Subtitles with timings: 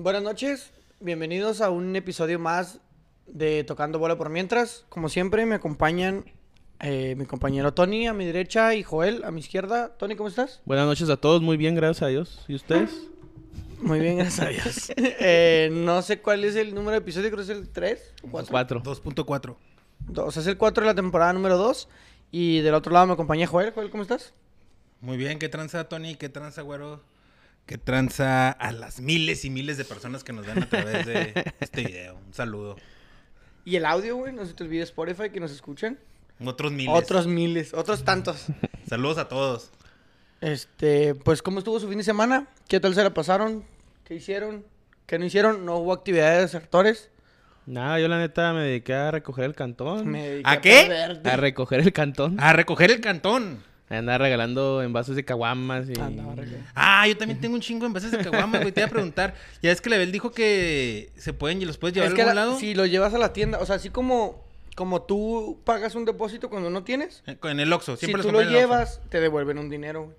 [0.00, 2.78] Buenas noches, bienvenidos a un episodio más
[3.26, 4.84] de Tocando Bola por Mientras.
[4.90, 6.24] Como siempre, me acompañan
[6.78, 9.96] eh, mi compañero Tony a mi derecha y Joel a mi izquierda.
[9.98, 10.62] Tony, ¿cómo estás?
[10.66, 12.44] Buenas noches a todos, muy bien, gracias a Dios.
[12.46, 13.08] ¿Y ustedes?
[13.80, 14.92] Muy bien, gracias a Dios.
[14.96, 18.28] Eh, no sé cuál es el número de episodio, creo que es el 3 o
[18.28, 18.50] 4.
[18.52, 18.82] Cuatro.
[18.84, 19.56] 2.4.
[20.16, 21.88] O sea, es el 4 de la temporada número 2.
[22.30, 23.72] Y del otro lado me acompaña Joel.
[23.72, 24.32] Joel, ¿cómo estás?
[25.00, 26.14] Muy bien, ¿qué tranza, Tony?
[26.14, 27.02] ¿Qué tranza, güero?
[27.68, 31.34] ¿Qué tranza a las miles y miles de personas que nos ven a través de
[31.60, 32.16] este video?
[32.26, 32.76] Un saludo.
[33.66, 35.98] Y el audio, güey, no se te olvide Spotify que nos escuchan.
[36.42, 36.94] Otros miles.
[36.96, 38.46] Otros miles, otros tantos.
[38.88, 39.70] Saludos a todos.
[40.40, 42.46] Este, pues, ¿cómo estuvo su fin de semana?
[42.68, 43.62] ¿Qué tal se la pasaron?
[44.04, 44.64] ¿Qué hicieron?
[45.04, 45.66] ¿Qué no hicieron?
[45.66, 47.10] ¿No hubo actividades de desertores?
[47.66, 50.08] Nada, yo la neta me dediqué a recoger el cantón.
[50.08, 51.20] Me dediqué ¿A qué?
[51.22, 52.40] A recoger el cantón.
[52.40, 53.62] A recoger el cantón.
[53.90, 55.98] Andaba regalando envases de caguamas y...
[55.98, 56.66] Andaba regalando.
[56.74, 58.72] Ah, yo también tengo un chingo de envases de caguamas, güey.
[58.72, 59.34] Te iba a preguntar.
[59.62, 62.34] Ya es que Lebel dijo que se pueden y los puedes llevar Es a algún
[62.36, 62.58] la- lado.
[62.58, 64.44] si lo llevas a la tienda, o sea, así como,
[64.76, 67.96] como tú pagas un depósito cuando no tienes, Eh, En el Oxxo.
[67.96, 70.16] si Siempre tú los lo llevas, te devuelven un dinero, güey.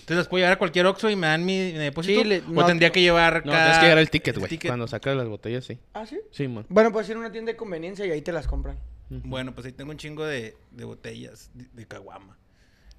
[0.00, 2.20] Entonces los puedo llevar a cualquier Oxxo y me dan mi, mi depósito.
[2.22, 4.58] Sí, le- o no, tendría que llevar No, cada- tienes que llevar el ticket, güey.
[4.58, 5.78] Cuando sacas las botellas, sí.
[5.94, 6.18] ¿Ah, sí?
[6.32, 6.64] Sí, man.
[6.68, 8.78] Bueno, puedes ir a una tienda de conveniencia y ahí te las compran.
[9.08, 12.36] Bueno, pues ahí tengo un chingo de, de botellas de, de caguama.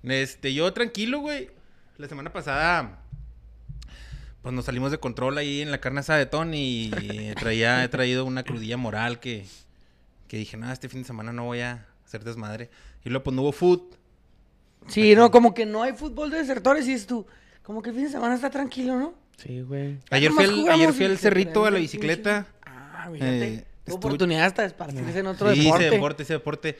[0.03, 1.49] Este, yo tranquilo, güey.
[1.97, 2.99] La semana pasada,
[4.41, 7.87] pues nos salimos de control ahí en la carne asada de Tony y traía, he
[7.89, 9.45] traído una crudilla moral que,
[10.27, 12.69] que dije, nada, este fin de semana no voy a hacer desmadre.
[13.03, 13.81] Y luego, pues no hubo food.
[14.87, 17.25] Sí, no, como que no hay fútbol de desertores y es tú.
[17.61, 19.13] Como que el fin de semana está tranquilo, ¿no?
[19.37, 19.97] Sí, güey.
[20.09, 22.47] Ayer fui, al, ayer fui al cerrito a la bicicleta.
[22.65, 23.53] Ah, fíjate.
[23.53, 25.85] Eh, oportunidad hasta de esparcirse en otro sí, deporte.
[25.85, 26.77] hice deporte, hice deporte.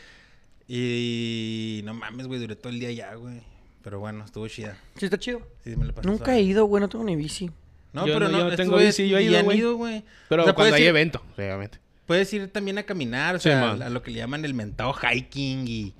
[0.74, 3.42] Y no mames, güey, duré todo el día allá, güey.
[3.84, 4.78] Pero bueno, estuvo chida.
[4.96, 5.42] Sí, está chido.
[5.66, 6.40] Sí, me la pasé Nunca suave.
[6.40, 7.52] he ido, güey, no tengo ni bici.
[7.94, 9.58] No, Yo pero no- no, yo no estos tengo bici, yo he ido, güey.
[9.58, 10.04] ido, güey.
[10.30, 11.78] Pero O sea, cuando puedes hay ir- evento, obviamente.
[12.06, 13.82] Puedes ir también a caminar, o Sí, sea, man.
[13.82, 15.94] a, lo que le llaman el mentado hiking y...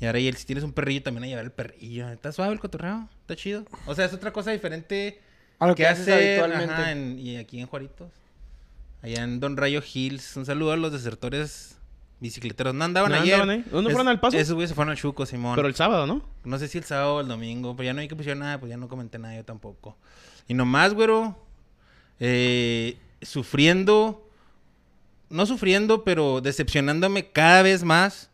[0.00, 2.08] Y ahora, y el- si tienes un perrillo, también a llevar el perrillo.
[2.10, 3.64] Está suave el cotorreo, está chido.
[3.86, 5.20] O sea, es otra cosa diferente
[5.60, 6.74] A lo que que haces hacer habitualmente.
[6.74, 8.10] ajá, en- y aquí en Juaritos.
[9.02, 10.36] Allá en Don Rayo Hills.
[10.36, 11.76] Un saludo a los desertores
[12.20, 12.74] bicicleteros.
[12.74, 13.34] No andaban ¿No ayer.
[13.34, 13.64] andaban ahí?
[13.70, 14.36] ¿Dónde Es- fueron al Paso?
[14.36, 15.54] Esos güeyes se fueron al Chuco, Simón.
[15.56, 16.22] Pero el sábado, ¿no?
[16.44, 18.58] No sé si el sábado o el domingo, pero ya no vi que pusieron nada,
[18.58, 19.96] pues ya no comenté nada yo tampoco.
[20.48, 21.36] Y nomás, güero,
[22.20, 24.26] eh, sufriendo,
[25.30, 28.30] no sufriendo, pero decepcionándome cada vez más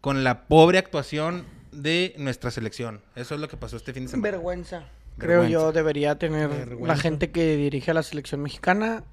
[0.00, 3.00] con la pobre actuación de nuestra selección.
[3.16, 4.30] Eso es lo que pasó este fin de semana.
[4.30, 4.84] Vergüenza.
[5.18, 5.52] Creo Vergüenza.
[5.52, 9.04] yo debería tener la gente que dirige a la selección mexicana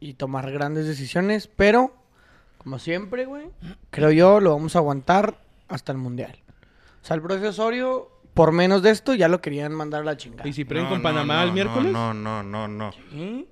[0.00, 1.94] y tomar grandes decisiones, pero
[2.64, 3.46] como siempre, güey,
[3.90, 5.38] creo yo lo vamos a aguantar
[5.68, 6.36] hasta el mundial.
[7.02, 10.16] O sea, el profe Osorio, por menos de esto, ya lo querían mandar a la
[10.16, 10.48] chingada.
[10.48, 11.92] ¿Y si No, con no, Panamá no, el miércoles?
[11.92, 12.92] No, no, no, no.
[13.12, 13.46] ¿Sí?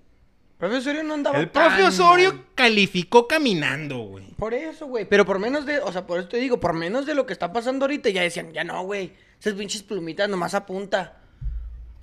[0.59, 4.31] Profe Osorio no andaba El profe tan Osorio calificó caminando, güey.
[4.35, 5.07] Por eso, güey.
[5.09, 7.33] Pero por menos de, o sea, por eso te digo, por menos de lo que
[7.33, 9.13] está pasando ahorita, ya decían, ya no, güey.
[9.41, 11.19] Esas pinches plumitas nomás apunta.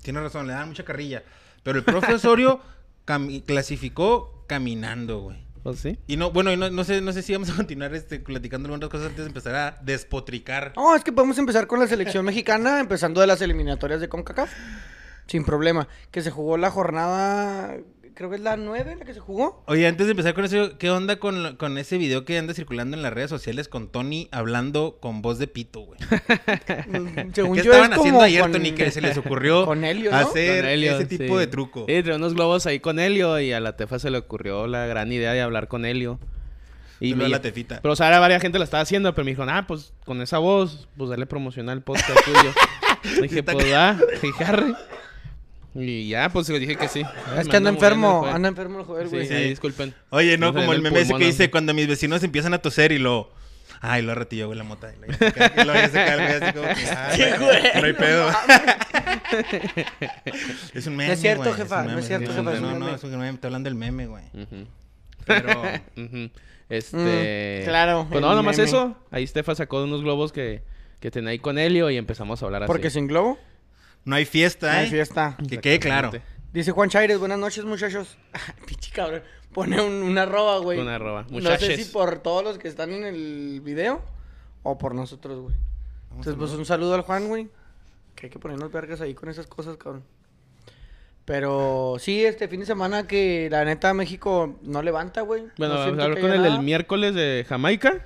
[0.02, 1.22] Tiene razón, le dan mucha carrilla.
[1.62, 2.60] Pero el profe Osorio
[3.06, 5.38] cami- clasificó caminando, güey.
[5.74, 5.98] Sí.
[6.06, 8.66] Y no, bueno, y no, no sé, no sé si vamos a continuar este, platicando
[8.66, 10.72] algunas cosas antes de empezar a despotricar.
[10.76, 14.50] No, es que podemos empezar con la selección mexicana, empezando de las eliminatorias de CONCACAF.
[15.26, 15.86] Sin problema.
[16.10, 17.76] Que se jugó la jornada,
[18.20, 19.62] creo que es la 9 la que se jugó.
[19.66, 22.52] Oye, antes de empezar con eso, ¿qué onda con, lo- con ese video que anda
[22.52, 25.98] circulando en las redes sociales con Tony hablando con voz de pito, güey?
[27.32, 29.84] Según ¿Qué yo estaban es como haciendo ayer, con- Tony, que se les ocurrió Con
[29.84, 30.18] Helio, ¿no?
[30.18, 31.40] hacer Con Helio, ese tipo sí.
[31.40, 31.86] de truco?
[31.88, 34.84] Sí, trae unos globos ahí con Helio y a la Tefa se le ocurrió la
[34.84, 36.18] gran idea de hablar con Helio.
[37.00, 37.80] Y me- la tefita.
[37.80, 40.20] Pero, o sea, ahora varias gente la estaba haciendo, pero me dijo, ah, pues con
[40.20, 42.52] esa voz, pues dale promocional al podcast tuyo.
[43.22, 43.96] dije, pues va,
[44.46, 44.74] arre.
[45.74, 47.02] Y ya, pues le dije que sí.
[47.38, 49.26] Es que anda enfermo, anda enfermo el joder, güey.
[49.26, 49.94] sí, disculpen.
[50.10, 51.24] Oye, no, No como el meme ese que ¿no?
[51.26, 53.30] dice cuando mis vecinos empiezan a toser y lo...
[53.82, 54.92] Ay, lo retillo, güey, la mota.
[54.92, 56.68] Y ya se cae- güey así como
[57.14, 58.30] Sí, no, güey, No hay no pedo.
[60.74, 63.10] es un meme, es cierto, güey, jefa, no es cierto, jefa, No, no, es un
[63.12, 63.28] meme.
[63.30, 64.24] Estoy hablando del meme, güey.
[65.26, 65.62] Pero...
[66.70, 67.62] Este.
[67.62, 68.96] Mm, claro, Pues no, nomás eso.
[69.10, 70.62] Ahí Stefa sacó unos globos que,
[71.00, 72.68] que tenía ahí con Helio y empezamos a hablar así.
[72.68, 73.38] Porque sin globo
[74.04, 74.80] No hay fiesta, no ¿eh?
[74.82, 75.36] hay fiesta.
[75.48, 76.10] Que quede claro.
[76.52, 78.16] Dice Juan Chaires, buenas noches, muchachos.
[78.66, 79.22] Pinche cabrón.
[79.52, 80.78] Pone un, una arroba, güey.
[80.78, 81.26] Una arroba.
[81.30, 84.02] No sé si por todos los que están en el video
[84.62, 85.54] o por nosotros, güey.
[86.10, 87.48] Entonces, pues un saludo al Juan, güey.
[88.14, 90.04] Que hay que ponernos vergas ahí con esas cosas, cabrón.
[91.24, 95.44] Pero sí, este fin de semana que la neta México no levanta, güey.
[95.58, 96.62] Bueno, No vamos a hablar con el nada.
[96.62, 98.04] miércoles de Jamaica.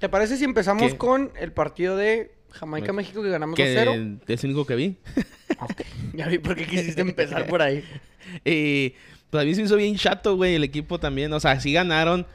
[0.00, 0.98] ¿Te parece si empezamos ¿Qué?
[0.98, 4.20] con el partido de Jamaica-México que ganamos Que 2-0?
[4.26, 4.96] es el único que vi.
[5.60, 5.82] Ok,
[6.14, 7.82] Ya vi por qué quisiste empezar por ahí.
[8.44, 8.94] Y
[9.30, 11.32] pues a mí se hizo bien chato, güey, el equipo también.
[11.32, 12.26] O sea, sí ganaron.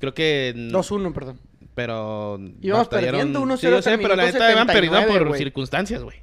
[0.00, 0.54] Creo que.
[0.56, 1.38] 2-1, perdón.
[1.74, 2.40] Pero.
[2.60, 5.38] Íbamos perdiendo 1-0 Sí, yo sé, pero la neta iban perdiendo 79, por güey.
[5.38, 6.16] circunstancias, güey.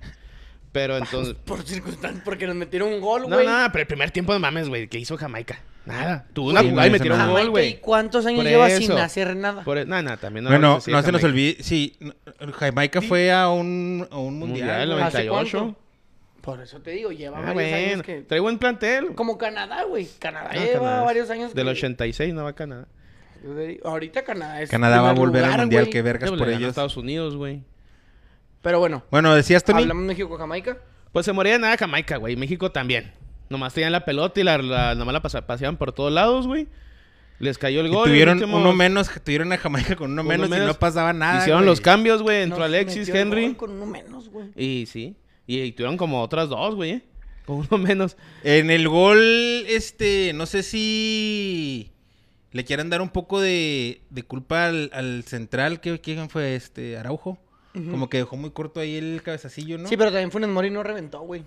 [0.72, 1.36] Pero entonces.
[1.46, 3.46] Por circunstancias, porque nos metieron un gol, No, güey.
[3.48, 5.60] no, pero el primer tiempo de mames, güey, que hizo Jamaica.
[5.90, 6.26] Nada.
[6.34, 7.46] Tuvo una jugada y no metieron un nada.
[7.48, 9.64] gol, ¿y cuántos años lleva sin hacer nada?
[9.64, 9.86] Por...
[9.88, 10.50] No, no, también no.
[10.50, 11.58] Bueno, no de se nos olvide.
[11.62, 12.14] Sí, no-
[12.54, 14.88] Jamaica fue a un, a un mundial.
[14.88, 15.02] Mundial, güey.
[15.04, 15.58] ¿Hace 98.
[15.60, 15.80] cuánto?
[16.42, 17.78] Por eso te digo, lleva Ah, varios bueno.
[17.78, 18.22] años que...
[18.22, 19.14] Trae buen plantel.
[19.14, 20.08] Como Canadá, güey.
[20.20, 21.04] Canadá lleva Canadá.
[21.04, 22.88] varios años Del que- 86 no va a Canadá.
[23.84, 25.90] Ahorita Canadá es Canadá va a volver al mundial.
[25.90, 26.70] Qué vergas Le por ellos.
[26.70, 27.62] Estados Unidos, güey.
[28.62, 29.84] Pero bueno, Bueno, decías, Tony.
[29.84, 30.78] hablamos México-Jamaica.
[31.14, 32.36] Pues se moría de nada Jamaica, güey.
[32.36, 33.14] México también.
[33.50, 36.68] Nomás tenían la pelota y la, la- nomás la pasa- paseaban por todos lados, güey.
[37.40, 38.08] Les cayó el Y gol.
[38.08, 41.40] y tuvieron uno menos, tuvieron a Jamaica con uno Uno menos, y no pasaba nada.
[41.40, 41.70] Hicieron güey.
[41.70, 42.42] los cambios, güey.
[42.44, 43.46] Entró Nos Alexis, metió el Henry.
[43.48, 44.48] gol Con uno menos, güey.
[44.58, 45.16] Y sí.
[45.48, 46.92] Y, y tuvieron como otras dos, güey.
[46.92, 47.02] ¿eh?
[47.46, 48.18] Con uno menos.
[48.44, 49.20] En el gol,
[49.68, 51.92] este, no sé si
[52.52, 55.80] le quieran dar un poco de, de culpa al, al central.
[55.80, 56.98] ¿Qué, ¿Quién fue este?
[56.98, 57.40] Araujo.
[57.74, 59.88] Como que dejó muy corto ahí el cabezacillo, ¿no?
[59.88, 61.44] Sí, pero también Funes Mori no reventó, güey.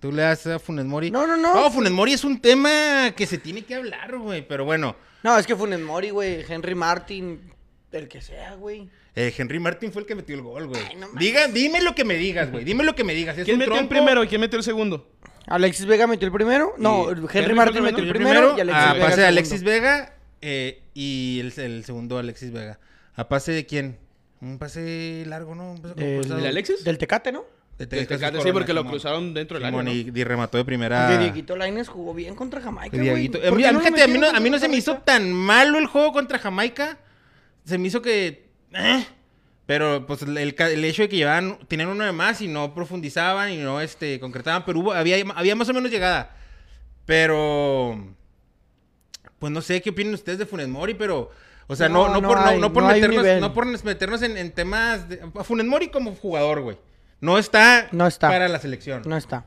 [0.00, 1.10] Tú le das a Funes Mori.
[1.10, 1.54] No, no, no.
[1.54, 4.46] No, Funes Mori es un tema que se tiene que hablar, güey.
[4.46, 6.44] Pero bueno, No, es que Funes Mori, güey.
[6.48, 7.52] Henry Martin,
[7.92, 8.88] el que sea, güey.
[9.14, 10.82] eh, Henry Martin fue el que metió el gol, güey.
[10.88, 11.20] Ay, no mames.
[11.20, 12.64] Diga, dime lo que me digas, güey.
[12.64, 13.36] Dime lo que me digas.
[13.36, 15.10] ¿Es ¿Quién un metió el primero y quién metió el segundo?
[15.46, 16.74] Alexis Vega metió el primero.
[16.78, 18.54] No, Henry Henry Martin metió el primero.
[18.56, 19.06] y Alexis a Vega.
[19.06, 19.62] pase de Alexis.
[19.64, 22.78] Vega eh, y el, el segundo Alexis Vega.
[23.16, 23.98] ¿A pase de quién?
[24.40, 25.72] Un pase largo, ¿no?
[25.72, 26.40] Un pase como Del- cruzado.
[26.40, 26.84] ¿El Alexis?
[26.84, 27.44] Del Tecate, ¿no?
[27.86, 28.90] De Tecate, sí, Corona, porque lo Simón.
[28.92, 31.18] cruzaron dentro del área, y, y remató de primera.
[31.18, 33.22] Dieguito Lainez jugó bien contra Jamaica, güey.
[33.22, 33.38] Dieguito.
[33.40, 34.68] ¿Por A mí, qué lo fíjate, a mí no, metieron a mí no contra se
[34.68, 36.98] me hizo tan malo el juego contra Jamaica.
[37.64, 38.48] Se me hizo que.
[38.74, 39.06] eh,
[39.66, 43.50] Pero pues el, el hecho de que llevaban, tenían uno de más y no profundizaban
[43.52, 46.36] y no este, concretaban, pero hubo, había, había más o menos llegada.
[47.06, 48.14] Pero.
[49.38, 51.30] Pues no sé qué opinan ustedes de Funes Mori, pero.
[51.66, 53.40] O sea, no, No, no, no por, hay, no meternos, nivel.
[53.40, 55.20] no por meternos en, en temas de.
[55.34, 56.76] a Funes Mori como jugador, güey.
[57.20, 58.28] No está, No está.
[58.28, 59.02] para la selección.
[59.06, 59.44] No está.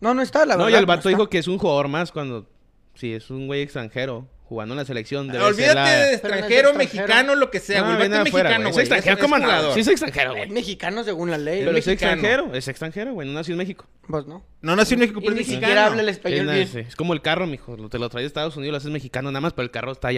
[0.00, 0.78] No, no está, la No, verdad.
[0.78, 2.48] y el vato no dijo que es un jugador más cuando...
[2.94, 5.26] Sí, es un güey extranjero jugando en la selección.
[5.26, 7.96] debe ser Olvídate la- de no extranjero, mexicano, lo que sea, No, güey.
[8.06, 8.70] Afuera, mexicano, güey.
[8.70, 9.44] Es extranjero, ¿cómo no?
[9.44, 9.74] jugador.
[9.74, 10.50] Sí es extranjero, Es güey.
[10.50, 11.62] mexicano según la ley.
[11.64, 13.26] Pero es extranjero, es extranjero, güey.
[13.28, 13.86] No nació en México.
[14.08, 14.46] Pues no.
[14.62, 15.86] No nació en México, pero ni es siquiera mexicano.
[15.90, 16.84] habla el español Es, bien.
[16.84, 17.76] sí, es como el carro, mijo.
[17.76, 19.92] Lo- Te lo traes de Estados Unidos, lo haces mexicano nada más, pero el carro
[19.92, 20.12] está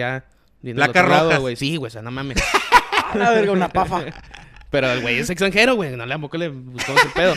[1.01, 1.39] otro lado, rojas.
[1.41, 1.55] güey.
[1.55, 2.37] Sí, güey, o sea, no mames.
[3.15, 4.03] La verga, una pafa.
[4.71, 5.95] Pero el güey es extranjero, güey.
[5.97, 7.33] No le tampoco le buscamos el pedo.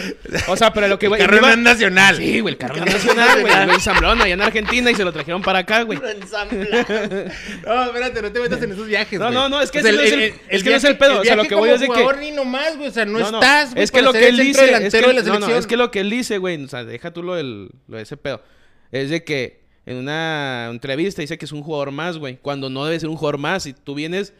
[0.48, 1.18] O sea, pero lo que güey.
[1.18, 2.16] Carro iba- nacional.
[2.18, 3.66] Sí, güey, el carro nacional, güey.
[3.66, 5.98] Lo ensamblaron allá en Argentina y se lo trajeron para acá, güey.
[5.98, 6.84] Lo ensamblaron.
[7.66, 9.34] No, espérate, no te metas en esos viajes, No, güey.
[9.34, 10.98] no, no, es que O sea, ese no es el- es que no es el
[10.98, 12.90] pedo, o sea, lo que voy es de que- jugador ni nomás, güey.
[12.90, 14.60] O sea, no, No, no, estás, güey, Es que lo que el él dice.
[14.64, 15.50] Es delantero que, de la no, selección.
[15.52, 16.62] no, es que lo que él dice, güey.
[16.62, 18.42] O sea, deja tú lo, del, lo de ese pedo.
[18.90, 22.36] Es de que en una entrevista dice que es un jugador más, güey.
[22.42, 23.64] Cuando no debe ser un jugador más.
[23.66, 24.34] Y tú vienes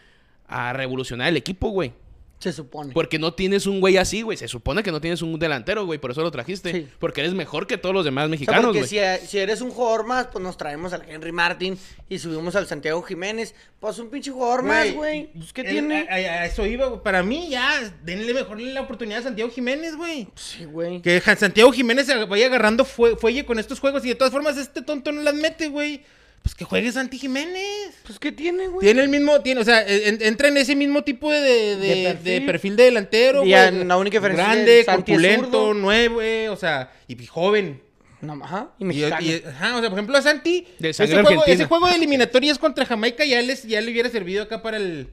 [0.47, 1.95] a revolucionar el equipo, güey.
[2.43, 2.93] Se supone.
[2.93, 4.37] Porque no tienes un güey así, güey.
[4.37, 6.01] Se supone que no tienes un delantero, güey.
[6.01, 6.73] Por eso lo trajiste.
[6.73, 6.89] Sí.
[6.99, 8.89] Porque eres mejor que todos los demás O sea, mexicanos, porque güey.
[8.89, 12.57] si, eh, si eres un jugador más, pues nos traemos al Henry Martin y subimos
[12.57, 13.55] al Santiago Jiménez.
[13.79, 15.31] Pues un pinche jugador más, güey.
[15.33, 16.09] Pues, ¿Qué el- tiene?
[16.11, 17.01] A, a- eso iba, güey.
[17.03, 20.27] Para mí, ya, denle mejor la oportunidad a Santiago Jiménez, güey.
[20.35, 21.01] Sí, güey.
[21.01, 24.57] Que Santiago Jiménez se vaya agarrando fue- fuelle con estos juegos y de todas formas
[24.57, 26.03] este tonto no las mete, güey.
[26.43, 27.95] Pues que juegue Santi Jiménez.
[28.05, 28.85] Pues, ¿qué tiene, güey?
[28.85, 31.77] Tiene el mismo, tiene, o sea, en- entra en ese mismo tipo de, de, de-
[31.77, 32.47] De de perfil.
[32.47, 32.77] perfil.
[32.77, 33.85] de delantero, Y güey.
[33.85, 37.81] la única diferencia Grande, que corpulento, nuevo, güey, o sea, y joven.
[38.21, 38.71] No, ajá.
[38.79, 39.25] Y mexicano.
[39.25, 41.55] y- ajá, o sea, por ejemplo, a Santi, De ese juego, argentina.
[41.55, 45.09] ese juego de eliminatorias contra Jamaica ya, les, ya le hubiera servido acá para el,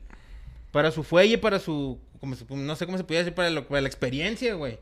[0.71, 3.67] para su fuelle, para su, como se- no sé cómo se podía decir, para, lo-
[3.67, 4.79] para la experiencia, güey.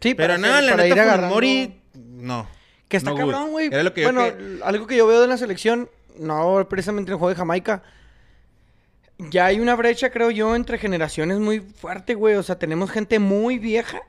[0.00, 2.48] sí, Pero para nada, la neta, Mori, no.
[2.90, 3.70] Que está no, cabrón, güey.
[4.02, 7.36] Bueno, que- algo que yo veo de la selección, no precisamente en el juego de
[7.36, 7.82] Jamaica.
[9.18, 12.34] Ya hay una brecha, creo yo, entre generaciones muy fuerte, güey.
[12.34, 14.02] O sea, tenemos gente muy vieja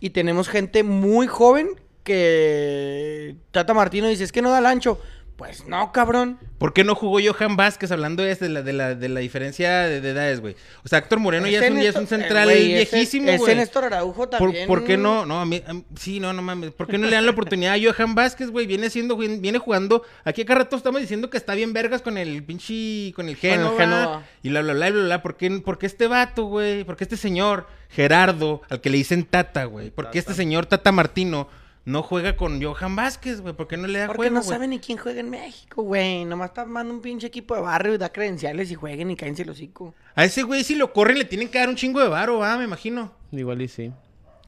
[0.00, 1.70] y tenemos gente muy joven
[2.04, 5.00] que Tata Martino dice, es que no da el ancho.
[5.36, 6.38] Pues no, cabrón.
[6.58, 9.80] ¿Por qué no jugó Johan Vázquez hablando de, de, la, de, la, de la diferencia
[9.80, 10.54] de, de edades, güey?
[10.84, 13.36] O sea, Héctor Moreno ya es, un, ya es un central eh, güey, ese- viejísimo,
[13.36, 13.56] güey.
[13.56, 14.68] Néstor Araujo ¿Por, también.
[14.68, 15.26] por qué no?
[15.26, 16.70] No, a mí, a sí, no, no mames.
[16.70, 18.66] ¿Por qué no le dan la oportunidad a Johan Vázquez, güey?
[18.68, 20.04] Viene siendo, viene jugando.
[20.22, 23.76] Aquí acá rato estamos diciendo que está bien vergas con el pinche, con el Génova.
[23.76, 24.22] Génova.
[24.44, 25.22] Y bla, bla, bla, bla, bla.
[25.22, 26.84] ¿Por qué, por qué este vato, güey?
[26.84, 29.90] ¿Por qué este señor, Gerardo, al que le dicen Tata, güey?
[29.90, 31.48] ¿Por qué este señor Tata Martino
[31.84, 33.54] no juega con Johan Vázquez, güey?
[33.54, 34.48] ¿Por qué no le da Porque juego, no güey?
[34.50, 36.24] sabe ni quién juega en México, güey.
[36.24, 39.42] Nomás está armando un pinche equipo de barrio y da credenciales y jueguen y cállense
[39.42, 39.94] el hocico.
[40.14, 42.56] A ese güey si lo corren le tienen que dar un chingo de varo, ah,
[42.56, 43.12] me imagino.
[43.32, 43.92] Igual y sí.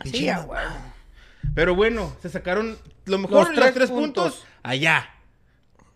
[0.02, 0.60] Güey.
[1.54, 4.34] Pero bueno, se sacaron lo mejor Los los tres, puntos.
[4.34, 4.46] puntos.
[4.62, 5.08] allá,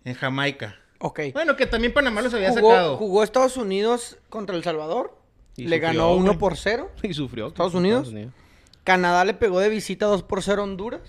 [0.04, 0.76] en Jamaica.
[0.99, 1.20] Ok.
[1.32, 2.97] Bueno, que también Panamá los había Jugó, sacado.
[2.97, 5.16] jugó Estados Unidos contra El Salvador.
[5.56, 6.38] Y le sufrió, ganó 1 güey.
[6.38, 6.90] por 0.
[7.02, 7.49] Y sufrió.
[7.49, 8.12] ¿Estados Unidos?
[8.85, 11.00] Canadá le pegó de visita 2 por 0 a Honduras.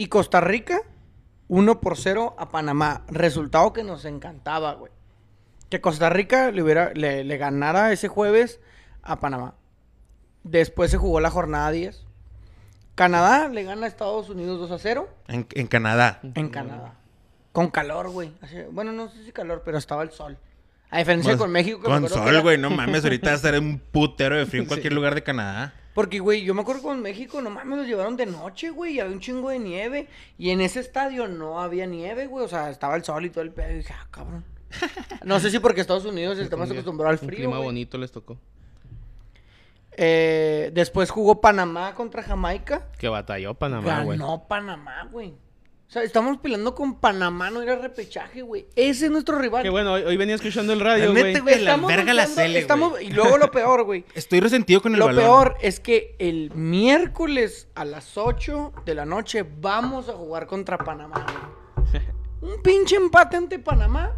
[0.00, 0.80] Y Costa Rica
[1.48, 3.04] 1 por 0 a Panamá.
[3.08, 4.90] Resultado que nos encantaba, güey.
[5.68, 8.60] Que Costa Rica le, hubiera, le, le ganara ese jueves
[9.02, 9.56] a Panamá.
[10.42, 12.06] Después se jugó la jornada 10.
[12.94, 16.20] Canadá le gana a Estados Unidos 2 a 0 En, en Canadá.
[16.22, 16.94] en Canadá.
[17.52, 18.32] Con calor, güey.
[18.72, 20.38] Bueno, no sé si calor, pero estaba el sol.
[20.88, 21.78] A diferencia de con México.
[21.82, 24.62] que Con sol, era- güey, no mames, ahorita va a estar un putero de frío
[24.62, 25.74] en cualquier lugar de Canadá.
[25.94, 29.00] Porque, güey, yo me acuerdo con México, no mames, los llevaron de noche, güey, y
[29.00, 30.08] había un chingo de nieve.
[30.38, 33.42] Y en ese estadio no había nieve, güey, o sea, estaba el sol y todo
[33.42, 33.70] el pedo.
[33.72, 34.44] Y dije, ah, cabrón.
[35.24, 37.38] No sé si porque Estados Unidos está más acostumbrado al Un frío.
[37.38, 37.64] clima güey.
[37.66, 38.38] bonito les tocó.
[39.92, 42.86] Eh, después jugó Panamá contra Jamaica.
[42.98, 44.16] Que batalló Panamá, güey.
[44.18, 45.34] Ganó Panamá, güey.
[45.90, 48.68] O sea, estamos peleando con Panamá, no era repechaje, güey.
[48.76, 49.64] Ese es nuestro rival.
[49.64, 51.34] Que bueno, hoy, hoy venía escuchando el radio, La güey.
[51.34, 53.06] la Estamos verga la luchando, cele, estamos- güey.
[53.08, 54.04] Y luego lo peor, güey.
[54.14, 55.24] Estoy resentido con el Lo balón.
[55.24, 60.78] peor es que el miércoles a las 8 de la noche vamos a jugar contra
[60.78, 61.26] Panamá.
[62.40, 64.16] Un pinche empate ante Panamá.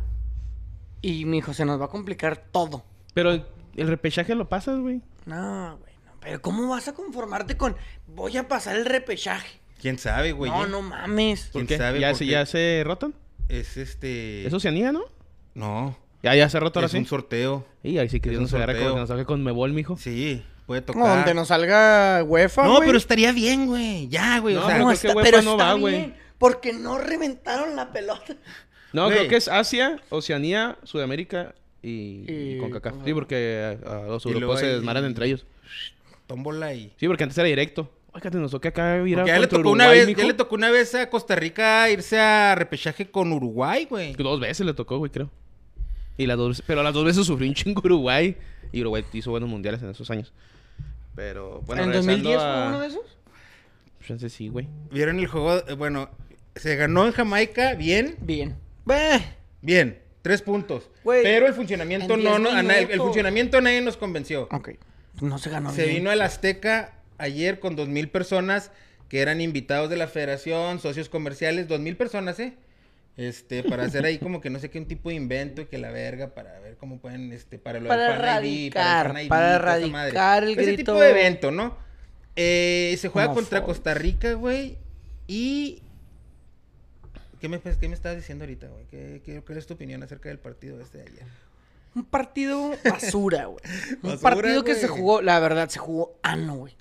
[1.00, 2.85] Y mi hijo, se nos va a complicar todo.
[3.14, 5.00] Pero el repechaje lo pasas, güey.
[5.25, 5.95] No, güey.
[6.05, 6.12] no.
[6.21, 7.75] Pero ¿cómo vas a conformarte con
[8.07, 9.62] voy a pasar el repechaje?
[9.82, 10.50] ¿Quién sabe, güey?
[10.50, 11.46] no, no mames.
[11.52, 11.76] ¿Por ¿Quién qué?
[11.76, 12.30] sabe ¿Ya, por se, qué?
[12.30, 13.14] ¿Ya se rotan?
[13.50, 14.46] Es este...
[14.46, 15.02] ¿Es Oceanía, no?
[15.54, 15.98] No.
[16.22, 17.66] Ya, ya se roto ahora Es un sorteo.
[17.82, 18.84] Y ahí sí que es Dios un nos agarra sorteo.
[18.90, 19.96] como que nos saque con Mebol, mijo.
[19.98, 21.16] Sí, puede tocar.
[21.18, 22.86] Donde nos salga UEFA, No, güey.
[22.86, 24.08] pero estaría bien, güey.
[24.08, 24.54] Ya, güey.
[24.54, 25.96] No, o sea, pero No, creo que está- UEFA pero no está va, güey.
[25.96, 28.36] bien, Porque no reventaron la pelota.
[28.92, 29.16] No, Güey.
[29.18, 32.92] creo que es Asia, Oceanía, Sudamérica y, Y- ajá.
[33.04, 35.44] Sí, porque a, a los Y luego europeos se hay- desmaran entre ellos.
[36.26, 36.92] tómbola y...
[36.98, 37.90] Sí, porque antes era directo.
[38.14, 40.25] Oiga, te nos toca acá ir a ya le contra tocó una Uruguay, vez, ya
[40.26, 44.12] le tocó una vez a Costa Rica irse a repechaje con Uruguay, güey.
[44.14, 45.31] Dos veces le tocó, güey, creo.
[46.19, 48.37] Y las dos veces- pero las dos veces sufrió un chingo Uruguay.
[48.71, 50.33] Y Uruguay hizo buenos mundiales en esos años.
[51.14, 53.19] Pero, bueno, ¿En regresando 2010 a- fue uno de esos?
[54.07, 54.69] Pues, sí, güey.
[54.90, 56.11] Vieron el juego, eh, bueno,
[56.57, 58.57] se ganó en Jamaica, bien, Bien.
[58.85, 59.21] Bah,
[59.62, 60.90] bien, tres puntos.
[61.04, 63.97] Güey, Pero el funcionamiento en no, 10 no a nadie- el funcionamiento a nadie nos
[63.97, 64.49] convenció.
[64.50, 64.71] Ok.
[65.21, 65.97] No se ganó Se bien.
[65.99, 68.71] vino al Azteca ayer con dos mil personas
[69.09, 72.55] que eran invitados de la federación, socios comerciales, dos mil personas, ¿eh?
[73.17, 75.91] Este, para hacer ahí como que no sé qué un tipo de invento que la
[75.91, 79.55] verga, para ver cómo pueden, este, para lo Para del ID, para el ID, para
[79.55, 81.76] erradicar el Ese grito tipo de evento, ¿no?
[82.37, 84.79] Eh, se juega contra Costa Rica, güey,
[85.26, 85.83] y...
[87.38, 88.87] ¿Qué me, qué me estabas diciendo ahorita, güey?
[88.87, 91.26] ¿Qué, qué, cuál es tu opinión acerca del partido este de ayer?
[91.95, 93.62] Un partido basura, güey.
[94.02, 96.75] Un Basura, partido que se jugó, la verdad, se jugó ano, güey.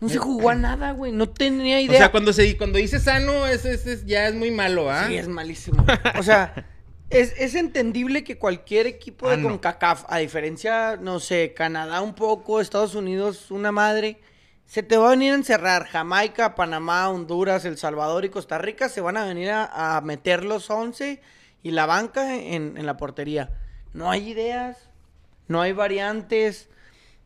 [0.00, 1.12] No se jugó a nada, güey.
[1.12, 1.94] No tenía idea.
[1.96, 5.04] O sea, cuando, se, cuando dices sano, es, es- es- ya es muy malo, ¿ah?
[5.08, 5.84] Sí, es malísimo.
[6.18, 6.66] O sea,
[7.10, 9.48] es, es entendible que cualquier equipo de Ah, no.
[9.50, 14.18] CONCACAF, a diferencia, no sé, Canadá un poco, Estados Unidos una madre,
[14.64, 15.84] se te va a venir a encerrar.
[15.86, 20.44] Jamaica, Panamá, Honduras, El Salvador y Costa Rica se van a venir a, a meter
[20.44, 21.20] los 11
[21.62, 23.50] y la banca en, en la portería.
[23.92, 24.76] No hay ideas,
[25.48, 26.68] no hay variantes,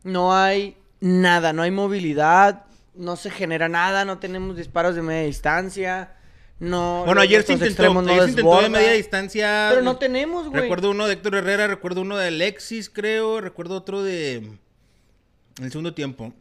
[0.03, 0.75] no hay
[1.05, 2.63] nada, no hay movilidad,
[2.95, 6.11] no se genera nada, no tenemos disparos de media distancia.
[6.59, 9.67] No, Bueno, ayer se intentó, no ayer se intentó de media distancia.
[9.69, 10.63] Pero no tenemos, güey.
[10.63, 14.37] Recuerdo uno de Héctor Herrera, recuerdo uno de Alexis, creo, recuerdo otro de...
[14.37, 16.33] En el segundo tiempo.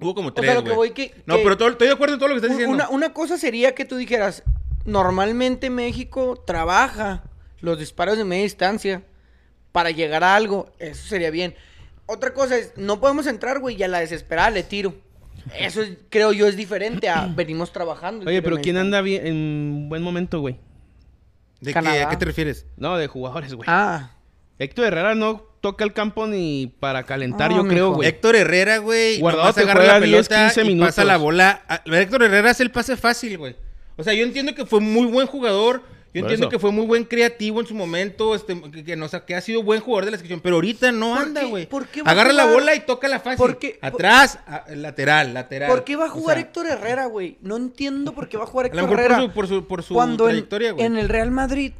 [0.00, 1.14] Hubo como O tres, sea, lo que voy que...
[1.24, 2.86] No, que pero todo- estoy de acuerdo en todo lo que estás diciendo.
[2.90, 4.42] una cosa sería que tú dijeras,
[4.84, 7.22] normalmente México trabaja
[7.60, 9.02] los disparos de media distancia
[9.72, 10.70] para llegar a algo.
[10.78, 11.54] Eso sería bien.
[12.06, 14.94] Otra cosa es, no podemos entrar, güey, y a la desesperada le tiro.
[15.58, 18.26] Eso es- creo yo es diferente a venimos trabajando.
[18.28, 20.58] Oye, pero ¿quién anda bien en buen momento, güey?
[21.60, 22.06] ¿De qué, Canadá.
[22.06, 22.66] ¿A qué te refieres?
[22.76, 23.66] No, de jugadores, güey.
[23.70, 24.10] Ah,
[24.58, 27.94] Héctor Herrera no toca el campo ni para calentar, yo creo, mijo.
[27.96, 28.08] güey.
[28.08, 30.88] Héctor Herrera, güey, Guardado te agarra la 10, pelota 15 y minutos.
[30.88, 31.62] pasa la bola.
[31.68, 33.56] A- Héctor Herrera hace el pase fácil, güey.
[33.96, 35.82] O sea, yo entiendo que fue muy buen jugador
[36.14, 36.50] Yo Por entiendo eso.
[36.50, 39.40] que fue muy buen creativo en su momento, este, que, que, no, sé, que ha
[39.40, 41.66] sido buen jugador de la selección, pero ahorita no ¿Por anda, güey.
[41.66, 43.36] por qué va a Agarra la bola y toca la fácil.
[43.38, 43.78] ¿Por qué?
[43.82, 45.68] Atrás, a- lateral, lateral.
[45.68, 47.36] ¿Por qué va a O jugar sea, Héctor Herrera, güey?
[47.42, 49.16] No entiendo por qué va a jugar A lo Héctor mejor Herrera.
[49.16, 50.86] por su, por su, por su cuando trayectoria, güey.
[50.86, 51.72] en el Real Madrid,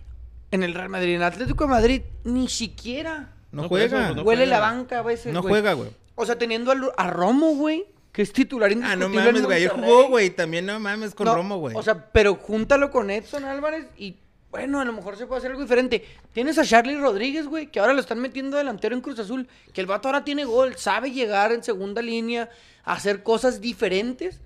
[0.50, 4.11] en el Real Madrid, en Atlético de Madrid, ni siquiera No, No, juega.
[4.14, 4.47] no huele juega.
[4.47, 5.91] la banca a veces, No juega, güey.
[6.17, 9.57] O sea, teniendo a, Romo, güey, que es titular Ah, indiscutible no en mames, güey.
[9.59, 10.31] Ayer jugó, güey.
[10.31, 11.76] También no mames con No, Romo, güey.
[11.76, 14.17] O sea, pero júntalo con Edson Álvarez y
[14.54, 16.04] bueno, a lo mejor se puede hacer algo diferente.
[16.32, 19.80] Tienes a Charlie Rodríguez, güey, que ahora lo están metiendo delantero en Cruz Azul, que
[19.80, 22.49] el vato ahora tiene gol, sabe llegar en segunda línea,
[22.84, 24.40] hacer cosas diferentes.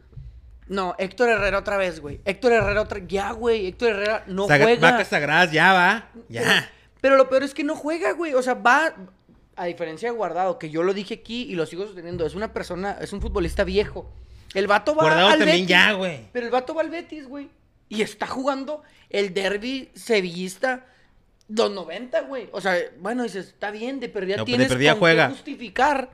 [0.67, 2.21] No, Héctor Herrera otra vez, güey.
[2.25, 3.67] Héctor Herrera otra ya, güey.
[3.67, 4.91] Héctor Herrera no Sagra- juega.
[4.93, 6.09] Vacas sagradas, ya va.
[6.31, 6.71] Ya.
[7.03, 8.33] Pero lo peor es que no juega, güey.
[8.33, 8.95] O sea, va.
[9.57, 12.53] A diferencia de Guardado, que yo lo dije aquí y lo sigo sosteniendo, es una
[12.55, 14.11] persona, es un futbolista viejo.
[14.55, 16.21] El vato va Guardado al también Betis, ya, güey.
[16.33, 17.51] Pero el vato va al Betis, güey.
[17.89, 20.87] Y está jugando el derby sevillista
[21.49, 22.49] los 90, güey.
[22.53, 25.29] O sea, bueno, dices, está bien, de perdida No, pues, de tienes perdida con juega.
[25.29, 26.11] qué justificar.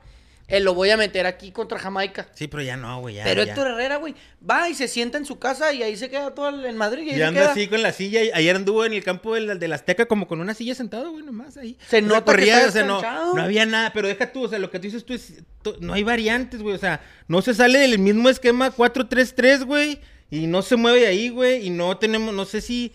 [0.47, 2.27] el lo voy a meter aquí contra Jamaica.
[2.35, 3.15] Sí, pero ya no, güey.
[3.15, 3.51] Ya, Pero ya.
[3.51, 4.13] Héctor Herrera, güey,
[4.47, 7.01] va y se sienta en su casa y ahí se queda todo el- en Madrid.
[7.03, 7.51] Y, ahí Y se anda queda.
[7.51, 8.23] así con la silla.
[8.23, 11.25] y Ayer anduvo en el campo del, del Azteca como con una silla sentado, güey,
[11.25, 11.77] nomás ahí.
[11.87, 13.91] Se No nota que corría, está o sea, no, no había nada.
[13.91, 15.33] Pero deja tú, o sea, lo que tú dices tú es...
[15.79, 16.75] No hay variantes, güey.
[16.75, 19.99] O sea, no se sale del mismo esquema 4-3-3, güey.
[20.31, 21.67] Y no se mueve de ahí, güey.
[21.67, 22.91] Y no tenemos, no sé si...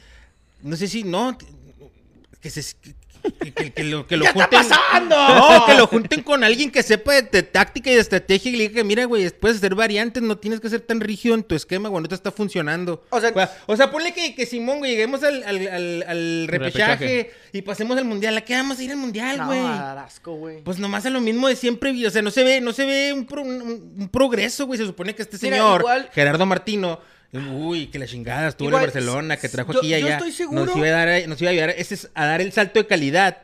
[0.62, 1.36] No sé si, no...
[2.40, 2.62] Que se...
[3.42, 4.68] Que, que- que lo, que lo ¿Qué está junten...
[4.70, 5.16] pasando?
[5.34, 8.56] No, que lo junten con alguien que sepa de, de táctica y de estrategia y
[8.56, 11.42] le diga que, mira, güey, puedes hacer variantes, no tienes que ser tan rígido en
[11.42, 13.04] tu esquema, güey, no te está funcionando.
[13.10, 13.34] O sea-
[13.66, 17.30] o sea, ponle que, que Simón, güey, lleguemos al, al, al- al repechaje, Repechaje.
[17.52, 18.38] y pasemos al mundial.
[18.38, 19.60] ¿A qué vamos a ir al mundial, No, güey?
[19.60, 20.48] asco.
[20.64, 23.12] Pues nomás a lo mismo de siempre, o sea, no se ve, no se ve
[23.12, 24.78] un, pro- un- un progreso, güey.
[24.78, 27.00] Se supone que este Mira, señor, igual- Gerardo Martino,
[27.32, 30.16] uy, que la chingada estuvo en Barcelona, que trajo yo- aquí y yo allá.
[30.16, 32.52] estoy seguro- Nos iba a dar, nos iba a ayudar ese es a dar el
[32.52, 33.38] salto de calidad.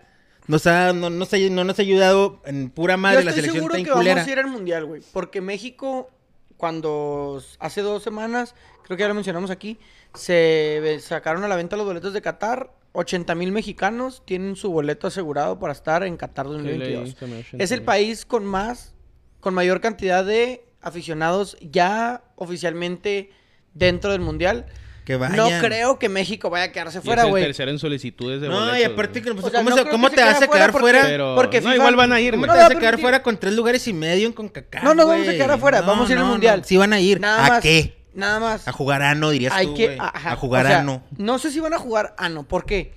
[0.48, 3.42] Nos ha, no, nos ha- no nos ha ayudado en pura madre Yo la estoy
[3.42, 4.14] selección seguro tan que culera.
[4.16, 5.02] vamos a ir al mundial, güey.
[5.12, 6.10] Porque México,
[6.56, 9.78] cuando hace dos semanas, creo que ya lo mencionamos aquí,
[10.14, 12.70] se sacaron a la venta los boletos de Qatar.
[12.92, 17.14] 80 mil mexicanos tienen su boleto asegurado para estar en Qatar 2022.
[17.58, 18.94] Es el país con más,
[19.40, 23.30] con mayor cantidad de aficionados ya oficialmente
[23.76, 24.66] dentro del mundial.
[25.04, 25.36] Que vayan.
[25.36, 27.44] No creo que México vaya a quedarse Fuera, güey.
[27.44, 30.10] tercero en solicitudes de No, boletos, y aparte pues, O sea, ¿cómo, no se- cómo
[30.10, 30.98] que te vas a quedar fuera fuera?
[31.00, 32.46] porque- Pero porque no, FIFA- igual van a ir, ¿Cómo.
[32.46, 35.06] No, te vas a quedar fuera con tres lugares y medio en CONCACAF, No, no
[35.06, 36.58] vamos a quedar afuera, vamos a ir al mundial.
[36.60, 37.20] no, Sí van a ir.
[37.20, 37.96] Nada ¿A más, qué?
[38.14, 38.66] Nada más.
[38.66, 39.98] A jugar ano, dirías Hay tú, que güey.
[40.00, 41.04] ajá, A jugar o sea, ano.
[41.18, 42.42] No sé si van a jugar ano.
[42.48, 42.92] ¿Por qué?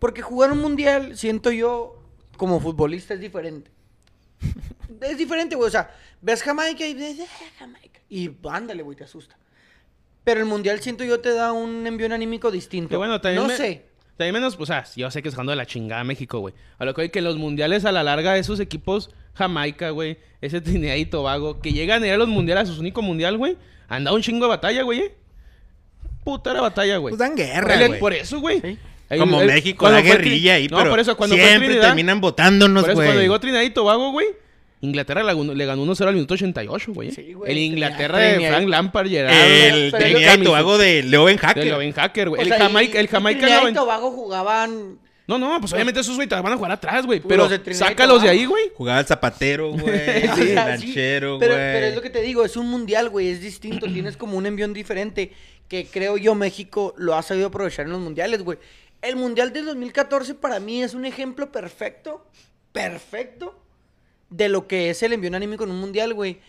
[0.00, 2.02] Porque jugar un mundial, siento yo,
[2.36, 3.70] como futbolista es diferente.
[5.00, 5.68] es diferente, güey.
[5.68, 5.90] O sea,
[6.20, 8.00] ves Jamaica y ves "Ah, Jamaica.
[8.08, 9.36] Y ándale, güey, te asusta.
[10.24, 12.88] Pero el mundial, siento yo, te da un envío anímico distinto.
[12.90, 13.86] Que bueno, también no me- sé.
[14.16, 16.54] También menos, o sea, yo sé que es jugando de la chingada México, güey.
[16.78, 20.60] A lo que hoy que los mundiales a la larga esos equipos, Jamaica, güey, ese
[20.60, 23.56] Trinidad y Tobago, que llegan a ir a los mundiales, a su único mundial, güey,
[23.88, 25.14] han dado un chingo de batalla, güey, eh.
[26.24, 27.12] Puta la batalla, güey.
[27.12, 27.98] Pues dan guerra, güey.
[27.98, 28.60] Por eso, güey.
[28.60, 28.78] Sí.
[29.18, 32.20] Como el- México Tri- guerrilla ahí, no, pero por eso, cuando fue siempre Trinidad, terminan
[32.20, 33.08] votándonos, Por eso güey.
[33.08, 34.26] cuando llegó Trinidad y Tobago, güey,
[34.82, 37.12] Inglaterra le ganó, le ganó 1-0 al minuto 88, güey.
[37.12, 39.32] Sí, güey, el tenía- Inglaterra de Frank Lampard, Gerard.
[39.32, 41.64] El Pero Trinidad y Tobago de Leo Hacker.
[41.64, 42.40] De Loven Hacker, güey.
[42.40, 44.98] O El Jamaica, el Jamaica Trinidad y Tobago jugaban...
[45.28, 47.20] No, no, pues obviamente esos güey te van a jugar atrás, güey.
[47.20, 48.72] Pero de sácalos de ahí, güey.
[48.74, 49.84] Jugaba el zapatero, güey.
[49.84, 51.72] O el sí, lanchero, pero, güey.
[51.72, 54.46] pero es lo que te digo, es un mundial, güey, es distinto, tienes como un
[54.46, 55.32] envión diferente
[55.68, 58.58] que creo yo México lo ha sabido aprovechar en los mundiales, güey.
[59.00, 62.26] El mundial del 2014 para mí es un ejemplo perfecto,
[62.72, 63.61] perfecto
[64.32, 66.40] de lo que es el envión anímico en un mundial, güey.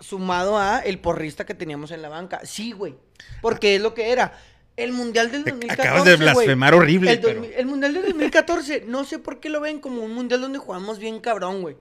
[0.00, 2.40] Sumado a el porrista que teníamos en la banca.
[2.44, 2.94] Sí, güey.
[3.42, 4.32] Porque es lo que era.
[4.76, 5.88] El mundial del Te 2014.
[5.88, 9.48] acabas de blasfemar horrible, El, dos- pero- el mundial del 2014, no sé por qué
[9.48, 11.76] lo ven como un mundial donde jugamos bien cabrón, güey.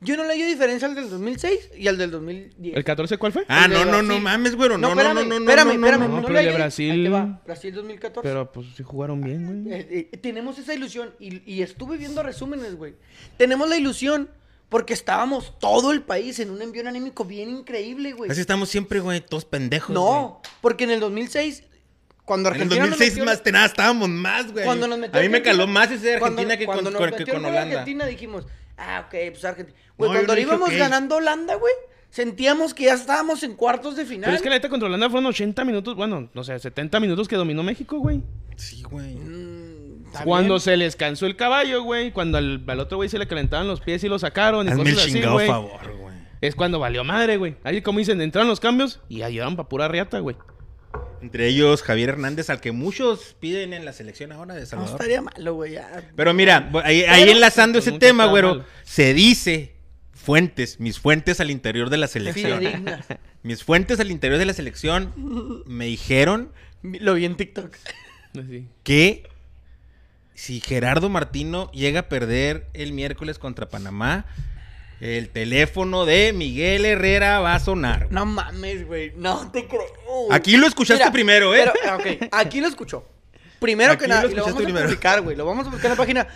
[0.00, 2.74] Yo no le doy diferencia al del 2006 y al del 2010.
[2.74, 3.44] ¿El 14 cuál fue?
[3.48, 4.78] Ah, no, no, no mames, güero.
[4.78, 6.46] No, no, espérame, no, no, no, espérame, no, espérame, no, no, no pero le el
[6.46, 6.52] de.
[6.54, 8.28] Brasil- Ahí te va, Brasil 2014.
[8.28, 9.74] Pero pues sí jugaron bien, güey.
[9.78, 12.94] Eh, eh, tenemos esa ilusión y, y estuve viendo resúmenes, güey.
[13.36, 14.28] Tenemos la ilusión
[14.70, 18.30] porque estábamos todo el país en un envío anímico bien increíble, güey.
[18.30, 19.90] Así estamos siempre, güey, todos pendejos.
[19.92, 21.64] No, porque en el 2006,
[22.24, 22.62] cuando güey.
[22.62, 24.64] En el Argentina nos 2006 metió- más que nada estábamos más, güey.
[24.64, 26.74] cuando nos metió A mí me Argentina- caló más ese de cuando- Argentina que con,
[26.76, 27.80] cuando nos con- que metió con el gol Holanda.
[27.80, 28.46] Argentina dijimos,
[28.78, 29.76] ah, ok, pues Argentina.
[29.98, 30.76] Güey, No, cuando no le íbamos ok.
[30.78, 31.74] ganando Holanda, güey,
[32.10, 34.26] sentíamos que ya estábamos en cuartos de final.
[34.26, 37.26] Pero es que la neta contra Holanda fueron 80 minutos, bueno, no sé, 70 minutos
[37.28, 38.22] que dominó México, güey.
[38.56, 39.14] Sí, güey.
[39.16, 39.69] Mm,
[40.24, 42.10] Cuando se les cansó el caballo, güey.
[42.12, 44.82] Cuando al, al otro güey se le calentaban los pies y lo sacaron y Hazme
[44.82, 45.46] el cosas así, chingado güey.
[45.46, 46.14] favor, güey.
[46.40, 47.56] Es cuando valió madre, güey.
[47.64, 50.36] Ahí como dicen, entraron los cambios y ayudaron pa' pura riata, güey.
[51.22, 54.92] Entre ellos Javier Hernández, al que muchos piden en la selección ahora de No Salvador.
[54.92, 55.72] estaría malo, güey.
[55.72, 56.02] ya.
[56.16, 58.66] Pero mira, ahí, enlazando Pues ese tema, güero, mal.
[58.84, 59.74] se dice
[60.14, 62.62] fuentes, mis fuentes al interior de la selección.
[63.42, 67.74] Mis fuentes al interior de la selección me dijeron Lo vi en TikTok.
[68.82, 69.28] Que
[70.40, 74.24] si Gerardo Martino llega a perder el miércoles contra Panamá,
[75.02, 78.06] el teléfono de Miguel Herrera va a sonar.
[78.10, 79.12] No mames, güey.
[79.16, 79.82] No te creo.
[80.30, 81.70] Aquí lo escuchaste Mira, primero, ¿eh?
[81.82, 83.04] pero, ok, aquí lo escuchó.
[83.58, 85.36] Primero Aquí que nada, lo vamos a publicar, güey.
[85.36, 86.26] Lo vamos a buscar en la página.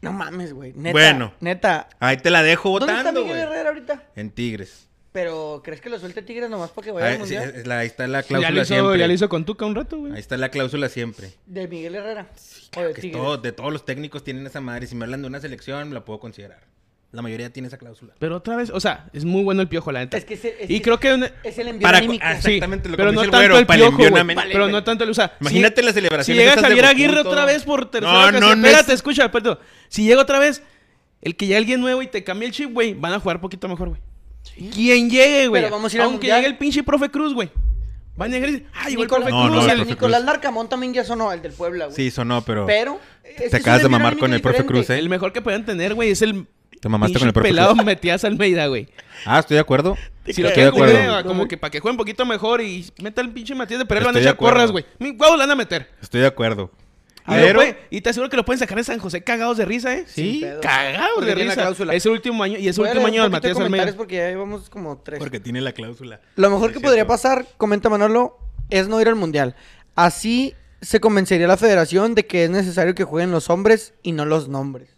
[0.00, 0.72] No mames, güey.
[0.74, 0.92] Neta.
[0.92, 1.34] Bueno.
[1.40, 1.90] Neta.
[2.00, 3.40] Ahí te la dejo ¿Dónde está votando, Miguel.
[3.40, 4.04] Herrera ahorita?
[4.16, 4.85] En Tigres.
[5.16, 7.50] Pero, ¿crees que lo suelte Tigres nomás para que vaya Ahí, al mundial?
[7.54, 8.98] sí, es la- ahí está la Ya cláusula lo, hizo, siempre.
[8.98, 10.12] ya lo hizo con Tuca un rato, güey.
[10.12, 11.32] Ahí está la cláusula siempre.
[11.46, 12.28] De Miguel Herrera.
[12.76, 13.22] o de Que Tigres.
[13.22, 14.86] todo- de todos los técnicos tienen esa madre.
[14.86, 16.60] Si me hablan de una selección, la puedo considerar.
[17.12, 18.12] La mayoría tiene esa cláusula.
[18.18, 20.18] Pero otra vez, o sea, es muy bueno el piojo, la neta.
[20.18, 21.14] Es que es, es y creo que...
[21.14, 22.22] una- es el envío Para- anímico.
[22.26, 24.36] ah, Sí, Exactamente lo que pero me no el tanto güero, el piojo, güey.
[24.52, 25.10] Pero no tanto el...
[25.10, 27.30] O sea, Imagínate las si celebraciones llega Javier Aguirre todo.
[27.30, 29.62] otra vez por tercera No, ocasión, no, no espérate, es- escucha, espérate.
[29.88, 30.62] Si llega otra vez,
[31.22, 33.66] el que llegue alguien nuevo y te cambie el chip, güey, van a jugar poquito
[33.66, 34.00] mejor, güey.
[34.54, 35.62] Quien llegue, güey.
[35.62, 36.36] Pero vamos a ir Aunque Mundial.
[36.38, 37.50] llegue el pinche profe Cruz, güey.
[38.16, 39.62] Van a llegar y decir, ah, llegó el Nicolás, profe No, no, Cruz.
[39.64, 40.26] el y el- profe Nicolás Cruz.
[40.26, 41.96] Larcamón también ya sonó, el del Puebla, güey.
[41.96, 42.64] Sí, sonó, pero...
[42.66, 42.98] Pero...
[43.24, 44.64] es Te un acabas de mamar con el profe.
[44.64, 44.98] Cruz, ¿eh?
[44.98, 46.46] El mejor que puedan tener, güey, es el...
[46.80, 47.84] Te mamaste con el profe pelado Cruz.
[47.84, 48.88] Matías Almeida, güey.
[49.24, 49.96] Ah, estoy de acuerdo.
[50.26, 51.24] Si lo Estoy de acuerdo.
[51.26, 54.04] como que para que juegue un poquito mejor y meta el pinche Matías de Pereira,
[54.08, 54.72] lo van a echar porras, acuerdo.
[54.72, 54.84] güey.
[54.98, 55.90] Mi huevos lo van a meter.
[56.02, 56.70] Estoy de acuerdo.
[57.26, 57.58] Pero...
[57.58, 60.04] puede- y te aseguro que lo pueden sacar de San José cagados de risa, ¿eh?
[60.06, 60.44] Sí.
[60.62, 61.54] Cagados de risa.
[61.54, 61.94] cláusula.
[61.94, 63.66] Es el último año y es el último año del Matías Almeida.
[63.66, 65.18] comentarios porque ya llevamos como tres.
[65.18, 66.20] Porque tiene la cláusula.
[66.36, 68.38] Lo mejor que podría pasar, comenta Manolo,
[68.70, 69.54] es no ir al mundial.
[69.94, 74.24] Así se convencería la federación de que es necesario que jueguen los hombres y no
[74.24, 74.90] los nombres.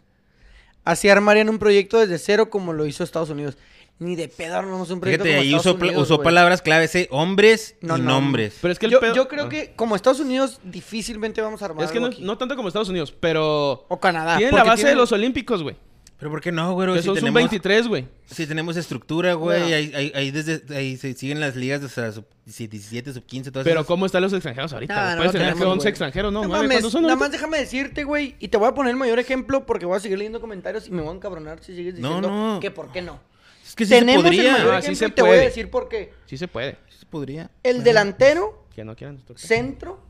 [0.85, 3.57] Así armarían un proyecto desde cero como lo hizo Estados Unidos.
[4.01, 7.09] Ni de pedo armamos un proyecto Fíjate, como ahí Estados usó, Unidos, palabras claves, ¿eh?
[7.11, 8.07] Hombres No, y no.
[8.13, 8.57] nombres.
[8.63, 11.65] Pero es que el Yo, pedo- yo creo que como Estados Unidos difícilmente vamos a
[11.65, 12.23] armar Es que algo no, aquí.
[12.25, 13.87] no tanto como Estados Unidos, pero...
[13.89, 14.37] O Canadá.
[14.37, 15.77] Tienen la porque base de tienen- los Olímpicos, güey.
[16.17, 16.95] Pero ¿por qué no, güero?
[16.95, 18.09] Que Si son tenemos, sub-23, güey.
[18.27, 19.61] si tenemos estructura, güey.
[19.61, 19.77] Bueno.
[19.77, 23.25] Ahí, ahí, ahí desde, ahí se siguen las ligas de o sea, sub 17, sub
[23.25, 23.87] 15, todas Pero esas.
[23.87, 24.95] ¿cómo están los extranjeros ahorita?
[24.95, 25.11] Nah, güey?
[25.13, 25.91] no Puedes tener que tenemos, 11 güey.
[25.91, 26.43] extranjeros, ¿no?
[26.43, 26.63] No ¿Nueve?
[26.65, 27.25] mames, ¿Cuántos son nada ahorita?
[27.25, 30.01] más déjame decirte, güey, y te voy a poner el mayor ejemplo porque voy a
[30.01, 32.59] seguir leyendo comentarios y me voy a encabronar si sigues No, diciendo no.
[32.61, 33.21] que por qué no.
[33.69, 34.47] Es que sí Tenemos se podría.
[34.57, 36.13] el mayor Ah, sí se te voy a decir por qué.
[36.27, 36.79] Sí se puede.
[36.89, 37.51] Sí se podría.
[37.63, 39.23] El delantero, Que no quieran.
[39.37, 40.01] centro,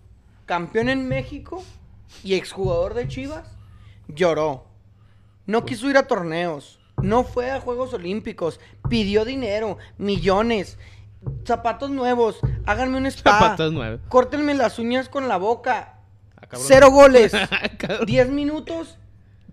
[0.46, 1.62] campeón en México
[2.22, 3.48] y exjugador de Chivas,
[4.08, 4.64] lloró.
[5.46, 10.78] No quiso ir a torneos, no fue a Juegos Olímpicos, pidió dinero, millones,
[11.44, 14.00] zapatos nuevos, háganme un spa, Zapatos nuevos.
[14.08, 15.94] córtenme las uñas con la boca,
[16.40, 17.32] Ah, cero goles,
[17.78, 18.06] Cabrón.
[18.06, 18.96] 10 minutos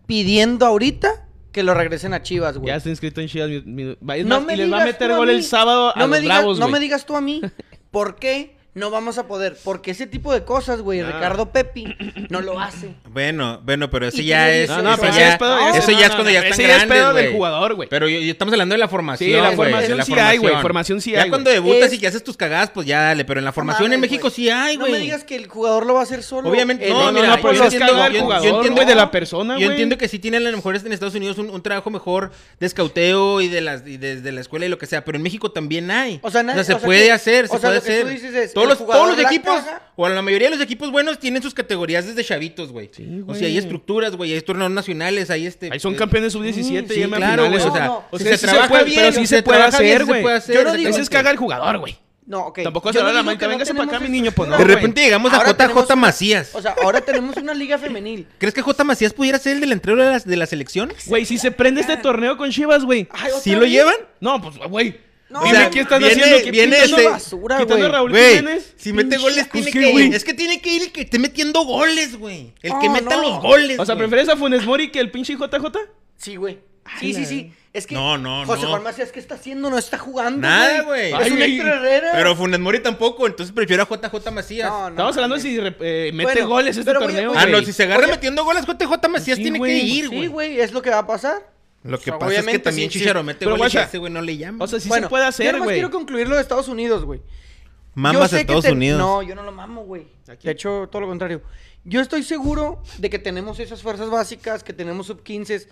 [0.06, 2.68] pidiendo ahorita que lo regresen a Chivas, güey.
[2.68, 3.48] Ya está inscrito en Chivas.
[3.50, 5.42] mi- mi- va- es No más, me y les va a meter a gol el
[5.42, 7.40] sábado a me los digas, Bravos, No me digas tú a mí
[7.92, 9.58] por qué no vamos a poder.
[9.64, 11.08] Porque ese tipo de cosas, güey, No.
[11.08, 11.96] Ricardo Pepi
[12.30, 12.94] no lo hace.
[13.10, 14.70] Bueno, bueno, pero eso Y ya es.
[14.70, 16.40] No, no, eso pero ya, ese es pedo- eso ese- ya no, es cuando ya
[16.42, 17.90] ese están ya es grandes, pedo del jugador, güey.
[17.90, 21.02] Pero yo, yo- estamos hablando de la formación, Sí, la formación sí hay, güey, formación
[21.02, 21.56] sí Ya hay, cuando güey.
[21.64, 23.26] debutas Es- y que haces tus cagadas, pues ya dale.
[23.26, 24.92] Pero en la formación en México sí hay, güey.
[24.92, 26.50] No me digas que el jugador lo va a hacer solo.
[26.50, 28.46] Obviamente, El- no, no, no, mira, no, pues yo es entiendo- del yo- yo jugador,
[28.48, 29.70] entiendo- güey, de la persona, Yo güey.
[29.70, 33.40] entiendo que sí tienen a lo mejor en Estados Unidos un, trabajo mejor de escauteo
[33.42, 35.90] y de las y desde la escuela y lo que sea, pero en México también
[35.90, 36.20] hay.
[36.22, 38.65] O sea, se o sea, puede hacer, o se sea, puede lo que tú hacer.
[38.68, 39.82] Todos los, todos equipos, caga.
[39.96, 42.90] o la mayoría de los equipos buenos tienen sus categorías desde chavitos, güey.
[42.94, 46.34] Sí, o sea, hay estructuras, güey, hay torneos nacionales, hay este Ahí son eh, campeones
[46.34, 48.98] sub-17 Sí, y claro, o sea, no, o si sea, se sí trabaja puede, bien,
[49.02, 50.22] pero si sí se se puede trabaja bien, hacer, se güey.
[50.22, 51.98] puede hacer, Yo no digo- Ese es caga el jugador, güey.
[52.26, 52.64] No, ok.
[52.64, 55.02] Tampoco se no va la no véngase para acá, mi niño, pues no, De repente
[55.02, 56.56] llegamos a JJ Macías.
[56.56, 58.28] O sea, ahora tenemos una liga femenil.
[58.40, 60.92] ¿Crees que J Macías pudiera ser el delantero de la, de la selección?
[61.06, 63.08] Güey, si se prende este torneo con Chivas, güey.
[63.12, 63.96] Ay, ¿otra ¿Sí lo llevan?
[64.20, 65.00] No, pues, güey.
[65.28, 66.44] No, Dime o sea, qué están viene- haciendo.
[66.44, 68.74] ¿Qué viene este- basura, quitando a Raúl Güey, Jiménez?
[68.78, 70.14] si mete goles tiene es que güey.
[70.14, 72.54] Es que tiene que ir el que esté metiendo goles, güey.
[72.62, 73.22] El que meta no.
[73.24, 73.80] los goles.
[73.80, 73.96] O sea.
[73.98, 75.80] ¿prefieres a Funes Mori que el pinche JJ?
[76.18, 76.60] Sí, güey.
[77.00, 77.52] Sí, sí, sí.
[77.74, 78.70] Es que No, no, José no.
[78.70, 79.70] Juan Macías, ¿qué está haciendo?
[79.70, 80.40] No está jugando.
[80.48, 81.12] Nada, güey.
[81.12, 82.12] Es Ay, un Herrera.
[82.14, 84.70] Pero Funes Mori tampoco, entonces prefiero a JJ Macías.
[84.70, 85.44] No, no Estamos hablando mames.
[85.52, 88.12] si eh, mete Bueno, goles este torneo, voy ah, no, si se agarra Oye.
[88.14, 90.28] metiendo goles, JJ Macías Sí, tiene que ir, Sí, güey.
[90.28, 91.55] güey, es lo que va a pasar.
[91.86, 93.00] Lo que O sea, pasa es que obviamente, también sí.
[93.00, 94.64] Chicharo mete y ese güey no le llama.
[94.64, 95.76] O sea, sí bueno, se puede yo hacer, nomás güey.
[95.78, 97.22] quiero concluir lo de Estados Unidos, güey.
[97.94, 99.00] Mamas a que Estados te- Unidos.
[99.00, 100.08] No, yo no lo mamo, güey.
[100.44, 101.42] De hecho, todo lo contrario.
[101.84, 105.68] Yo estoy seguro de que tenemos esas fuerzas básicas, que tenemos sub 15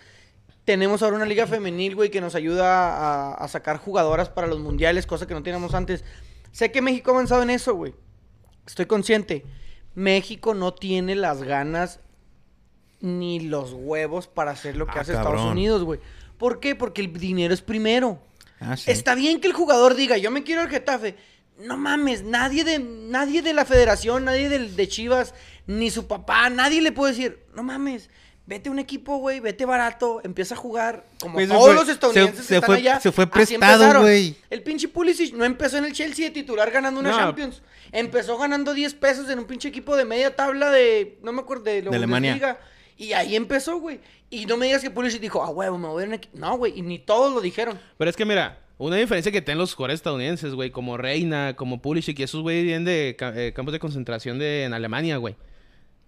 [0.64, 4.60] tenemos ahora una liga femenil, güey, que nos ayuda a, a sacar jugadoras para los
[4.60, 6.04] mundiales, cosa que no teníamos antes.
[6.52, 7.94] Sé que México ha avanzado en eso, güey.
[8.66, 9.44] Estoy consciente.
[9.94, 12.00] México no tiene las ganas
[13.04, 15.40] ni los huevos para hacer lo que Ah, hace Estados.
[15.42, 16.00] Unidos, güey.
[16.38, 16.74] ¿Por qué?
[16.74, 18.18] Porque el dinero es primero.
[18.60, 18.90] Ah, sí.
[18.90, 21.14] Está bien que el jugador diga, yo me quiero al Getafe.
[21.58, 25.34] No mames, nadie de, nadie de la federación, nadie del- de, Chivas,
[25.66, 28.10] ni su papá, nadie le puede decir, no mames,
[28.46, 31.04] vete a un equipo, güey, vete barato, empieza a jugar.
[31.20, 33.00] Como todos fue- los estadounidenses se- que se están fue- allá.
[33.00, 34.34] se fue prestado, güey.
[34.50, 37.16] El pinche Pulisic no empezó en el Chelsea de titular ganando una No.
[37.18, 37.62] Champions.
[37.92, 41.64] Empezó ganando 10 pesos en un pinche equipo de media tabla de, no me acuerdo,
[41.64, 42.32] de, la De Alemania.
[42.32, 42.58] Bundesliga.
[42.96, 44.00] Y ahí empezó, güey.
[44.30, 46.20] Y no me digas que Pulisic dijo, ah, huevo, me voy a ir a un
[46.20, 46.28] equi-".
[46.34, 47.78] No, güey, y ni todos lo dijeron.
[47.98, 51.80] Pero es que mira, una diferencia que tienen los jugadores estadounidenses, güey, como Reina, como
[51.82, 55.36] Pulisic, y esos güey vienen de eh, campos de concentración de, en Alemania, güey.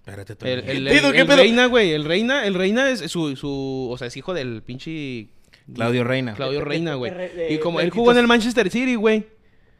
[0.00, 0.46] Espérate, tú.
[0.46, 1.26] El, el, ¿Qué pedo, el- el?
[1.36, 5.28] Reina, güey, el Reina, el Reina es su, su, o sea, es hijo del pinche...
[5.74, 6.34] Claudio Reina.
[6.34, 7.12] Claudio Reina, güey.
[7.50, 9.26] Y como él jugó en el Manchester City, güey.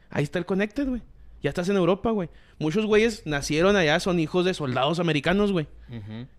[0.09, 1.01] Ahí está el Connected, güey.
[1.43, 2.29] Ya estás en Europa, güey.
[2.59, 5.67] Muchos güeyes nacieron allá, son hijos de soldados americanos, güey.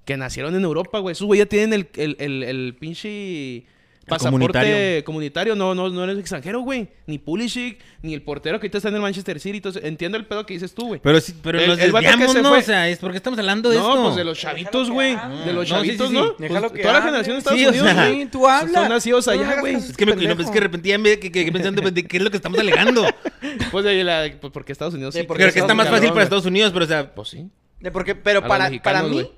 [0.04, 1.12] Que nacieron en Europa, güey.
[1.12, 3.64] Esos güeyes ya tienen el, el, el, el pinche
[4.08, 5.04] pasaporte comunitario.
[5.04, 5.54] comunitario.
[5.56, 6.88] No, no, no eres extranjero, güey.
[7.06, 9.58] Ni Pulisic, ni el portero que ahorita está en el Manchester City.
[9.58, 11.00] Entonces, entiendo el pedo que dices tú, güey.
[11.02, 12.48] Pero sí, pero El- nos el vato que desviamos, se ¿no?
[12.50, 14.02] fue- O sea, es porque estamos hablando de No, esto.
[14.04, 15.14] pues de los chavitos, güey.
[15.44, 16.14] De los No, sí, sí, chavitos, sí.
[16.14, 16.36] ¿no?
[16.36, 18.22] Pues, que toda la generación de Estados Sí, o Unidos, sea, güey.
[18.22, 18.80] Sí, tú habla.
[18.80, 19.74] Son nacidos No allá, güey.
[19.76, 22.04] Es que me no, es que de repente ya me que, que- que pensando de
[22.06, 23.04] qué es lo que estamos alegando.
[23.70, 25.22] Pues de la, pues porque Estados Unidos sí.
[25.22, 26.22] Porque Creo que está más fácil para.
[26.24, 27.48] Estados Unidos, pero o sea, Pues sí.
[27.80, 29.30] De porque, pero para, para mí,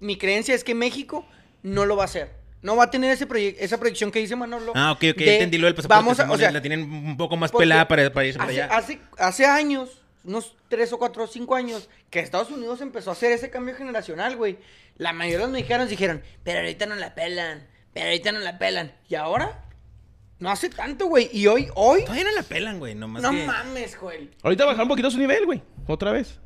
[0.00, 1.26] mi creencia es que México
[1.62, 2.37] no lo va a hacer.
[2.62, 4.72] No va a tener ese proye- esa proyección que dice Manolo.
[4.74, 5.98] Ah, ok, ok, de- entendí lo del pasaporte.
[6.02, 8.62] Vamos a, o sea, la tienen un poco más pelada para, para irse para hace,
[8.62, 8.76] allá.
[8.76, 13.12] hace, hace años, unos 3 o 4 o 5 años, que Estados Unidos empezó a
[13.12, 14.58] hacer ese cambio generacional, güey.
[14.96, 18.58] La mayoría de los mexicanos dijeron, pero ahorita no la pelan, pero ahorita no la
[18.58, 18.92] pelan.
[19.08, 19.64] ¿Y ahora?
[20.40, 21.30] No hace tanto, güey.
[21.32, 23.44] Y hoy, hoy, Todavía no la pelan, güey, nomás no que...
[23.44, 24.30] mames, Joel.
[24.42, 25.62] Ahorita bajaron un poquito su nivel, güey.
[25.86, 26.40] Otra vez.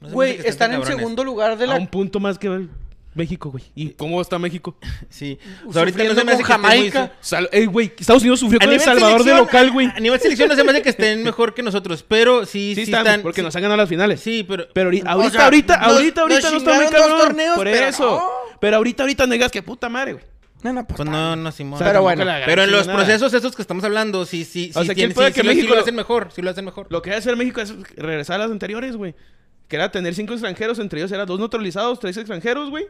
[0.00, 0.96] no Güey, están en cabrones.
[0.98, 1.76] segundo lugar de A la...
[1.76, 2.70] un punto más que el
[3.14, 3.64] México, güey.
[3.74, 4.76] ¿Y cómo está México?
[5.08, 5.38] Sí.
[5.66, 7.12] O sea, ahorita no se me hace Jamaica.
[7.20, 9.86] Sal Ey, güey, Estados Unidos sufrió con El Salvador de local, güey.
[9.86, 12.74] A nivel selección no se me hace que estén mejor que nosotros, pero sí, Sí,
[12.74, 13.22] sí, están, están...
[13.22, 14.20] porque sí, nos han ganado las finales.
[14.20, 14.66] Sí, pero...
[14.72, 17.18] Pero ahorita, O ahorita, sea, ahorita, nos- ahorita, no está muy cabrón.
[17.20, 18.22] torneos, Por pero eso.
[18.60, 20.24] Pero ahorita, ahorita no digas que puta madre, güey.
[20.62, 21.74] No, no, pues, Pues no, no, Simón.
[21.74, 24.78] O sea, Pero bueno, Pero en los procesos esos que estamos hablando, sí, sí, sí,
[24.78, 26.28] O sea, ¿quién tienen- puede sí, que sí lo- sí México lo lo- hacen mejor,
[26.34, 26.86] sí lo hacen mejor.
[26.90, 29.14] Lo que debe hacer México es regresar a las anteriores, güey.
[29.68, 32.86] Que era tener cinco extranjeros, entre ellos eran dos neutralizados, tres extranjeros, güey.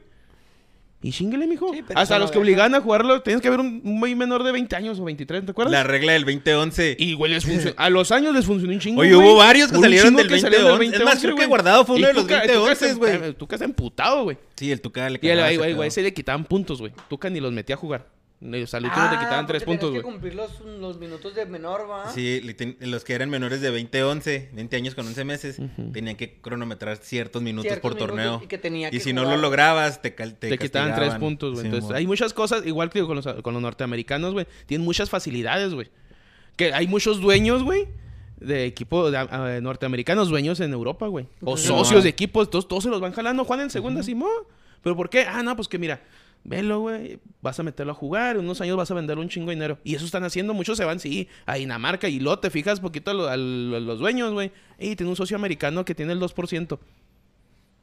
[1.07, 1.71] Y chinguele, mijo.
[1.75, 4.53] Sí, Hasta los que obligaban a jugarlo, tienes que haber un un güey menor de
[4.53, 5.71] 20 años o 23, ¿te acuerdas?
[5.71, 6.97] La regla del 2011.
[6.99, 7.75] Y, güey, les funcionó.
[7.77, 9.03] A los años les funcionó un chingo.
[9.03, 10.97] Oye, hubo varios que salieron del que salieron 2011.
[10.97, 11.45] Es más, creo que.
[11.47, 13.35] Guardado fue uno Y de los Tuca- Tuca 2011, se- güey.
[13.35, 14.39] Tuca se emputado, güey.
[14.57, 15.77] Sí, el Tuca le Y el cagaba güey, ese güey, pedo.
[15.77, 16.93] güey, se le quitaban puntos, güey.
[17.11, 18.07] Tuca ni los metía a jugar.
[18.41, 20.03] Ellos al último te Ah, quitaban tres puntos, güey.
[20.03, 22.11] que cumplir los, los minutos de menor, ¿va?
[22.11, 22.43] Sí,
[22.81, 25.57] los que eran menores de 20, 11, 20 años con 11 meses,
[25.93, 28.41] tenían que cronometrar ciertos minutos Ciertos por minutos torneo.
[28.45, 31.63] y que tenía que si no lo lograbas, te, te, Te quitaban tres puntos, güey.
[31.63, 34.47] Sí, Entonces, hay muchas cosas, igual que con los, con los norteamericanos, güey.
[34.67, 35.89] Tienen muchas facilidades, güey.
[36.57, 37.89] Que hay muchos dueños, güey,
[38.37, 38.75] de
[39.17, 41.27] a- norteamericanos, dueños en Europa, güey.
[41.43, 42.03] O Sí, socios mo.
[42.03, 43.45] de equipos, todos, todos se los van jalando.
[43.45, 44.29] Juan en segunda, Simón.
[44.83, 45.23] ¿Pero por qué?
[45.27, 46.03] Ah, no, pues que mira,
[46.45, 47.19] velo, güey.
[47.43, 49.79] Vas a meterlo a jugar, en unos años vas a vender un chingo de dinero.
[49.85, 52.09] Y eso están haciendo, muchos se van, sí, a Dinamarca.
[52.09, 54.53] Y luego te fijas poquito a, lo- a lo- a los dueños, güey.
[54.79, 56.79] Y tiene un socio americano que tiene el 2%.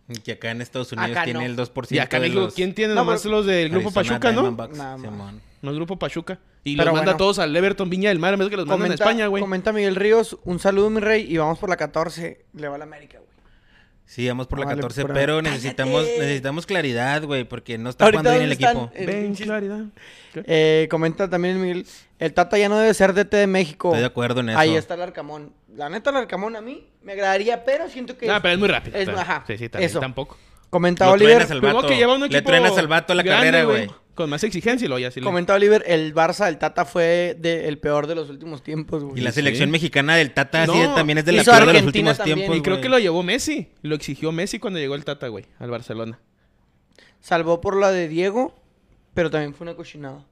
[0.09, 1.45] Y Que acá en Estados Unidos Acá tiene no.
[1.45, 1.91] el 2%.
[1.95, 2.93] Y acá en de México, los ¿quién tiene?
[2.95, 5.39] No, Nomás pero- los del grupo Arizona Pachuca, ¿no?
[5.61, 6.39] No el grupo Pachuca.
[6.63, 7.17] Y Pero los manda bueno.
[7.17, 9.27] todos al Everton Viña del Mar en vez de que los mandan a Comenta, España,
[9.27, 9.41] güey.
[9.41, 12.45] comenta Miguel Ríos, un saludo, mi rey, y vamos por la 14.
[12.53, 13.30] Le va a la América, güey.
[14.11, 15.51] Sí, vamos por la Vale, 14, pura- pero ¡Cállate!
[15.55, 18.91] necesitamos necesitamos claridad, güey, porque no está Ahorita, jugando bien el ¿dónde equipo.
[18.93, 19.03] están?
[19.03, 19.85] Eh, Ven, claridad.
[20.35, 21.85] Eh, comenta también Miguel,
[22.19, 23.87] el Tata ya no debe ser DT de México.
[23.89, 24.59] Estoy de acuerdo en eso.
[24.59, 25.53] Ahí está el Arcamón.
[25.73, 28.27] La neta, el Arcamón a mí me agradaría, pero siento que...
[28.27, 28.97] No, es- pero es muy rápido.
[28.97, 30.01] es- pero- ajá, sí, sí, también, eso.
[30.01, 30.37] tampoco.
[30.69, 31.87] Comenta Lo Oliver, truenas al Primero vato.
[31.87, 33.89] que lleva un Le truenas al vato a la grande, carrera, güey.
[34.15, 35.19] Con más exigencia y lo ya sí.
[35.21, 39.03] le- comenta Oliver, el Barça del Tata fue de- el peor de los últimos tiempos,
[39.03, 39.19] güey.
[39.19, 39.35] Y la Sí.
[39.35, 42.39] selección mexicana del Tata sí, también es de la peor de los últimos también.
[42.39, 42.81] tiempos, Y creo güey.
[42.83, 43.69] que lo llevó Messi.
[43.81, 46.19] Lo exigió Messi cuando llegó el Tata, güey, al Barcelona.
[47.21, 48.55] Salvó por la de Diego,
[49.13, 50.25] pero también fue una cochinada.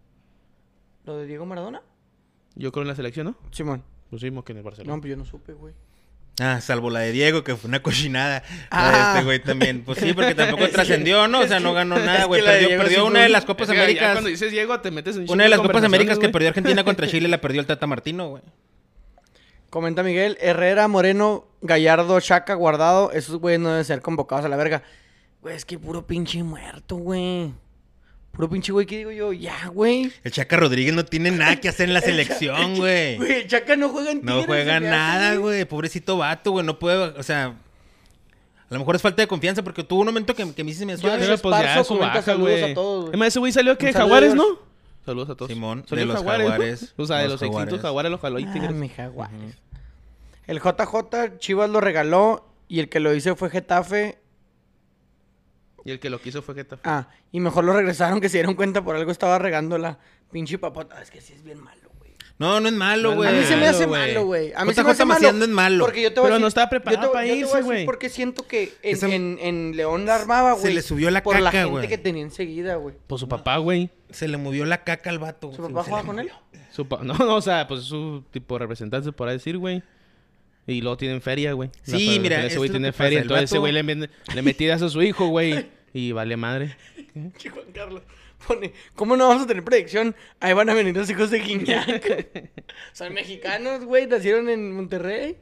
[1.05, 1.81] ¿Lo de Diego Maradona?
[2.55, 3.37] Yo creo en la selección, ¿no?
[3.51, 3.83] Simón.
[4.11, 4.95] Mismo que en el Barcelona.
[4.95, 5.73] No, pues yo no supe, güey.
[6.41, 8.43] Ah, salvo la de Diego, que fue una cochinada.
[8.49, 8.91] La Ah.
[8.91, 9.84] de este güey también.
[9.84, 11.39] Pues sí, porque tampoco Es que- trascendió, ¿no?
[11.41, 12.41] O sea, no ganó nada, güey.
[12.43, 14.12] Perdió, una de las Copas Es que ya Américas.
[14.13, 17.08] cuando dices Diego, te metes en Una de las Copas Américas que perdió Argentina contra
[17.10, 18.43] Chile la perdió el Tata Martino, güey.
[19.69, 24.56] Comenta Miguel, Herrera, Moreno, Gallardo, Chaca, Guardado, esos güeyes no deben ser convocados a la
[24.56, 24.82] verga.
[25.41, 27.54] Güey, es que puro pinche muerto, güey.
[28.39, 30.13] Puro pinche güey que digo yo, ya, güey.
[30.23, 33.17] El Chaca Rodríguez no tiene nada que hacer en la selección, güey.
[33.17, 35.65] Güey, el Chaca no juega en No juega me nada, güey.
[35.65, 36.65] Pobrecito vato, güey.
[36.65, 37.47] No puede, o sea...
[37.47, 40.93] A lo mejor es falta de confianza porque tuvo un momento que, mí sí me
[40.93, 41.21] Yo suave.
[41.21, 42.71] esos pues ya su comenta baja, saludos güey.
[42.71, 43.10] a todos, güey.
[43.10, 44.34] Además, ese güey salió que de Jaguares.
[44.36, 44.45] ¿no?
[45.06, 45.52] Saludos a todos.
[45.52, 46.52] Simón, de los Jaguares, ¿no?
[46.54, 47.82] Jaguares, O sea, de los los extintos Jaguares.
[47.82, 49.56] Jaguares, los jaló y Ah, mi Jaguares.
[50.47, 54.18] El JJ Chivas lo regaló y el que lo hizo fue Getafe.
[55.85, 56.81] Y el que lo quiso fue Getafe.
[56.85, 59.97] Ah, y mejor lo regresaron que se dieron cuenta por algo estaba regando la
[60.31, 60.95] pinche papota.
[60.97, 62.11] Ah, Es que sí es bien malo, güey.
[62.37, 63.29] No, no es malo, No güey.
[63.29, 63.99] A mí se me hace güey.
[64.07, 64.53] malo, güey.
[64.55, 65.31] A mí se me hace malo.
[65.33, 65.83] No es malo.
[65.85, 67.85] Porque yo te voy a Pero no estaba preparado yo te- para yo irse, güey.
[67.85, 70.73] Porque siento que en, en- en León la armaba, Se güey.
[70.75, 71.87] le subió la Por la caca, gente güey.
[71.87, 72.95] que tenía enseguida, güey.
[73.07, 73.89] Pues su papá, güey.
[74.09, 75.51] Se le movió la caca al vato.
[75.53, 75.73] ¿Su güey.
[75.73, 76.31] papá Se jugaba con él?
[76.71, 79.83] Su pa- No, no, o sea, pues su tipo representante, se podrá decir, güey.
[80.69, 81.69] Y luego tienen feria, güey.
[81.84, 85.01] Sí, La mira, Ese güey tiene feria, entonces ese güey le, le metidas a su
[85.01, 85.65] hijo, güey.
[85.93, 86.77] Y vale madre.
[87.38, 88.03] Che, Juan Carlos
[88.47, 90.15] pone, ¿cómo no vamos a tener predicción?
[90.39, 92.51] Ahí van a venir los hijos de Guiñac.
[92.93, 95.38] Son mexicanos, güey, nacieron en Monterrey.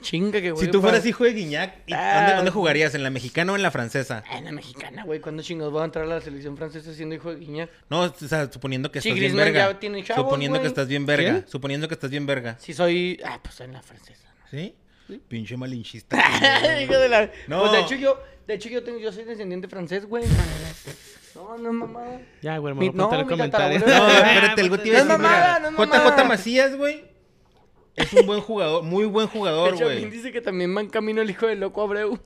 [0.00, 0.64] Chinga que güey.
[0.64, 2.20] Si tú fueras hijo de Guiñac, ¿y Ah.
[2.22, 2.94] ¿dónde, dónde jugarías?
[2.94, 4.24] ¿En la mexicana o en la francesa?
[4.28, 5.20] Ah, en la mexicana, güey.
[5.20, 7.70] ¿Cuándo chingados voy a entrar a la selección francesa siendo hijo de Guiñac?
[7.90, 9.72] No, o sea, suponiendo que Sí, estás bien verga.
[9.72, 10.62] ya tiene chavos, suponiendo güey.
[10.62, 11.44] que estás bien verga.
[11.46, 12.56] Suponiendo que estás bien verga.
[12.58, 13.20] Si soy...
[13.24, 14.29] Ah, pues en la francesa.
[14.50, 14.74] ¿Sí?
[15.28, 16.16] Pinche malinchista.
[16.82, 17.30] Hijo de la...
[17.46, 17.60] No.
[17.60, 18.22] Pues de hecho yo...
[18.46, 20.24] De hecho yo, tengo, yo soy descendiente francés, güey.
[21.36, 22.20] No, no es mamada.
[22.42, 23.78] Ya, güey, a no, el comentario.
[23.78, 26.16] No, espérate, el iba a No es mamada, no es mamada.
[26.16, 27.04] JJ Macías, güey,
[27.96, 30.00] es un buen jugador, muy buen De jugador, hecho, güey.
[30.00, 32.18] Min dice que también va en camino el hijo del loco Abreu.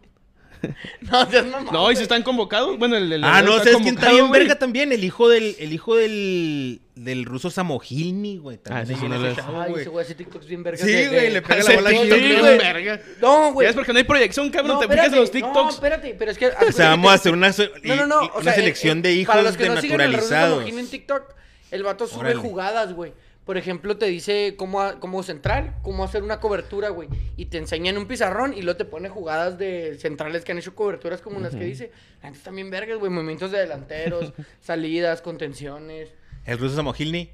[1.03, 1.71] no, seas mamá.
[1.73, 2.79] No, y si están convocados.
[2.79, 4.41] Bueno, el, el Ah, el no, ¿sabes quién está bien güey.
[4.41, 4.93] verga también?
[4.93, 8.57] El hijo del, el hijo del, del ruso Samogilny, güey.
[8.57, 9.29] Ah, También ese sí no lo-
[9.63, 9.81] Ay, güey.
[9.83, 10.87] ese güey hace TikToks bien vergas.
[10.87, 12.09] Sí, de- güey, de- le pega la bola bien
[12.41, 12.59] güey.
[12.59, 13.01] verga.
[13.21, 13.69] No, güey.
[13.69, 14.75] Es porque no hay proyección, cabrón.
[14.77, 15.65] No, te fijas en los espérate, TikToks.
[15.65, 16.47] No, espérate, pero es que...
[16.69, 18.23] O sea, vamos a hacer una, so- No, no, no.
[18.25, 20.13] y- o una sea, selección eh, de eh, hijos para los que no siguen al
[20.15, 21.35] Ruso en TikTok,
[21.73, 22.37] el vato sube Órale.
[22.37, 23.13] jugadas, güey.
[23.45, 27.09] Por ejemplo, te dice cómo, a- cómo central, cómo hacer una cobertura, güey.
[27.37, 30.59] Y te enseña en un pizarrón y luego te pone jugadas de centrales que han
[30.59, 31.91] hecho coberturas como las que dice.
[32.23, 33.11] La gente también vergas, güey.
[33.11, 36.09] Movimientos de delanteros, salidas, contenciones.
[36.45, 37.31] El ruso Samogilny.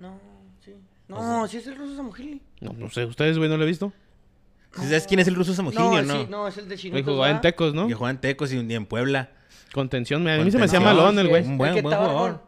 [0.00, 0.18] No,
[0.64, 0.74] sí.
[1.08, 2.42] No, sí es el Ruso Samogili.
[2.60, 3.92] No, no sé, ustedes, güey, no lo he visto.
[4.74, 6.14] ¿Sabes quién es el ruso Samogilny No, o no?
[6.14, 7.04] sí, no, es el de Chinitos.
[7.14, 7.40] jugaba en.
[7.42, 7.86] Tecos, ¿no?
[7.88, 9.30] Que juega en Tecos y un día en Puebla.
[9.74, 11.42] Contención, a mí se me hacía malón el güey.
[11.44, 12.42] Un buen, buen jugador.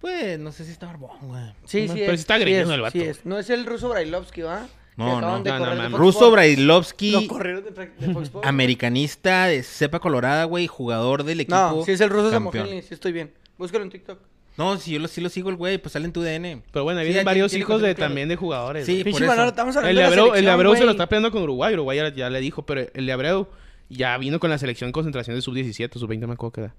[0.00, 1.42] Pues, no sé si está barbón, güey.
[1.64, 2.20] Sí, No, sí pero es.
[2.20, 2.92] sí está sí greñudo es, el vato.
[2.92, 3.26] Sí es.
[3.26, 4.68] No es el ruso Brailovsky, ¿va?
[4.96, 5.42] No, no.
[5.42, 5.82] de No, no.
[5.90, 6.30] Fox Ruso.
[6.30, 11.56] Brailovsky, Lo corrieron de, Fox americanista de cepa colorada, güey, jugador del equipo.
[11.56, 12.30] No, sí es el ruso.
[12.30, 13.32] Samogili, sí estoy bien.
[13.56, 14.20] Búscalo en TikTok.
[14.58, 16.62] No, si yo lo, sí lo sigo el güey, pues sale en tu DN.
[16.72, 18.08] Pero bueno, ahí Sí, vienen varios tiene hijos de, claro.
[18.10, 18.84] también de jugadores.
[18.84, 19.26] Sí, por eso.
[19.26, 21.08] Manolo, estamos El hablando de de, la Abreu, el de selección, Abreu se lo está
[21.08, 21.72] peleando con Uruguay.
[21.74, 23.46] Uruguay ya, ya le dijo, pero el de Abreu
[23.88, 26.74] ya vino con la selección de concentración de sub-17, sub-20, me acuerdo que era.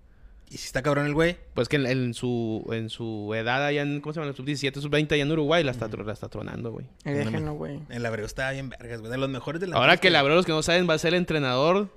[0.51, 1.37] Y si está cabrón el güey.
[1.53, 4.33] Pues que en, en su, en su edad allá en, ¿cómo se llama?
[4.33, 6.87] Sub-17, sub-20 allá en Uruguay la está, la está tronando, güey.
[7.05, 7.79] Eh, Déjenlo, güey.
[7.89, 9.11] El Abreu estaba bien vergas, güey.
[9.11, 10.97] De los mejores de la Ahora que el Abreu, los que no saben, va a
[10.97, 11.89] ser el entrenador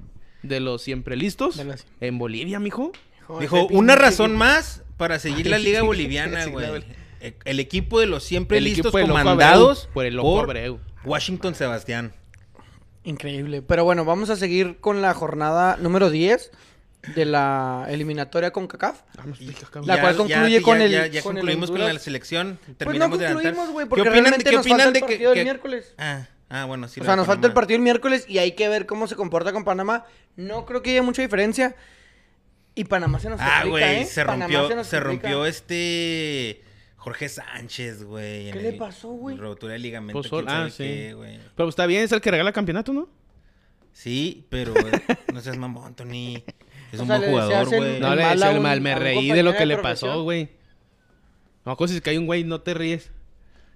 [0.43, 2.93] de los siempre listos De los- en Bolivia, mijo.
[3.27, 6.71] Joder, Dijo, una razón más para seguir la liga boliviana, güey.
[6.71, 6.89] verdad.
[7.45, 10.81] El, equipo de los siempre El listos comandados Abreu, por el loco Abreu.
[11.05, 12.13] Washington Sebastián.
[13.05, 13.63] Increíble.
[13.63, 16.51] Pero bueno, vamos a seguir con la jornada número 10
[17.17, 19.01] de la eliminatoria con CACAF.
[19.85, 22.59] La cual concluye con el- Ya, ya con el concluimos con la selección.
[22.61, 23.55] Pues no Terminamos de adelantar.
[23.55, 25.39] concluimos, güey, ¿Qué porque opinan, realmente qué nos opinan falta el de que, partido del
[25.39, 25.95] que- miércoles.
[25.99, 27.01] Ah, ah, bueno, sí.
[27.01, 29.53] o sea, nos falta el partido el miércoles y hay que ver cómo se comporta
[29.53, 30.07] con Panamá.
[30.37, 31.75] No creo que haya mucha diferencia.
[32.75, 34.05] Y Panamá se nos Ah, complica, güey, ¿eh?
[34.07, 35.29] se Panamá rompió, nos se complica.
[35.29, 36.63] rompió este
[36.97, 38.51] Jorge Sánchez, güey.
[38.53, 39.37] ¿Qué le pasó, güey?
[39.37, 40.77] Rotura de ligamento, Pues, ah, sí.
[40.85, 41.39] qué, güey.
[41.55, 43.09] Pero está bien, es el que regala campeonato, ¿no?
[43.93, 44.73] Sí, pero
[45.33, 46.43] no seas mamón, Tony.
[46.93, 48.01] Es O un sea, buen jugador, güey.
[48.01, 50.49] No le mal decía el mal, me reí de lo que le pasó, güey.
[51.65, 53.11] No, cosas que hay un güey, no te ríes.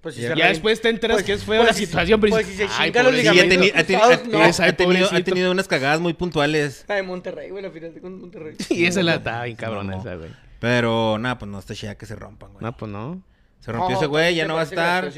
[0.07, 2.33] Pues si Ya después te enteras pues- que es fea pues la si- situación, pues
[2.37, 3.33] dices, si se "Ay, chinga los pobrecito".
[3.33, 4.38] Sí, ha, ligamentos teni- ha teni- cruzados, ha- no.
[4.38, 6.85] ha Ay, tenido, ha tenido unas cagadas muy puntuales.
[6.87, 8.55] La de Monterrey, güey, la final de con Monterrey.
[8.71, 10.01] Y esa la estaba bien cabrona No.
[10.01, 10.31] esa, güey.
[10.61, 12.62] Pero, nada, pues no está chida que se rompan, güey.
[12.64, 13.21] No, pues no.
[13.61, 15.11] Se rompió ese güey, ya no va a estar.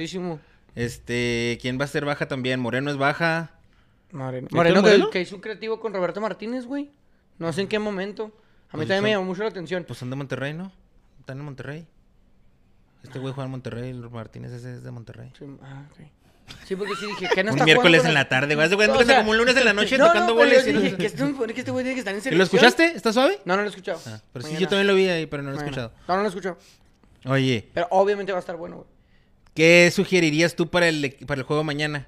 [0.74, 2.61] Este, ¿quién va a ser baja también?
[2.61, 3.53] Moreno es baja.
[4.12, 4.47] Moreno.
[4.47, 5.11] ¿Héctor Moreno, que, Moreno?
[5.11, 6.91] que hizo un creativo con Roberto Martínez, güey.
[7.39, 8.24] No sé en qué momento.
[8.70, 9.84] A mí Pues también me llamó mucho la atención.
[9.86, 10.72] Pues son de Monterrey, ¿no?
[11.20, 11.86] Están en Monterrey.
[13.09, 15.32] Este güey juega en Monterrey, el Martínez ese es de Monterrey.
[15.38, 15.84] Sí, ah.
[16.66, 18.68] Sí, porque sí dije, ¿qué no Un está miércoles jugando en la tarde, güey.
[18.68, 21.06] No, o sea, como un lunes en la noche no, tocando no, yo dije, que
[21.06, 22.38] este, que este güey tiene que estar en ¿Y selección.
[22.38, 22.84] ¿Lo escuchaste?
[22.86, 23.40] ¿Está suave?
[23.44, 24.00] No, no lo he escuchado.
[24.06, 25.92] Ah, pero sí, yo también lo vi ahí, pero no lo he escuchado.
[26.06, 26.59] No, no lo he escuchado.
[27.26, 28.88] Oye, Pero obviamente va a estar bueno, güey.
[29.54, 32.06] ¿qué sugerirías tú para el, para el juego mañana?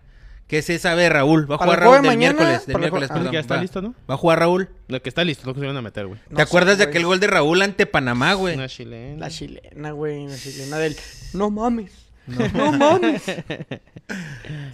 [0.51, 1.49] ¿Qué se sabe de Raúl?
[1.49, 2.65] Va a jugar Raúl de mañana, miércoles.
[2.67, 3.33] El miércoles, ah, perdón.
[3.33, 3.63] ya está va.
[3.63, 3.95] listo, ¿no?
[4.11, 4.69] Va a jugar Raúl.
[4.89, 6.19] No, que está listo, lo que se van a meter, güey.
[6.29, 8.57] No ¿Te acuerdas sé, de aquel gol de Raúl ante Panamá, güey?
[8.57, 9.17] Una chilena.
[9.17, 10.27] La chilena, güey.
[10.27, 10.97] La chilena del.
[11.35, 11.93] No mames.
[12.27, 13.23] No, mames.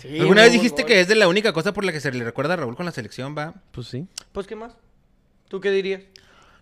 [0.01, 2.25] Sí, ¿Alguna vez dijiste que es de la única cosa por la que se le
[2.25, 3.53] recuerda a Raúl con la selección, va?
[3.73, 4.73] Pues, ¿qué más?
[5.49, 6.05] ¿Tú qué dirías?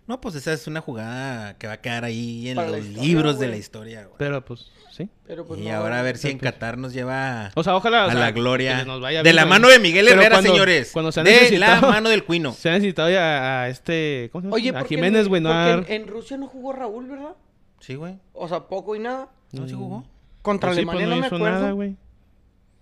[0.07, 3.03] No, pues esa es una jugada que va a quedar ahí en Para los historia,
[3.03, 4.15] libros de la historia, güey.
[4.19, 5.09] Pero pues, sí.
[5.25, 7.75] Pero pues y no, ahora a ver si en pues- Qatar nos lleva O sea,
[7.75, 8.05] ojalá.
[8.05, 8.79] o a sea, la gloria.
[8.81, 9.49] que nos vaya De bien, la güey.
[9.49, 10.91] mano de Miguel Pero Herrera, cuando- señores.
[10.93, 12.53] Cuando se ha de la mano del Cuino.
[12.59, 14.29] Se ha necesitado ya a este.
[14.31, 14.55] ¿Cómo se llama?
[14.55, 17.33] Oye, a ¿por qué Jiménez, a- en, en Rusia no jugó Raúl, ¿verdad?
[17.79, 18.19] Sí, güey.
[18.33, 19.29] O sea, poco y nada.
[19.53, 20.05] ¿No se jugó?
[20.43, 21.59] Contra Pues sí, Alemania pues no, me hizo acuerdo.
[21.59, 21.95] nada, güey.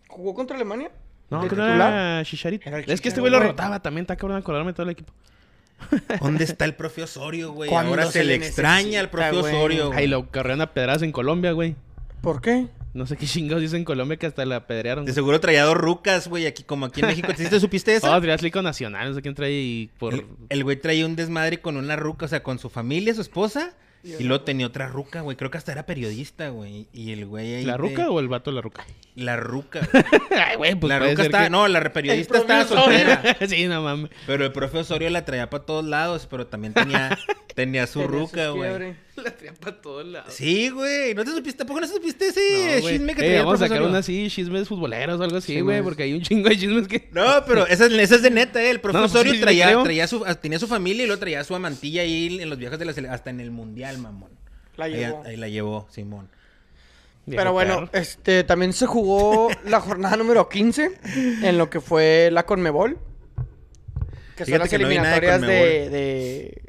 [0.09, 0.91] ¿Jugó contra Alemania?
[1.29, 2.69] No, ¿De que era Chicharito.
[2.69, 5.13] Es que este güey lo rotaba también, está cabrón acordarme todo el equipo.
[6.21, 7.69] ¿Dónde está el profe Osorio, güey?
[7.69, 9.53] ¿Cuándo Ahora se, se le extraña al profe güey?
[9.55, 9.87] Osorio.
[9.87, 9.99] güey.
[9.99, 11.75] Ahí lo carrearon a pedradas en Colombia, güey.
[12.21, 12.67] ¿Por qué?
[12.93, 15.03] No sé qué chingados dicen en Colombia que hasta la apedrearon.
[15.05, 15.15] De güey.
[15.15, 17.27] seguro traía dos rucas, güey, aquí como aquí en México.
[17.35, 18.05] ¿Sí te supiste eso?
[18.11, 20.13] Oh, traía Atlético Nacional, no sé quién trae y por...
[20.13, 23.21] El- El güey traía un desmadre con una ruca, o sea, con su familia, su
[23.21, 23.73] esposa.
[24.03, 25.37] Y luego tenía otra ruca, güey.
[25.37, 26.87] Creo que hasta era periodista, güey.
[26.91, 27.63] Y el güey ahí.
[27.65, 28.85] ¿La de- ruca o el vato de la ruca?
[29.15, 29.79] La ruca.
[30.49, 33.37] Ay, güey, pues la puede ruca que- No, la re- periodista estaba soltera.
[33.47, 34.11] sí, no mames.
[34.27, 37.17] Pero el profe Osorio la traía para todos lados, pero también tenía,
[37.55, 38.95] tenía su Tenía ruca, güey.
[39.23, 40.33] La traía para todos lados.
[40.33, 41.13] Sí, güey.
[41.13, 41.59] ¿No te supiste?
[41.59, 43.99] ¿Tampoco no te supiste ese No, chisme que Eh, traía el vamos a sacar una
[43.99, 47.09] así, chismes futboleros o algo así, Sí, güey, porque hay un chingo de chismes que...
[47.11, 48.69] No, pero esa, es- esa es de neta, ¿eh?
[48.71, 51.53] El profe No, pues sí, traía, traía su, tenía su familia y luego traía su
[51.55, 54.31] amantilla ahí en los viajes de la sele- hasta en el mundial, mamón.
[54.77, 55.23] La Ahí- llevó.
[55.25, 56.29] Ahí, la llevó, Simón.
[57.29, 60.91] Pero bueno, este también se jugó la jornada número 15
[61.43, 62.97] en lo que fue la Conmebol.
[64.35, 66.61] Que son Fíjate las que no de eliminatorias de-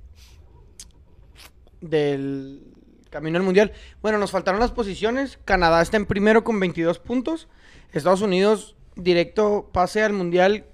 [1.88, 2.62] del
[3.10, 3.72] camino al mundial.
[4.02, 5.38] Bueno, nos faltaron las posiciones.
[5.44, 7.48] Canadá está en primero con 22 puntos.
[7.92, 10.64] Estados Unidos directo pase al mundial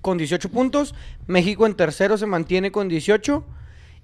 [0.00, 0.94] con 18 puntos.
[1.26, 3.44] México en tercero se mantiene con 18.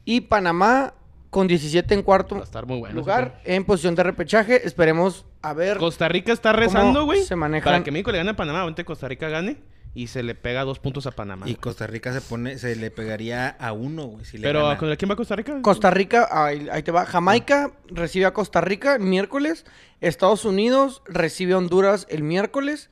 [0.05, 0.95] Y Panamá
[1.31, 2.95] con 17 en cuarto estar muy bueno.
[2.95, 4.67] lugar en posición de repechaje.
[4.67, 5.79] Esperemos a ver.
[5.79, 7.23] Costa Rica está rezando, güey.
[7.25, 7.64] se manejan?
[7.73, 9.57] Para que México le gane a Panamá, ahorita Costa Rica gane
[9.97, 11.47] y se le pega dos puntos a Panamá.
[11.47, 11.61] Y güey.
[11.61, 14.78] Costa Rica se pone, se le pegaría a uno, güey, si le Pero gana.
[14.78, 15.62] ¿con quién va Costa Rica?
[15.62, 17.07] Costa Rica, ahí, ahí te va.
[17.07, 19.64] Jamaica recibe a Costa Rica el miércoles.
[20.03, 22.90] Estados Unidos recibe a Honduras el miércoles.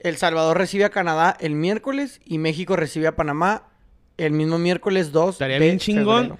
[0.00, 2.22] El Salvador recibe a Canadá el miércoles.
[2.24, 3.64] Y México recibe a Panamá
[4.16, 6.38] el mismo miércoles 2 Estaría bien chingón.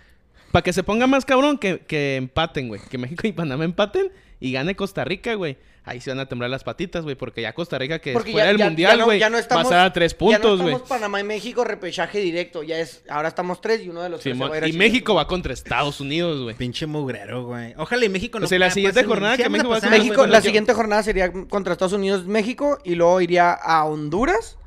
[0.51, 2.81] Para que se ponga más cabrón que, que empaten, güey.
[2.89, 4.11] Que México y Panamá empaten
[4.41, 5.57] y gane Costa Rica, güey.
[5.89, 7.15] Ahí se van a temblar las patitas, güey.
[7.15, 9.29] Porque ya Costa Rica, que Porque fuera ya- del ya- ya mundial, no- güey, ya
[9.31, 10.75] no va a estamos- estar a tres Ya no puntos, güey.
[10.75, 12.65] estamos Panamá y México repechaje directo.
[12.65, 14.69] Ya es, ahora estamos tres y uno de los tres se va a ir a
[14.69, 14.73] y.
[14.73, 16.57] México va contra Estados Unidos, güey.
[16.57, 17.75] Pinche mugrero, güey.
[17.77, 20.01] Ojalá y México no O sea, la siguiente jornada que México va a pasar, ser-
[20.01, 22.79] México, la siguiente jornada sería contra Estados Unidos, México.
[22.85, 24.59] Y luego iría a Honduras.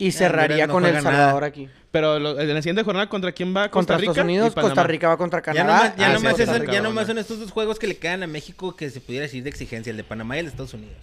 [0.00, 1.02] Y cerraría Honduras no con El nada.
[1.02, 1.68] Salvador aquí.
[1.90, 3.62] Pero lo- en la siguiente jornada, ¿contra quién va?
[3.70, 4.60] Costa Contra Rica Estados Unidos, y.
[4.60, 5.76] Costa Rica va contra Ya Canadá.
[5.78, 7.06] nomás, ya Ah, nomás sí, es- Costa ya nomás bueno.
[7.06, 9.90] son estos dos juegos que le quedan a México que se pudiera decir de exigencia,
[9.90, 10.96] el de Panamá y el de Estados Unidos.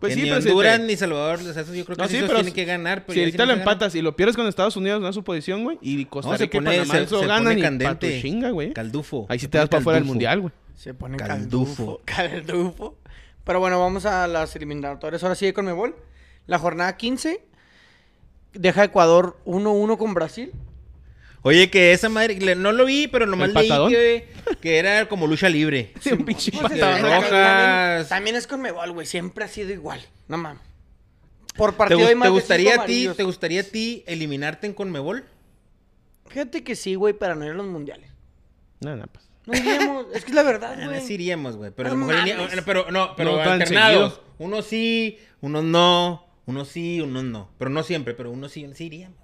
[0.00, 2.02] Pues Que sí, ni pero si Honduras te- ni Salvador, o sea, yo creo que
[2.02, 3.02] No, sí, esos pero tienen que ganar.
[3.06, 5.22] Pero si ahorita no lo empatas y lo pierdes con Estados Unidos, no es su
[5.22, 5.78] posición, güey.
[5.80, 8.16] Y Costa No, se Rica pone- y Panamá se- eso se ganan y candente.
[8.16, 8.72] tu chinga, güey.
[8.72, 9.26] Caldufo.
[9.28, 10.52] Ahí sí se te pone das para fuera del mundial, güey.
[10.74, 12.00] Se pone Caldufo.
[12.02, 12.02] caldufo.
[12.04, 12.98] Caldufo.
[13.44, 15.22] Pero bueno, vamos a las eliminatorias.
[15.22, 15.94] Ahora sí de Conmebol.
[16.48, 17.44] La jornada 15
[18.54, 20.52] deja Ecuador 1-1 con Brasil.
[21.44, 24.28] Oye, que esa madre, le- no lo vi, pero nomás ¿El leí que,
[24.60, 25.92] que era como lucha libre.
[26.00, 27.02] Sí, un pinche Pues es- patadón.
[28.02, 29.06] de también- es Conmebol, güey.
[29.06, 30.00] Siempre ha sido igual.
[30.28, 30.62] No mames.
[31.56, 33.16] Por ¿Te, partido te más de gustaría cinco a ti, amarillos.
[33.16, 35.24] te gustaría a ti eliminarte en Conmebol?
[36.28, 38.08] Fíjate que sí, güey, para no ir a los mundiales.
[38.80, 39.28] No, no, pues.
[39.46, 40.06] No iríamos.
[40.14, 41.00] es que es la verdad, güey.
[41.02, 41.72] sí iríamos, güey.
[41.76, 44.20] Pero a No lo mejor bueno, pero no, pero No alternados.
[44.38, 47.48] Unos sí, unos no, unos sí, unos no.
[47.58, 49.18] Pero no siempre, pero unos sí, sí iríamos.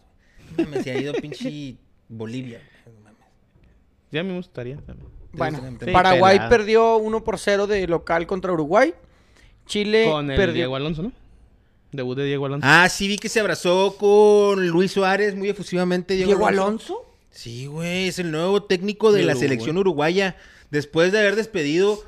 [0.57, 1.77] No mames, se ha ido pinche
[2.09, 2.61] Bolivia.
[2.85, 3.19] güey, no mames.
[4.11, 5.09] Ya me gustaría también.
[5.33, 6.49] Bueno, Sí, Paraguay pelada.
[6.51, 8.95] perdió 1 por 0 de local contra Uruguay.
[9.67, 10.55] Chile Con el perdió.
[10.55, 11.13] Diego Alonso, ¿no?
[11.93, 12.67] Debut de Diego Alonso.
[12.69, 16.15] Ah, sí vi que se abrazó con Luis Suárez muy efusivamente.
[16.15, 16.95] Diego, Diego Alonso.
[16.95, 17.15] Alonso.
[17.31, 19.49] Sí, güey, es el nuevo técnico de De la Uruguay.
[19.49, 20.37] selección uruguaya.
[20.71, 22.03] Después de haber despedido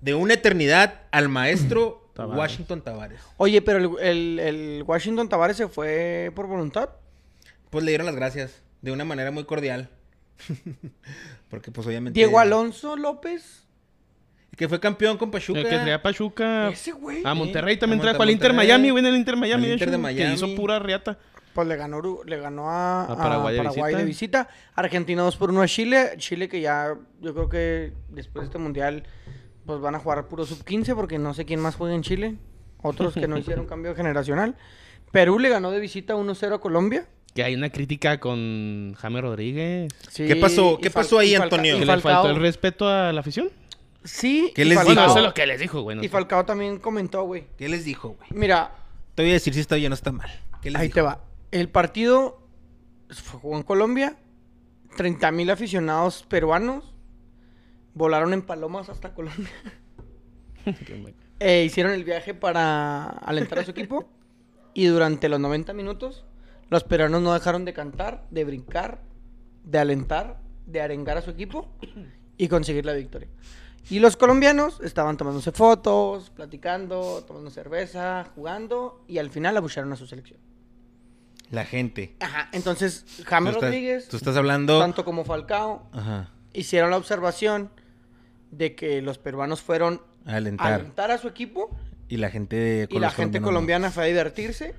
[0.00, 2.38] de una eternidad al maestro Tavares.
[2.38, 3.20] Washington Tavares.
[3.36, 6.90] Oye, pero el, el- el Washington Tavares se fue por voluntad.
[7.70, 9.88] Pues le dieron las gracias de una manera muy cordial.
[11.48, 12.18] Porque pues obviamente...
[12.18, 13.60] Diego Alonso López.
[14.56, 15.60] Que fue campeón con Pachuca.
[15.60, 16.68] El que traía Pachuca.
[16.68, 17.22] Ese güey.
[17.24, 18.68] A Monterrey también a trajo Monte- al Inter Monterrey.
[18.68, 19.66] Miami, güey, en el Inter Miami.
[19.66, 20.34] De Inter de Que Miami.
[20.34, 21.18] hizo pura riata.
[21.54, 24.44] Pues le ganó, le ganó a, A a Paraguay Paraguay, de de, visita.
[24.44, 24.56] visita.
[24.74, 26.10] Argentina 2 por 1 a Chile.
[26.18, 29.04] Chile que ya, yo creo que después de este mundial,
[29.66, 32.36] pues van a jugar puro sub-15 porque no sé quién más juega en Chile.
[32.82, 34.56] Otros que no hicieron cambio generacional.
[35.10, 37.06] Perú le ganó de visita 1-0 a Colombia.
[37.34, 39.92] Que hay una crítica con Jaime Rodríguez.
[40.10, 40.78] Sí, ¿Qué pasó?
[40.82, 41.78] ¿Qué pasó ahí, Antonio?
[41.78, 43.50] Que le faltó el respeto a la afición.
[44.04, 44.52] Sí.
[44.54, 45.10] ¿Qué y les Falcao- Bueno, dijo?
[45.12, 45.96] eso es lo que les dijo, güey.
[45.96, 46.10] no Y sé.
[46.10, 47.44] Falcao también comentó, güey.
[47.56, 48.28] ¿Qué les dijo, güey?
[48.32, 48.72] Mira,
[49.14, 50.28] Te voy a decir si está bien o está mal.
[50.60, 50.94] ¿Qué les ahí dijo?
[50.96, 51.20] te va.
[51.52, 52.42] El partido
[53.40, 54.16] jugó en Colombia.
[54.96, 56.91] 30 mil aficionados peruanos
[57.94, 59.48] volaron en palomas hasta Colombia.
[61.44, 64.08] Eh, hicieron el viaje para alentar a su equipo.
[64.74, 66.24] Y durante los 90 minutos,
[66.70, 69.02] los peruanos no dejaron de cantar, de brincar,
[69.64, 71.68] de alentar, de arengar a su equipo
[72.38, 73.28] y conseguir la victoria.
[73.90, 79.96] Y los colombianos estaban tomándose fotos, platicando, tomando cerveza, jugando y al final abucharon a
[79.96, 80.38] su selección.
[81.50, 82.14] La gente.
[82.20, 84.78] Ajá, entonces Tú James estás, Rodríguez, tú estás hablando.
[84.78, 86.30] tanto como Falcao, Ajá.
[86.54, 87.70] hicieron la observación
[88.52, 90.72] de que los peruanos fueron A a alentar.
[90.74, 91.76] alentar a su equipo
[92.08, 92.86] Y la gente.
[92.88, 94.74] y la gente colombiana fue a divertirse,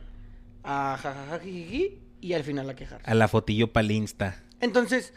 [0.63, 3.09] a jajajajiji y al final a quejarse.
[3.09, 4.41] A la fotillo pa'l Insta.
[4.61, 5.13] Entonces,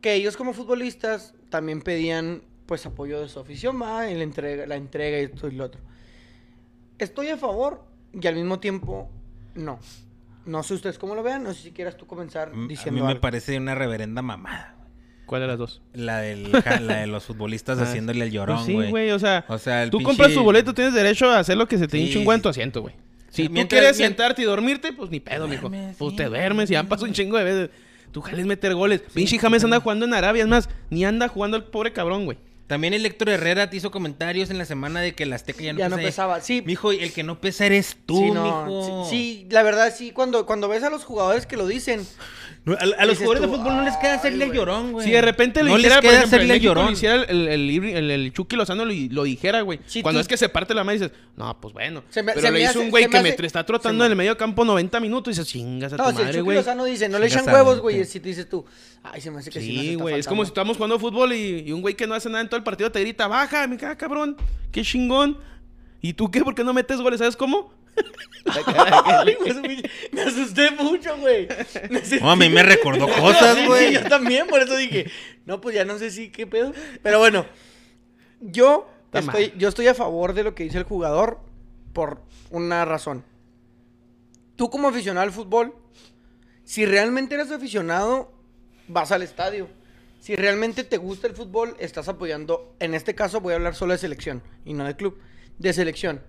[0.00, 4.66] que ellos como futbolistas también pedían pues apoyo de su afición, va, y la entrega,
[4.66, 5.80] la entrega y esto y lo otro.
[6.98, 9.10] Estoy a favor y al mismo tiempo
[9.54, 9.78] no.
[10.46, 13.00] No sé ustedes cómo lo vean, no sé si quieras tú comenzar Mm, A diciendo
[13.00, 13.20] mí me algo.
[13.20, 14.75] parece una reverenda mamada.
[15.26, 15.82] ¿Cuál de las dos?
[15.92, 16.50] La, del,
[16.82, 18.90] la de los futbolistas Ah, haciéndole el llorón, Pues sí, güey.
[18.90, 21.56] güey, o sea, O sea, el tú pinche- compras tu boleto, tienes derecho a hacer
[21.56, 22.94] lo que se te Sí, hinche un tu asiento, güey.
[23.30, 25.70] Si Sí, tú mientras- quieres sentarte y dormirte, pues ni pedo, mijo.
[25.98, 26.40] Pues te güey.
[26.40, 27.70] duermes y ya pasó un chingo de veces.
[28.12, 29.02] Tú jales meter goles.
[29.12, 32.38] Pinche James anda jugando en Arabia, es más, ni anda jugando el pobre cabrón, güey.
[32.66, 35.72] También el Héctor Herrera te hizo comentarios en la semana de que el Azteca ya
[35.72, 36.06] no Ya no pesa.
[36.08, 36.62] pesaba, sí.
[36.66, 39.06] Mijo, el que no pesa eres tú, sí, no, mijo.
[39.08, 42.04] sí, sí, la verdad sí, cuando, cuando ves a los jugadores que lo dicen,
[42.64, 44.58] No, A, a los jugadores de tú, fútbol no les queda "Ay, hacerle güey".
[44.58, 45.06] llorón, güey.
[45.06, 46.86] Si de repente le no hiciera, les por queda ejemplo, en hacerle llorón.
[46.86, 49.78] le hiciera el, el, el, el- el Chucky Lozano lo, lo dijera, güey.
[49.86, 52.02] Sí, Cuando tú- es que se parte la mano y dices, no, pues bueno.
[52.10, 54.10] Se me- Pero se le hizo hace- un güey que me hace- está trotando en
[54.10, 56.44] el medio campo 90 minutos y dices, chingas a tu no, si el madre, Chucky
[56.44, 56.56] güey.
[56.56, 58.64] Lozano dice, no le echan huevos, güey, si te dices tú,
[59.04, 60.14] ay, se me hace que sí, Sí, güey.
[60.18, 60.28] Es faltando".
[60.30, 62.64] como si estamos jugando fútbol y, un güey que no hace nada en todo el
[62.64, 64.36] partido te grita, baja, me caga, cabrón.
[64.72, 65.38] Qué chingón.
[66.00, 66.42] ¿Y tú qué?
[66.42, 67.18] ¿Por qué no metes goles?
[67.18, 67.72] ¿Sabes cómo?
[70.12, 71.48] Me- asusté mucho, güey.
[72.20, 73.94] No, a mí me recordó cosas, Sí, güey.
[73.94, 75.10] yo también, por eso dije,
[75.44, 76.72] no, pues ya no sé si qué pedo.
[77.02, 77.46] Pero bueno,
[78.40, 81.40] yo estoy, yo estoy a favor de lo que dice el jugador
[81.92, 83.24] por una razón.
[84.56, 85.74] Tú como aficionado al fútbol,
[86.64, 88.32] si realmente eres aficionado,
[88.88, 89.68] vas al estadio.
[90.26, 93.92] Si realmente te gusta el fútbol, estás apoyando, en este caso voy a hablar solo
[93.92, 95.16] de selección y no de club,
[95.56, 96.20] de selección.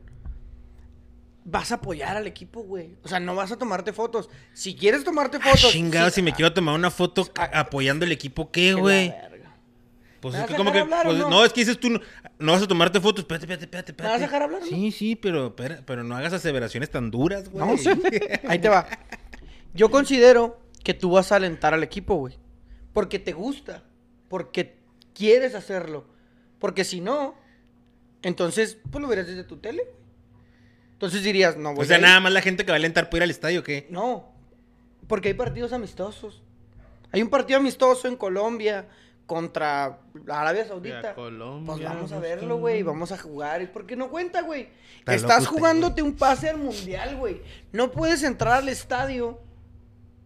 [1.46, 2.96] Vas a apoyar al equipo, güey.
[3.04, 4.30] O sea, no vas a tomarte fotos.
[4.54, 5.72] Si quieres tomarte Ah, fotos...
[5.72, 9.12] chingado, sí- si me quiero tomar una foto a- apoyando el equipo, ¿qué, güey?
[10.20, 10.78] Pues ¿Me es que como que.
[10.82, 11.30] hablar pues, no?
[11.32, 11.44] no?
[11.44, 12.00] es que dices tú, no,
[12.38, 13.22] no vas a tomarte fotos.
[13.24, 13.94] Espérate, espérate, espérate.
[13.94, 14.32] ¿Me vas a espérate.
[14.32, 14.68] dejar hablar no?
[14.68, 17.66] Sí, sí, pero, pero, pero no hagas aseveraciones tan duras, güey.
[17.66, 17.98] No sé.
[18.48, 18.86] Ahí te va.
[19.74, 22.38] Yo considero que tú vas a alentar al equipo, güey.
[22.94, 23.84] Porque te gusta.
[24.30, 24.78] Porque
[25.14, 26.06] quieres hacerlo.
[26.60, 27.36] Porque si no,
[28.22, 29.84] entonces, pues lo verás desde tu tele.
[29.84, 29.96] güey.
[30.94, 32.06] Entonces dirías, no voy O sea, a ir.
[32.06, 33.88] nada más la gente que va a alentar por ir al estadio, ¿qué?
[33.90, 34.32] No.
[35.08, 36.42] Porque hay partidos amistosos.
[37.12, 38.88] Hay un partido amistoso en Colombia
[39.28, 41.14] contra Arabia Saudita.
[41.14, 42.82] Colombia, Pues vamos a verlo, güey.
[42.84, 43.62] Vamos a jugar.
[43.62, 44.70] ¿Y por qué no cuenta, güey?
[45.00, 47.42] Está Estás loco usted, jugándote un pase al mundial, güey.
[47.72, 49.40] No puedes entrar al estadio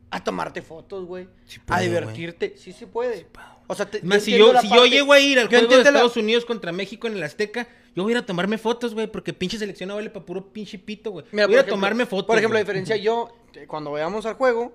[0.10, 1.28] a tomarte fotos, güey.
[1.46, 2.56] Sí a puedo, divertirte.
[2.58, 3.28] Sí se puede.
[3.72, 5.68] O sea, te, Más, yo si yo, la si yo llego a ir al juego
[5.68, 8.58] de la- Estados Unidos contra México en el Azteca, yo voy a ir a tomarme
[8.58, 11.26] fotos, güey, porque pinche selección no vale para puro pinche pito, güey.
[11.32, 12.28] Voy a ir tomarme fotos.
[12.28, 12.66] Por ejemplo, la güey.
[12.66, 14.74] diferencia yo, eh, cuando vayamos al juego,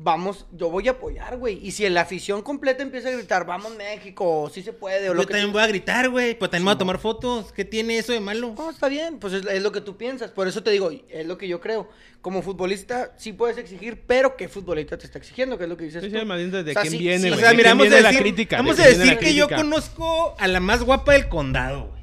[0.00, 1.58] vamos, yo voy a apoyar, güey.
[1.60, 5.22] Y si la afición completa empieza a gritar, vamos México, sí se puede, o lo
[5.22, 7.52] Yo que también tú- voy a gritar, güey, pero también voy a Sí, tomar fotos.
[7.52, 8.54] ¿Qué tiene eso de malo?
[8.56, 10.30] No, está bien, pues es, es lo que tú piensas.
[10.30, 11.88] Por eso te digo, es lo que yo creo.
[12.20, 15.58] Como futbolista, sí puedes exigir, pero ¿qué futbolista te está exigiendo?
[15.58, 16.18] ¿Qué es lo que dices Sí, tú?
[16.18, 17.78] sí, más bien desde O sea, quién sí- viene, sí, O sea, ¿De mira, quién
[17.78, 18.56] vamos a viene la decir, crítica?
[18.58, 21.98] vamos ¿De a decir que yo conozco a la más guapa del condado, güey.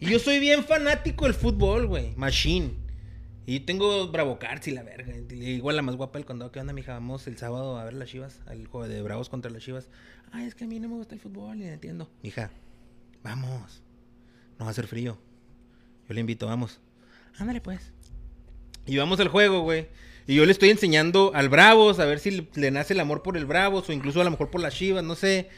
[0.00, 2.12] Y yo soy bien fanático del fútbol, güey.
[2.16, 2.74] Machine.
[3.50, 5.14] Y tengo Bravo Cards y la verga.
[5.30, 6.52] Igual la más guapa del condado.
[6.52, 6.92] ¿Qué onda, mija?
[6.92, 8.42] Vamos el sábado a ver las chivas.
[8.44, 9.88] Al juego de Bravos contra las chivas.
[10.32, 12.10] Ay, es que a mí no me gusta el fútbol y entiendo.
[12.22, 12.50] Mija,
[13.22, 13.82] vamos.
[14.58, 15.16] No va a hacer frío.
[16.06, 16.78] Yo le invito, vamos.
[17.38, 17.90] Ándale, pues.
[18.84, 19.88] Y vamos al juego, güey.
[20.26, 23.22] Y yo le estoy enseñando al Bravos a ver si le, le nace el amor
[23.22, 25.48] por el Bravos o incluso a lo mejor por las Chivas, no sé.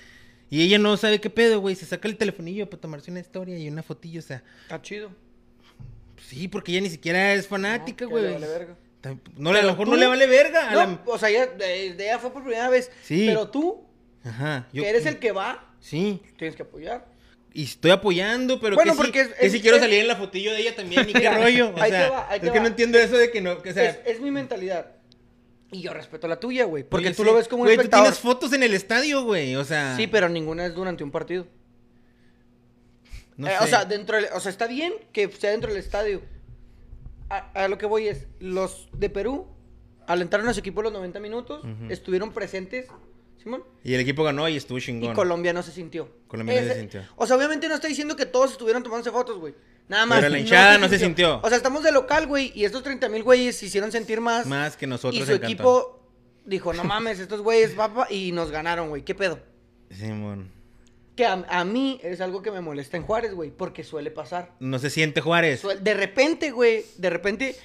[0.48, 1.74] Y ella no sabe qué pedo, güey.
[1.74, 4.44] Se saca el telefonillo para tomarse una historia y una fotillo, o sea.
[4.62, 5.10] Está chido.
[6.26, 8.24] Sí, porque ella ni siquiera es fanática, No, güey.
[8.24, 8.76] le vale verga.
[9.36, 10.70] No, a lo mejor tú- no le vale verga.
[10.70, 12.90] No, la- o sea, de, de ella fue por primera vez.
[13.02, 13.24] Sí.
[13.26, 13.84] Pero tú,
[14.24, 14.68] Ajá.
[14.72, 16.20] yo- que eres el que va, Sí.
[16.38, 17.06] tienes que apoyar.
[17.52, 20.16] Y estoy apoyando, pero Bueno, que porque es- que es- sí quiero salir en la
[20.16, 21.08] fotillo de ella también.
[21.08, 21.70] ¿Y qué rollo?
[21.70, 22.62] O ahí te sea, va, ahí te es que va.
[22.62, 23.60] no entiendo eso de que no...
[23.62, 24.92] Que, o sea, es, mi mentalidad.
[25.72, 26.84] Y yo respeto la tuya, güey.
[26.84, 27.28] Porque oye, tú sí.
[27.28, 28.04] lo ves como un Güey, tú espectador.
[28.06, 29.56] tienes fotos en el estadio, güey.
[29.56, 29.96] O sea...
[29.96, 31.46] Sí, pero ninguna es durante un partido.
[33.40, 33.64] No Eh, sé.
[33.64, 36.20] o sea, dentro del- o sea, está bien que sea dentro del estadio.
[37.28, 39.46] A, a lo que voy es, los de Perú
[40.06, 42.86] alentaron a su equipo los 90 minutos, estuvieron presentes
[43.42, 43.64] Simón.
[43.82, 45.12] Y el equipo ganó y estuvo chingón.
[45.12, 46.10] Y Colombia no se sintió.
[46.26, 47.02] Colombia no se sintió.
[47.16, 49.54] O sea, obviamente no estoy diciendo que todos estuvieron tomándose fotos, güey.
[49.88, 50.18] Nada más.
[50.18, 51.40] Pero la hinchada no se sintió.
[51.42, 54.46] O sea, estamos de local, güey, y estos 30 mil güeyes se hicieron sentir más.
[54.46, 55.44] Más que nosotros Y su Cantón.
[55.50, 56.06] equipo
[56.44, 59.02] dijo, no mames, estos güeyes, papá, y nos ganaron, güey.
[59.06, 59.38] ¿Qué pedo?
[59.90, 60.50] Simón.
[61.20, 64.52] Que a, a mí es algo que me molesta en Juárez, güey, porque suele pasar.
[64.58, 65.62] No se siente Juárez.
[65.82, 67.56] De repente, güey, de repente.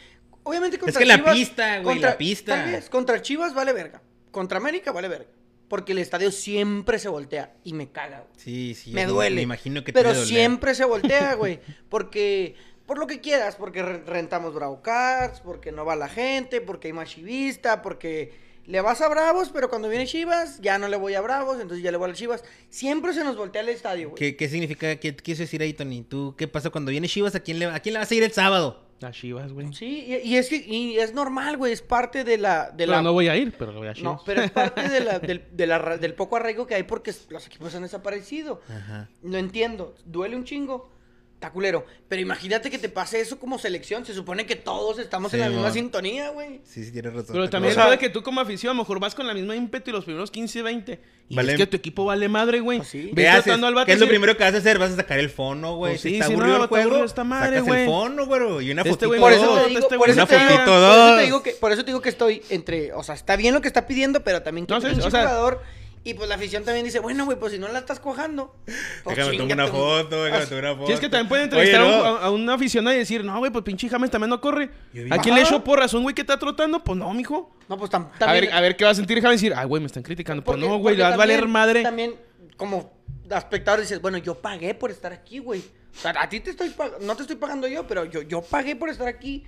[0.43, 2.55] Obviamente contra que la Chivas- pista, güey, la pista.
[2.55, 4.01] tal vez, contra Chivas vale verga.
[4.31, 5.29] Contra América vale verga.
[5.69, 8.31] Porque el estadio siempre se voltea y me caga, güey.
[8.35, 8.91] Sí, sí.
[8.91, 9.37] me duele.
[9.37, 11.61] Me imagino que te Pero siempre se voltea, güey.
[11.87, 16.59] Porque, por lo que quieras, porque re- rentamos Bravo Cars, porque no va la gente,
[16.59, 18.33] porque hay más chivista, porque
[18.67, 21.83] le vas a Bravos, pero cuando viene Chivas, ya no le voy a Bravos, entonces
[21.83, 22.43] ya le voy a las Chivas.
[22.69, 24.17] Siempre se nos voltea el estadio, güey.
[24.19, 24.95] ¿Qué, qué significa?
[24.97, 26.03] ¿Qué quieres decir ahí, Tony?
[26.03, 27.35] ¿Tú qué pasa cuando viene Chivas?
[27.35, 28.81] ¿A quién le, a quién le vas a ir el sábado?
[29.01, 29.73] Las Chivas, güey.
[29.73, 32.71] Sí, y, y es que y es normal, güey, es parte de la...
[32.71, 34.13] De Pero la no voy a ir, pero voy a Chivas.
[34.13, 36.83] no, pero es parte de la- del, de la ra- del poco arraigo que hay
[36.83, 38.61] porque los equipos han desaparecido.
[38.69, 39.09] Ajá.
[39.21, 40.89] No entiendo, duele un chingo,
[41.35, 41.85] está culero.
[42.09, 44.05] Pero imagínate que te pase eso como selección.
[44.05, 46.61] Se supone que todos estamos en la misma sintonía, güey.
[46.63, 47.33] Sí, sí, tienes razón.
[47.33, 49.33] Pero también O sea- puede que tú como afición a lo mejor vas con la
[49.33, 50.99] misma ímpetu y los primeros 15, 20.
[51.27, 51.53] Y Vale.
[51.53, 52.77] es que tu equipo vale madre, güey.
[52.79, 53.11] Pues sí.
[53.15, 54.77] ¿Qué Ves tratando al vato ¿Qué es lo primero que vas a hacer?
[54.79, 55.93] Vas a sacar el fono, güey.
[55.93, 57.79] Pues Si sí, está sí, aburrido no, el está juego, esta madre, sacas güey.
[57.81, 58.67] el fono, güey.
[58.67, 59.07] Y una Este fotito.
[59.07, 61.17] güey Por eso te digo, este por güey eso te digo, fotito, por eso dos.
[61.17, 63.61] te digo que, por eso te digo que estoy entre, o sea, está bien lo
[63.61, 65.61] que está pidiendo, pero también que No, sí, pinche o sea- jugador
[66.05, 68.55] y pues la afición también dice, bueno, güey, pues si no la estás cojando,
[69.03, 70.87] pues Déjame tomar una foto, déjame tomar una foto.
[70.87, 72.05] Sí, es que también pueden entrevistar Oye, a, un, no.
[72.19, 74.69] a, a un aficionado y decir, no, güey, pues pinche James también no corre.
[75.09, 75.93] ¿A quién le echó porras?
[75.93, 76.83] ¿Un güey que está trotando?
[76.83, 77.53] Pues no, mijo.
[77.67, 79.57] No, pues tam- A también ver, a ver qué va a sentir James y decir,
[79.59, 80.43] ay, güey, me están criticando.
[80.43, 81.81] Pues Porque- no, güey, le vas a valer también- madre.
[81.83, 82.15] También,
[82.55, 82.93] como
[83.29, 85.61] espectador, dices, bueno, yo pagué por estar aquí, güey.
[85.97, 88.41] O sea, a ti te estoy pag- no te estoy pagando yo, pero yo, yo
[88.41, 89.43] pagué por estar aquí.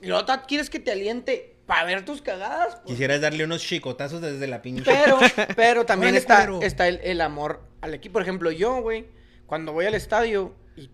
[0.00, 2.76] Y luego quieres que te aliente para ver tus cagadas.
[2.76, 4.84] Pues, Quisieras darle unos chicotazos desde la pinche.
[4.84, 5.18] pero,
[5.56, 8.14] pero también está, el, el amor al equipo.
[8.14, 9.06] Por ejemplo, yo, güey,
[9.46, 10.90] cuando voy al estadio y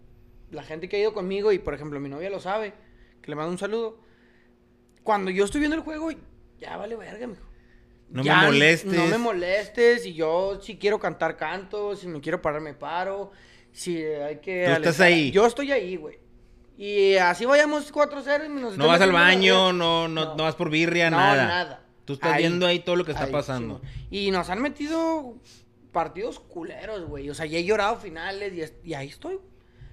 [0.50, 2.72] la gente que ha ido conmigo, y por ejemplo mi novia lo sabe,
[3.20, 4.00] que le mando un saludo.
[5.02, 6.10] Cuando yo estoy viendo el juego,
[6.58, 7.42] ya vale verga, mijo.
[8.08, 8.92] No Ya me molestes.
[8.92, 10.04] No me molestes.
[10.06, 11.96] Y yo, si quiero cantar, canto.
[11.96, 13.30] Si me quiero parar, me paro.
[13.72, 14.64] Si hay que.
[14.66, 15.30] Tú estás alentar- ahí.
[15.30, 16.18] Yo estoy ahí, güey.
[16.84, 20.68] Y así vayamos 4-0 y nos No vas al baño, no, no, no vas por
[20.68, 21.46] birria, No, nada.
[21.46, 21.84] nada.
[22.04, 23.80] Tú estás viendo ahí todo lo que está ahí, pasando.
[24.10, 25.36] Y nos han metido
[25.92, 27.30] partidos culeros, güey.
[27.30, 29.38] O sea, ya he llorado finales y, es- y ahí estoy.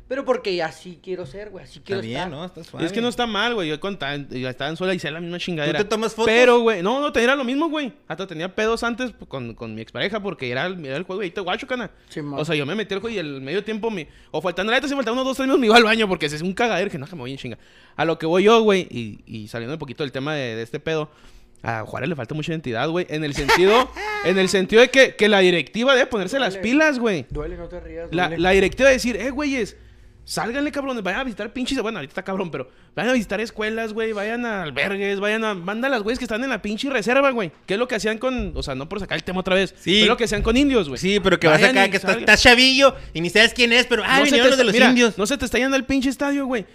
[0.09, 1.63] Pero porque así quiero ser, güey.
[1.63, 2.31] Así Está quiero bien, estar.
[2.31, 2.43] ¿no?
[2.43, 2.85] Estás Y suave.
[2.87, 3.69] es que no está mal, güey.
[3.69, 5.77] Yo contaba, estaba en sola y hice la misma chingadera.
[5.77, 6.33] ¿Tú te tomas fotos?
[6.33, 7.93] Pero, güey, no, no, tenía lo mismo, güey.
[8.07, 11.25] Hasta tenía pedos antes con, con mi expareja porque era, el- era el juego y
[11.25, 11.91] ahí te guacho, cana.
[12.33, 14.07] O sea, yo me metí al juego y el medio tiempo me...
[14.31, 16.25] O faltando la neta, si faltaba unos dos, tres minutos me iba al baño porque
[16.25, 17.59] ese es un cagadero que no, que me voy en chinga.
[17.95, 20.63] A lo que voy yo, güey, y, y saliendo un poquito del tema de, de
[20.63, 21.09] este pedo...
[21.61, 23.05] A Juárez le falta mucha identidad, güey.
[23.09, 23.91] En el sentido...
[24.25, 27.25] en el sentido de que, que la directiva debe ponerse las pilas, güey.
[27.29, 28.07] Duele, no te rías.
[28.11, 28.41] La, duele.
[28.41, 29.75] la directiva de decir, eh, güeyes,
[30.29, 31.81] sálganle, cabrones, vayan a visitar pinches.
[31.81, 35.55] Bueno, ahorita está cabrón, pero vayan a visitar escuelas, güey, vayan a albergues, vayan a.
[35.55, 37.51] Manda a las güeyes que están en la pinche reserva, güey.
[37.65, 38.51] ¿Qué es lo que hacían con.
[38.55, 39.73] O sea, no por sacar el tema otra vez.
[39.79, 40.01] Sí.
[40.03, 40.99] Es lo que hacían con indios, güey.
[40.99, 43.87] Sí, pero que vas Vayan acá, y que estás, chavillo y ni sabes quién es,
[43.87, 45.17] pero ah, No vinieron los de está- los mira, indios.
[45.17, 46.65] No se te está yendo el pinche estadio, güey.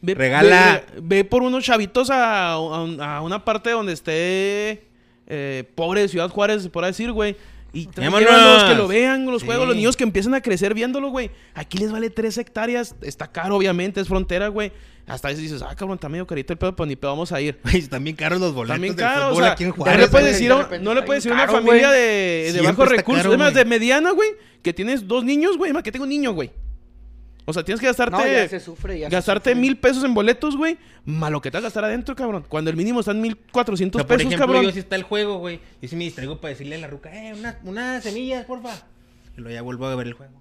[0.00, 4.86] Ve, Regala- Ve, ve por unos chavitos a, a un- a una parte donde esté
[5.26, 7.36] eh, pobre Ciudad Juárez, por decir, güey.
[7.74, 9.46] Y llévalos, que lo vean, los Sí.
[9.46, 11.30] juegos, los niños que empiezan a crecer viéndolo, güey.
[11.54, 12.94] Aquí les vale tres hectáreas.
[13.02, 14.72] Está caro, obviamente, es frontera, güey.
[15.06, 17.30] Hasta a veces dices, ah, cabrón, está medio carito el pedo, pues ni pedo vamos
[17.32, 17.58] a ir.
[17.62, 20.08] Güey, bien caros los boletos También del caro, o fútbol sea, aquí en no le
[20.08, 21.90] puedes de decir, a- repente no le está puedes decir bien a una caro, familia
[21.90, 23.64] de, de bajos recursos, caro, es más, güey.
[23.64, 24.28] de mediana, güey,
[24.62, 26.50] que tienes dos niños, güey, más que tengo un niño, güey.
[27.46, 29.60] O sea, tienes que gastarte, No, ya se sufre, ya se gastarte sufre.
[29.60, 32.44] mil pesos en boletos, güey, malo que te vas a gastar adentro, cabrón.
[32.48, 34.64] Cuando el mínimo está en mil cuatrocientos sea, por pesos, ejemplo, cabrón.
[34.64, 35.60] yo si está el juego, güey.
[35.82, 38.74] Yo sí me distraigo para decirle a la ruca, eh, una- unas semillas, porfa.
[39.36, 40.32] Y luego ya vuelvo a ver el juego.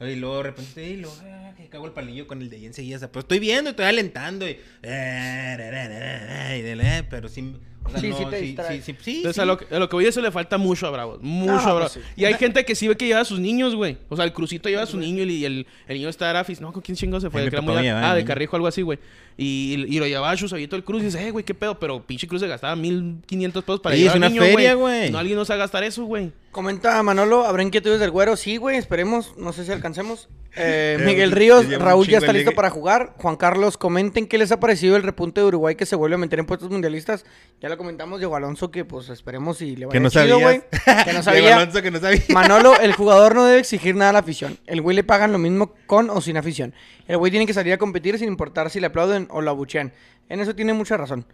[0.00, 2.66] Y luego de repente, y luego, ah, que cago el palillo con el de ahí
[2.66, 2.98] enseguida.
[3.08, 4.46] Pero estoy viendo, estoy alentando.
[4.46, 7.54] Y, eh, de la- pero sí.
[7.86, 9.40] O sea, Sí, no, sí te sí, sí, sí, sí, Entonces, sí.
[9.42, 11.18] a, lo que, a lo que voy, eso le falta mucho a Bravos.
[11.22, 11.92] Mucho No, a Bravos.
[11.92, 12.12] pues sí.
[12.16, 13.98] Y hay gente que sí ve que lleva a sus niños, güey.
[14.08, 16.60] O sea, el crucito lleva a su niño y el, el niño está Arafis.
[16.60, 17.40] No, ¿con quién chingo se fue?
[17.40, 18.24] Ay, El que era muy- ah, de.
[18.24, 18.98] Carrijo, algo así, güey.
[19.36, 21.78] Y, y lo llevaba a su sabito el cruz y dice, eh, güey, qué pedo.
[21.80, 25.10] Pero pinche cruz se gastaba 1500 pesos para Sí, llevar es una niño, feria, güey.
[25.10, 26.32] No, alguien no va a gastar eso, güey.
[26.52, 28.36] Comenta Manolo, ¿habrá inquietudes del güero?
[28.36, 29.34] Sí, güey, esperemos.
[29.36, 30.28] No sé si alcancemos.
[30.56, 33.14] Eh, Eh, Miguel Ríos, Raúl ya está listo para jugar.
[33.18, 36.18] Juan Carlos, comenten qué les ha parecido el repunte de Uruguay que se vuelve a
[36.18, 37.24] meter en puestos mundialistas.
[37.60, 40.60] Ya lo comentamos, Diego Alonso, que pues esperemos y le vaya Que no chido, güey.
[40.70, 41.56] Que no Diego sabía.
[41.56, 42.22] Alonso que no sabía.
[42.28, 44.56] Manolo, el jugador no debe exigir nada a la afición.
[44.66, 46.72] El güey le pagan lo mismo con o sin afición.
[47.08, 49.92] El güey tiene que salir a competir sin importar si le aplauden o lo abuchean.
[50.28, 51.26] En eso tiene mucha razón.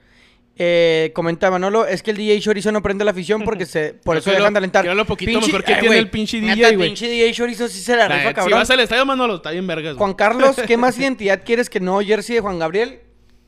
[0.62, 4.16] Eh, comenta Manolo, es que el DJ Chorizo no prende la afición porque se, por
[4.18, 4.84] eso que dejan lo- de alentar.
[4.84, 6.88] que lo poquito mejor que eh, tiene el pinche DJ, güey.
[6.88, 8.59] pinche DJ Chorizo sí se la rifa, neta, si cabrón.
[8.59, 9.97] vas al estadio, Manolo, está bien vergas.
[9.97, 13.01] Juan Carlos, ¿qué más identidad quieres que no jersey de Juan Gabriel?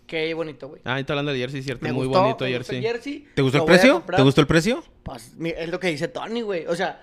[0.06, 0.80] Qué bonito, güey.
[0.84, 1.84] Ah, está hablando del jersey, cierto.
[1.84, 2.82] Me Muy gustó, bonito me gustó jersey.
[2.82, 3.28] jersey.
[3.34, 4.02] ¿Te gustó el precio?
[4.16, 4.84] ¿Te gustó el precio?
[5.02, 6.66] Pues, es lo que dice Tony, güey.
[6.66, 7.02] O sea,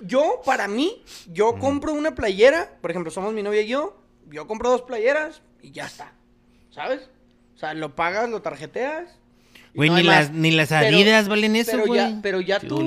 [0.00, 3.96] yo, para mí, yo compro una playera, por ejemplo, somos mi novia y yo,
[4.30, 6.12] yo compro dos playeras y ya está.
[6.74, 7.00] ¿Sabes?
[7.54, 9.08] O sea, lo pagas, lo tarjeteas.
[9.74, 12.00] Güey, no ni las, ni las Pero- Adidas valen eso, pero güey.
[12.00, 12.78] ya, pero ya tú.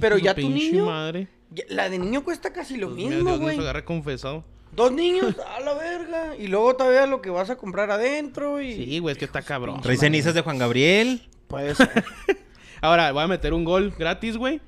[0.00, 0.86] Pero ya tu pinche niño.
[0.86, 1.28] madre.
[1.50, 3.56] ya- La de niño cuesta casi lo Mira, mismo, güey.
[3.56, 4.44] nos agarre confesado.
[4.72, 6.36] Dos niños, a la verga.
[6.36, 8.74] Y luego todavía lo que vas a comprar adentro y.
[8.74, 9.80] Sí, güey, es que está cabrón.
[9.82, 11.28] Trae cenizas de Juan Gabriel.
[11.48, 12.04] Puede ser.
[12.80, 14.60] Ahora, voy a meter un gol gratis, güey.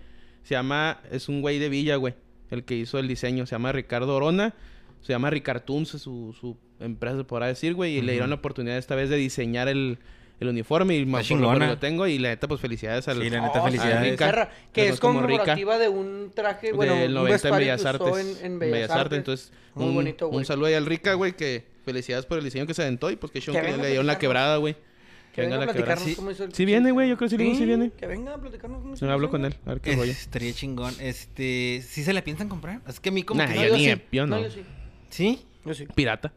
[0.42, 1.00] Se llama...
[1.10, 2.14] Es un güey de Villa, güey.
[2.50, 3.46] El que hizo el diseño.
[3.46, 4.54] Se llama Ricardo Orona.
[5.00, 7.96] Se llama Ricartoons, su, su empresa, se podrá decir, güey.
[7.96, 9.98] Y le dieron la oportunidad esta vez de diseñar el,
[10.40, 10.96] el uniforme.
[10.96, 11.66] Y más lo, chingona.
[11.66, 12.06] lo tengo.
[12.06, 13.22] Y la neta, pues, felicidades al...
[13.22, 14.10] Sí, la neta, Oh, felicidades.
[14.12, 14.50] Rica.
[14.72, 15.38] que es como rica.
[15.38, 18.38] conmemorativa de un traje, bueno, del un 90 en Bellas Artes.
[18.40, 19.18] en, en Bellas, Artes.
[19.18, 20.38] Entonces, Muy un, bonito, güey.
[20.38, 23.16] un saludo ahí al Rica, güey, que felicidades por el diseño que se aventó y
[23.16, 24.76] pues que chingón Que que venga le a dieron la quebrada, güey.
[25.34, 26.16] Que venga a la platicarnos quebrada.
[26.16, 27.90] cómo hizo el Sí viene, güey, yo creo que sí, sí viene.
[27.98, 30.12] Que venga a platicarnos cómo hizo No el hablo con él, a ver qué rollo.
[30.12, 30.94] Estaría chingón.
[31.00, 32.82] Este, ¿sí se la piensan comprar?
[32.86, 34.02] Es que a mí como Nah, que yo no- yo ni- sí.
[34.12, 34.40] yo no.
[34.42, 34.62] yo sí.
[35.08, 35.46] ¿Sí?
[35.64, 35.86] Yo sí.
[35.94, 36.34] Pirata.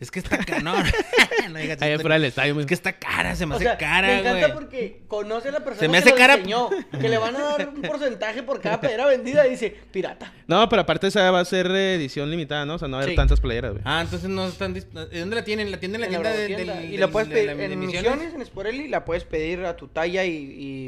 [0.00, 0.60] Es que está cara.
[0.60, 0.74] No,
[1.50, 2.58] no digas Ahí fuera del estadio.
[2.60, 4.52] Es que está cara, se me O hace sea, cara, me encanta güey.
[4.54, 6.70] porque conoce a la persona Se me que hace lo cara- diseñó,
[7.00, 10.32] que le van a dar un porcentaje por cada playera vendida y dice, pirata.
[10.46, 12.74] No, pero aparte esa va a ser edición limitada, ¿no?
[12.74, 13.16] O sea, no va a haber Sí.
[13.16, 13.82] tantas playeras, güey.
[13.84, 14.74] Ah, entonces no están...
[14.74, 15.70] dis- ¿De dónde la tienen?
[15.70, 16.74] ¿La tienen en la En tienda la de, tienda.
[16.76, 18.12] del- y del- la puedes de pedir en Misiones?
[18.12, 20.30] Misiones, en Sporelli, la puedes pedir a tu talla y,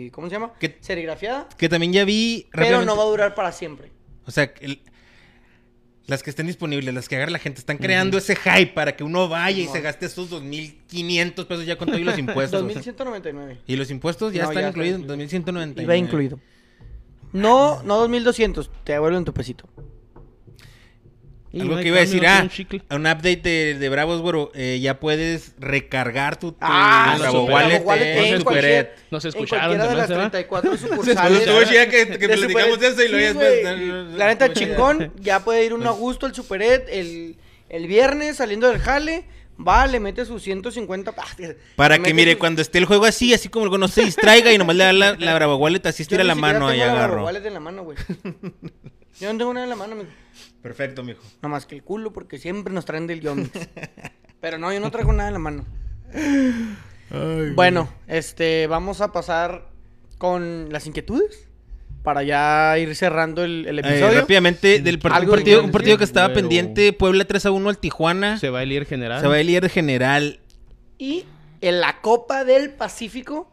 [0.06, 0.52] y ¿cómo se llama?
[0.60, 0.78] ¿Qué?
[0.80, 1.48] Serigrafiada.
[1.58, 2.46] Que también ya vi...
[2.52, 3.90] Pero no va a durar para siempre.
[4.26, 4.80] O sea, el-
[6.06, 9.04] las que estén disponibles, las que agarra la gente, están creando ese hype para que
[9.04, 12.62] uno vaya y se gaste esos 2.500 pesos ya con todos los impuestos.
[12.62, 12.74] o sea.
[12.74, 13.58] 2199.
[13.66, 15.52] Y los impuestos ya No, están ya está incluidos, incluido.
[15.76, 15.82] 2.199.
[15.82, 16.40] Iba incluido.
[17.32, 19.68] No, no 2200, te devuelven tu pesito.
[21.52, 22.48] Y Algo no que iba a decir, ah,
[22.90, 27.68] un update de, de Bravos, güero, eh, ya puedes recargar tu, tu Ah, Bravo Wallet,
[27.70, 28.86] Bravo Wallet en en Super cualquier- Ed.
[29.10, 30.30] Nos En escucharon, cualquiera de las hace, ¿va?
[30.30, 31.38] 34 Pues sucursales.
[31.40, 33.62] estuvo chida que, que de platicamos de eso y Sí, después...
[33.62, 34.16] güey.
[34.16, 35.12] La neta, chingón.
[35.20, 37.36] Ya puede ir uno a gusto al Super Ed el,
[37.68, 39.24] el viernes saliendo del jale.
[39.66, 41.12] Va, le mete sus 150.
[41.12, 41.26] pa-
[41.76, 44.52] Para que mire, sus- cuando esté el juego así, así como el no se distraiga
[44.52, 47.24] y nomás le da la, la Bravo Wallet, así estira la mano la agarro.
[47.24, 47.98] Wallet en la mano, güey.
[49.20, 50.08] Yo no tengo nada en la mano, amigo.
[50.62, 51.20] Perfecto, mijo.
[51.42, 53.50] Nada más que el culo, porque siempre nos traen del Yomix.
[54.40, 55.66] Pero no, yo no traigo nada en la mano.
[57.54, 59.68] bueno, este, vamos a pasar
[60.18, 61.48] con las inquietudes.
[62.02, 64.20] Para ya ir cerrando el, el Eh, episodio.
[64.20, 67.68] rápidamente, del part- un, partido, que un partido que estaba pendiente, Puebla 3 a 1
[67.68, 68.38] al Tijuana.
[68.38, 69.20] Se va el líder general.
[69.20, 70.40] Se va el líder general.
[70.98, 71.24] Y
[71.60, 73.50] en la Copa del Pacífico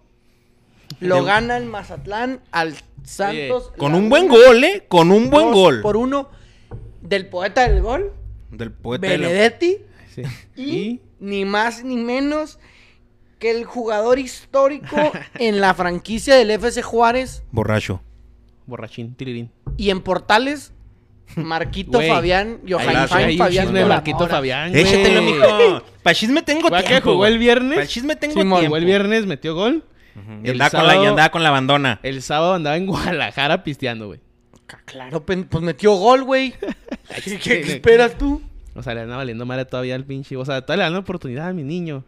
[1.01, 2.73] lo gana el Mazatlán al
[3.03, 3.71] Santos.
[3.77, 4.85] Con un buen gol, ¿eh?
[4.87, 5.81] Con un buen gol.
[5.81, 6.29] Por uno
[7.01, 8.13] del poeta del gol,
[8.51, 9.77] Del poeta de la- Benedetti.
[10.15, 10.21] Sí.
[10.55, 12.59] Y, Y ni más ni menos
[13.39, 14.95] que el jugador histórico
[15.37, 18.01] en la franquicia del FC Juárez Borracho.
[18.67, 19.49] Borrachín, tirirín.
[19.77, 20.73] y en Portales,
[21.35, 22.09] Marquito Güey.
[22.09, 23.49] Fabián, Johan un Fabián.
[23.49, 23.95] chisme de Mora.
[23.95, 24.81] Marquito Fabián, güey.
[24.83, 25.83] Échatelo, mijo.
[26.03, 27.11] Para chisme tengo ¿Va que tiempo.
[27.11, 27.39] jugó el güey.
[27.39, 27.75] viernes?
[27.75, 28.65] Para chisme tengo Simón, tiempo.
[28.67, 29.83] Jugó el viernes, metió gol.
[30.43, 31.99] Y El andaba, con la, y sábado- andaba con la abandona.
[32.01, 34.19] El sábado andaba en Guadalajara pisteando, güey.
[34.85, 36.53] Claro, pen- pues metió gol, güey.
[37.23, 38.41] ¿Qué, qué esperas tú?
[38.75, 40.35] O sea, le anda valiendo madre todavía al pinche.
[40.37, 42.03] O sea, todavía le dan la oportunidad a mi niño.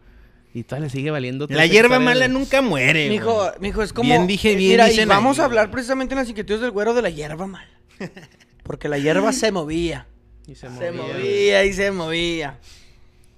[0.52, 1.46] Y todavía le sigue valiendo.
[1.48, 3.08] La hierba mala de- nunca muere.
[3.08, 3.50] Mijo, güey.
[3.60, 4.08] mijo, es como.
[4.08, 6.92] Bien dije, bien Mira, y vamos ahí, a hablar precisamente en las inquietudes del güero
[6.94, 7.70] de la hierba mala.
[8.64, 10.06] Porque la hierba se movía.
[10.46, 12.58] Y se, Se movía, movía y se movía.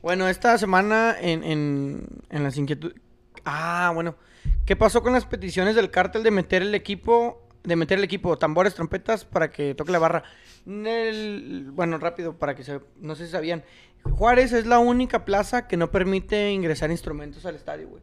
[0.01, 2.97] Bueno, esta semana en, en, en las inquietudes.
[3.45, 4.17] Ah, bueno.
[4.65, 7.47] ¿Qué pasó con las peticiones del cártel de meter el equipo?
[7.63, 10.25] De meter el equipo, tambores, trompetas, para que toque la barra.
[10.67, 12.81] El- bueno, rápido, para que se.
[13.01, 13.63] No sé si sabían.
[14.11, 18.03] Juárez es la única plaza que no permite ingresar instrumentos al estadio, güey.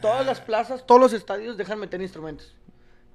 [0.00, 2.54] Todas las plazas, todos los estadios dejan meter instrumentos.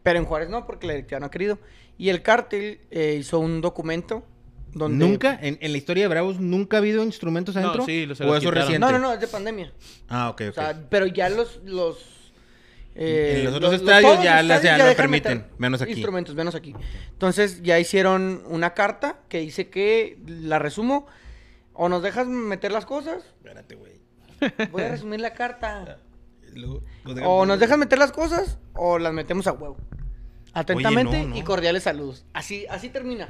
[0.04, 1.58] Pero en Juárez no, porque la directiva no ha querido.
[1.98, 4.24] Y el cártel eh, hizo un documento
[4.72, 5.04] donde...
[5.06, 7.86] Nunca, en, en la historia de Bravos, nunca ha habido instrumentos No, adentro.
[7.86, 8.62] sí, los- o los eso quitaron.
[8.62, 8.86] reciente.
[8.86, 9.72] No, no, no, es de pandemia.
[10.08, 10.50] Ah, ok, ok.
[10.50, 11.60] O sea, pero ya los...
[11.66, 11.98] los
[12.94, 15.82] eh, En los otros estadios todos ya los las- ya estadios no dejan permiten, menos
[15.82, 15.92] aquí.
[15.94, 16.76] Instrumentos, menos aquí.
[17.14, 21.08] Entonces ya hicieron una carta que dice que, la resumo,
[21.76, 23.94] o nos dejas meter las cosas, Espérate, güey.
[24.72, 26.00] voy a resumir la carta.
[26.54, 29.78] Luego- pues, O nos dejas meter las cosas o las metemos a huevo.
[30.54, 31.36] Atentamente no, no.
[31.38, 32.26] y cordiales saludos.
[32.34, 33.28] Así, así termina.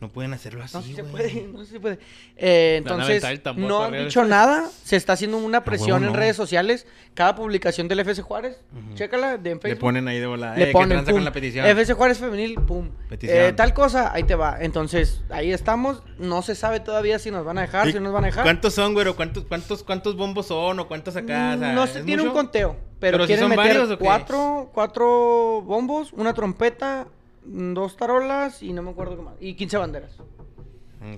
[0.00, 1.10] No pueden hacerlo así, No, se güey.
[1.12, 1.98] puede, no se puede.
[2.36, 3.20] Eh, entonces,
[3.56, 4.68] no han dicho nada.
[4.84, 6.86] Se está haciendo una presión huevo en redes sociales.
[7.14, 8.60] Cada publicación del FC Juárez,
[8.94, 9.80] chécala de en Le Facebook.
[9.80, 10.56] ponen ahí de volada.
[10.56, 11.66] le eh, ponen, ¿qué tranza pum, con la petición?
[11.66, 12.90] FC Juárez femenil, pum.
[13.08, 13.38] Petición.
[13.38, 14.58] Eh, tal cosa, ahí te va.
[14.60, 16.04] Entonces, ahí estamos.
[16.16, 18.44] No se sabe todavía si nos van a dejar, ¿Y si nos van a dejar.
[18.44, 19.16] ¿Cuántos son, güero?
[19.16, 21.54] ¿Cuántos, cuántos, cuántos bombos son o cuántos acá?
[21.56, 22.30] O sea, no se ¿es tiene mucho?
[22.30, 24.04] un conteo, pero, Pero si quieren son meter varios, ¿o qué?
[24.04, 27.08] cuatro, cuatro bombos, una trompeta,
[27.50, 29.34] dos tarolas y no me acuerdo qué más.
[29.40, 30.10] Y 15 banderas.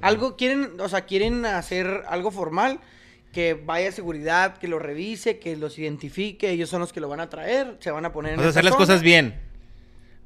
[0.03, 2.81] Algo quieren, o sea, quieren hacer algo formal,
[3.33, 7.09] que vaya a seguridad, que lo revise, que los identifique, ellos son los que lo
[7.09, 8.85] van a traer, se van a poner en a hacer las zona.
[8.87, 9.41] cosas bien.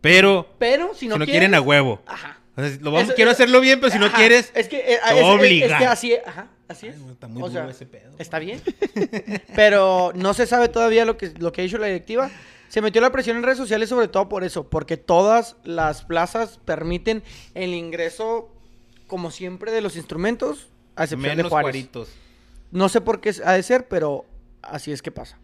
[0.00, 2.02] Pero, Pero si si no, no, quieren, a huevo.
[2.06, 2.40] Ajá.
[2.56, 4.52] O sea, lo vamos, Eso- quiero eso- hacerlo bien, pero si no quieres...
[4.54, 5.78] Es que, eh, te es, voy a es- es obligar.
[5.80, 6.96] que así, ajá, así es.
[6.96, 8.12] Ay, está muy O duro sea, ese pedo.
[8.18, 8.60] Está bien.
[9.56, 12.30] Pero no se sabe todavía lo que, lo que ha dicho la directiva.
[12.74, 16.58] Se metió la presión en redes sociales sobre todo por eso, porque todas las plazas
[16.64, 17.22] permiten
[17.54, 18.50] el ingreso,
[19.06, 20.66] como siempre, de los instrumentos,
[20.96, 21.66] a excepción de Juárez.
[21.66, 22.08] cuaritos.
[22.72, 24.24] No sé por qué ha de ser, pero
[24.60, 25.38] así es que pasa.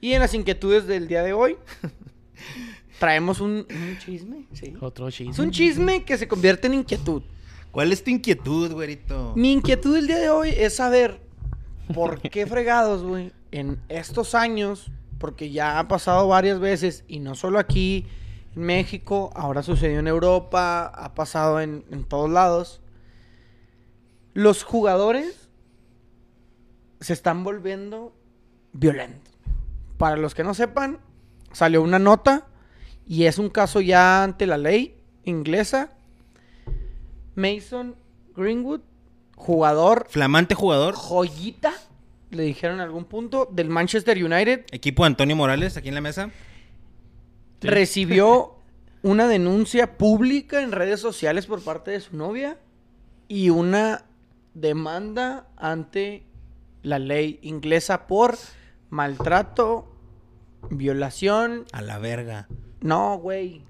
[0.00, 1.58] Y en las inquietudes del día de hoy,
[2.98, 4.46] traemos un, un chisme.
[4.54, 4.72] Sí.
[4.80, 5.32] Otro chisme.
[5.32, 7.24] Es un chisme que se convierte en inquietud.
[7.72, 9.34] ¿Cuál es tu inquietud, güerito?
[9.36, 11.20] Mi inquietud del día de hoy es saber
[11.92, 14.90] por qué fregados, güey, en estos años,
[15.24, 18.06] porque ya ha pasado varias veces, y no solo aquí
[18.54, 22.82] en México, ahora sucedió en Europa, ha pasado en, en todos lados,
[24.34, 25.48] los jugadores
[27.00, 28.14] se están volviendo
[28.74, 29.32] violentos.
[29.96, 31.00] Para los que no sepan,
[31.52, 32.46] salió una nota
[33.06, 35.94] y es un caso ya ante la ley inglesa.
[37.34, 37.96] Mason
[38.36, 38.82] Greenwood,
[39.36, 40.92] jugador Flamante jugador.
[40.92, 41.72] joyita,
[42.34, 46.00] le dijeron en algún punto, del Manchester United, Equipo de Antonio Morales, aquí en la
[46.00, 46.30] mesa.
[47.60, 47.68] Sí.
[47.68, 48.56] recibió
[49.02, 52.58] una denuncia pública en redes sociales por parte de su novia
[53.28, 54.04] y una
[54.54, 56.24] demanda ante
[56.82, 58.36] la ley inglesa por
[58.90, 59.90] maltrato,
[60.70, 61.64] violación.
[61.72, 62.46] A la verga.
[62.80, 63.62] No, güey.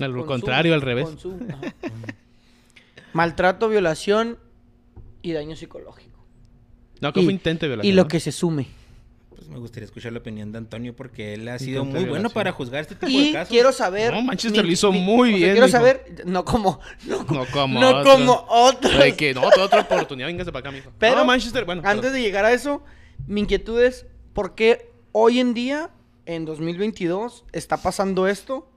[0.00, 1.06] Al Consumo, contrario, al revés.
[1.06, 1.38] consumo,
[3.12, 4.38] maltrato, violación
[5.22, 6.07] y daño psicológico.
[7.00, 7.92] No, que Y- fue intento de violación.
[7.92, 8.08] Y lo ¿no?
[8.08, 8.66] que se sume.
[9.30, 12.28] Pues me gustaría escuchar la opinión de Antonio porque él ha sido muy de bueno
[12.28, 13.48] para juzgar este tipo de Y casos.
[13.48, 14.12] quiero saber.
[14.12, 17.78] No, Manchester lo hizo muy o sea, bien, Quiero saber, no como, no, No como
[17.80, 18.14] no otros.
[18.16, 18.98] como otros.
[18.98, 20.90] De que no, toda otra oportunidad, véngase para acá, mijo.
[20.98, 21.82] Pero no, Manchester, bueno.
[21.84, 22.82] Antes de llegar a eso,
[23.28, 25.90] mi inquietud es por qué hoy en día,
[26.26, 28.68] en 2022, está pasando esto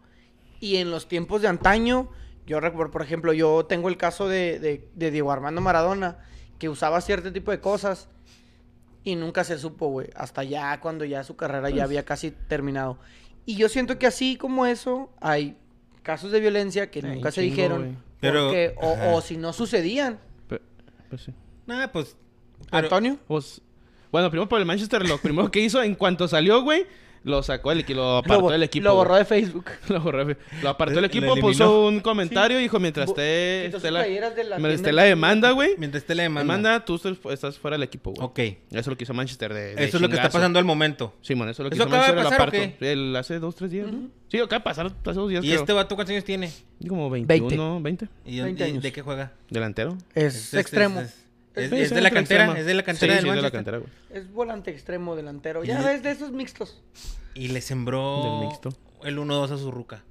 [0.60, 2.10] y en los tiempos de antaño,
[2.46, 6.20] yo recuerdo, por ejemplo, yo tengo el caso de, de- de Diego Armando Maradona,
[6.62, 8.08] que usaba cierto tipo de cosas
[9.04, 12.30] y nunca se supo, güey, hasta ya cuando ya su carrera Pues ya había casi
[12.30, 13.00] terminado.
[13.48, 15.58] Y yo siento que así como eso, hay
[16.04, 17.98] casos de violencia que nunca un se chingo, dijeron.
[18.20, 18.52] Pero-
[19.16, 20.20] o, si no sucedían.
[20.48, 20.62] Pe-
[21.10, 21.34] pues sí.
[21.66, 22.16] Nah, pues.
[22.70, 23.18] pero- Antonio.
[23.28, 23.60] Pues,
[24.12, 26.86] bueno, primero por el Manchester, lo primero que hizo en cuanto salió, güey,
[27.24, 28.84] lo sacó del equipo, lo apartó del equipo.
[28.86, 29.66] lo borró de Facebook.
[29.90, 30.26] Lo borró.
[30.64, 34.44] Lo apartó del Lo equipo, puso un comentario y dijo, mientras esté, esté la, de
[34.44, 36.54] la mientras esté la de- demanda, güey, Mientras te le demanda.
[36.54, 36.96] demanda, tú
[37.30, 38.26] estás- fuera del equipo, güey.
[38.26, 38.40] Ok.
[38.72, 40.66] Eso es lo que hizo Manchester de, de Eso es lo que está pasando al
[40.66, 41.14] momento.
[41.22, 42.86] Simón, eso es lo que ¿Eso hizo acaba de Manchester, lo pasar o apartó.
[42.86, 44.10] El, hace dos, tres días, ¿no?
[44.28, 45.60] Sí, acaba de pasar hace dos días, ¿Y creo.
[45.60, 46.52] este vato cuántos años tiene?
[46.88, 48.08] Como 21, 20.
[48.26, 48.84] ¿Y, y- 20 años.
[48.84, 49.32] de qué juega?
[49.50, 49.98] Delantero.
[50.16, 51.04] Es, extremo.
[51.56, 52.44] Es, Sí, es sí, de la cantera.
[52.46, 52.60] extremo.
[52.62, 53.90] Es de la cantera Sí, del sí, es de la cantera, güey.
[54.12, 55.64] Es volante extremo, delantero.
[55.64, 56.82] Ya ves, de esos mixtos.
[57.34, 58.70] Y le sembró Del mixto.
[59.04, 60.04] el 1-2 a su ruca.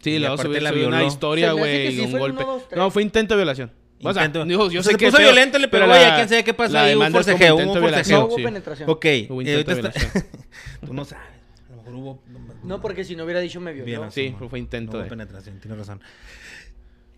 [0.00, 1.12] Sí, Y luego aparte la subió una violó.
[1.12, 2.42] historia, Se güey, sí un golpe.
[2.42, 2.78] 1, 2, 3.
[2.78, 3.70] No, fue intento de violación.
[4.04, 4.44] O sea, Intento.
[4.48, 6.42] digo, yo Se sé que puso feo, violento, le pegó pero la- a quién sabe
[6.42, 8.18] qué pasó la ahí, hubo demanda es como forcejeo, intento de forcejeo.
[8.18, 8.42] No violación, hubo sí.
[8.42, 8.90] penetración.
[8.90, 9.06] Ok.
[9.30, 10.26] Hubo intento ahorita de está- violación.
[10.86, 11.24] Tú no sabes.
[11.24, 12.22] A lo mejor hubo...
[12.64, 14.10] No, porque si no hubiera dicho me violó.
[14.10, 16.00] Sí, fue intento No hubo de- penetración, tienes razón.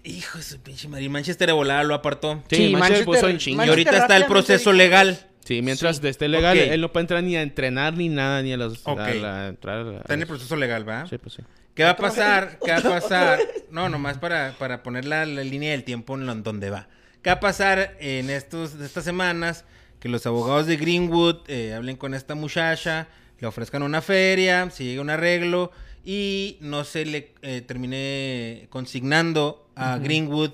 [0.05, 1.09] Hijo de su pinche madre.
[1.09, 2.43] Manchester de volada lo apartó.
[2.51, 3.65] Sí, Sí, Manchester puso en chinga.
[3.67, 5.19] Y ahorita está el proceso legal.
[5.45, 6.07] Sí, mientras Sí.
[6.09, 8.81] esté legal, él no puede entrar ni a entrenar ni nada, ni a los...
[8.85, 8.99] Ok.
[9.01, 11.07] a la- entrar a la- Está en el proceso legal, ¿va?
[11.09, 11.43] Sí, pues sí.
[11.75, 12.59] ¿Qué va a pasar?
[12.65, 13.39] ¿Qué va a pasar?
[13.71, 16.89] No, nomás para, para poner la, la línea del tiempo en donde va.
[17.23, 19.65] ¿Qué va a pasar en estos, estas semanas?
[20.01, 23.09] Que los abogados de Greenwood eh, hablen con esta muchacha,
[23.41, 25.73] le ofrezcan una feria, si llega un arreglo
[26.05, 30.51] y no se le eh, termine consignando a Greenwood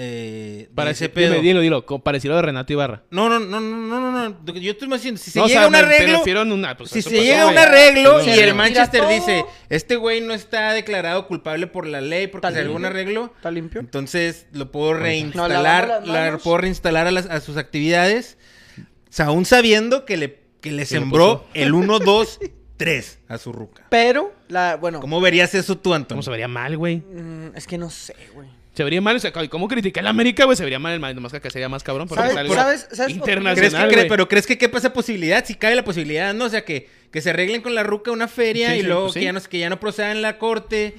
[0.00, 1.32] eh, Para de ese pedo.
[1.32, 3.02] Dime, dilo, dilo, parecido a Renato Ibarra.
[3.10, 4.54] No, no, no, no, no, no, no.
[4.54, 6.22] Yo estoy más diciendo, si se No, o llega sea, un me arreglo,
[6.54, 8.54] una, pues, si se pasó, llega a un arreglo y el.
[8.54, 12.74] Manchester dice, este güey no está declarado culpable por la ley porque Está se llegó
[12.74, 13.00] a un limpio.
[13.00, 13.80] arreglo, ¿Está limpio?
[13.80, 16.42] entonces lo puedo reinstalar, la, manos.
[16.42, 18.38] puedo reinstalar a, las- a sus actividades,
[18.78, 22.38] o sea, aún sabiendo que le, que le sembró el 1-2
[22.78, 23.84] tres a su ruca.
[23.90, 26.16] Pero, la, bueno, ¿Cómo verías eso tú, Antonio?
[26.16, 26.96] ¿Cómo se vería mal, güey?
[26.98, 28.48] mm, es que no sé, güey.
[28.74, 30.56] Se vería mal, o sea, ¿cómo criticar la América, güey?
[30.56, 32.06] Se vería mal el Madrid, nomás que sería más cabrón.
[32.06, 34.08] Porque ¿Sabes- es algo sabes- sabes internacional, ¿Crees que, cre- güey.
[34.08, 35.44] pero crees que quepa esa posibilidad?
[35.44, 36.44] Si cabe la posibilidad, ¿no?
[36.44, 39.02] O sea, que, que se arreglen con la ruca una feria Sí, y sí, luego
[39.06, 39.18] pues sí.
[39.20, 40.94] que, ya no, que ya no proceda en la corte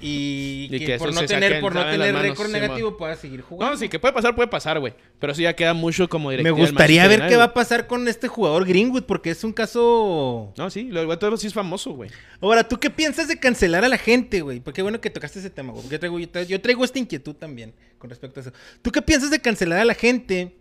[0.00, 3.16] y, Y que, que por no tener, por no tener manos, récord sí, negativo pueda
[3.16, 3.72] seguir jugando.
[3.74, 4.94] No, sí, que puede pasar, puede pasar, güey.
[5.18, 7.88] Pero sí ya queda mucho como Me directiva del gustaría ver qué va a pasar
[7.88, 10.52] con este jugador Greenwood porque es un caso...
[10.56, 12.10] No, sí, lo igual todo sí es famoso, güey.
[12.40, 14.60] Ahora, ¿tú qué piensas de cancelar a la gente, güey?
[14.60, 15.88] Porque bueno que tocaste ese tema, güey.
[15.88, 18.52] Yo traigo, yo traigo- yo traigo esta inquietud también con respecto a eso.
[18.82, 20.54] ¿Tú qué piensas de cancelar a la gente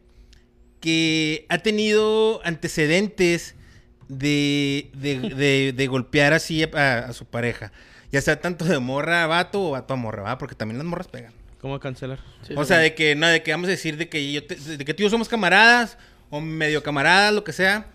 [0.80, 3.56] que ha tenido antecedentes
[4.08, 7.72] de, de, de- de golpear así a, a su pareja?
[8.12, 10.38] Ya sea tanto de morra a vato o vato a morra, ¿va?
[10.38, 11.34] Porque también las morras pegan.
[11.62, 12.20] ¿Cómo cancelar?
[12.48, 14.56] Sí, o sea, de que, no, de que vamos a decir de que yo te-
[14.56, 15.98] de que tú y yo somos camaradas
[16.30, 17.88] o medio camaradas, lo que sea.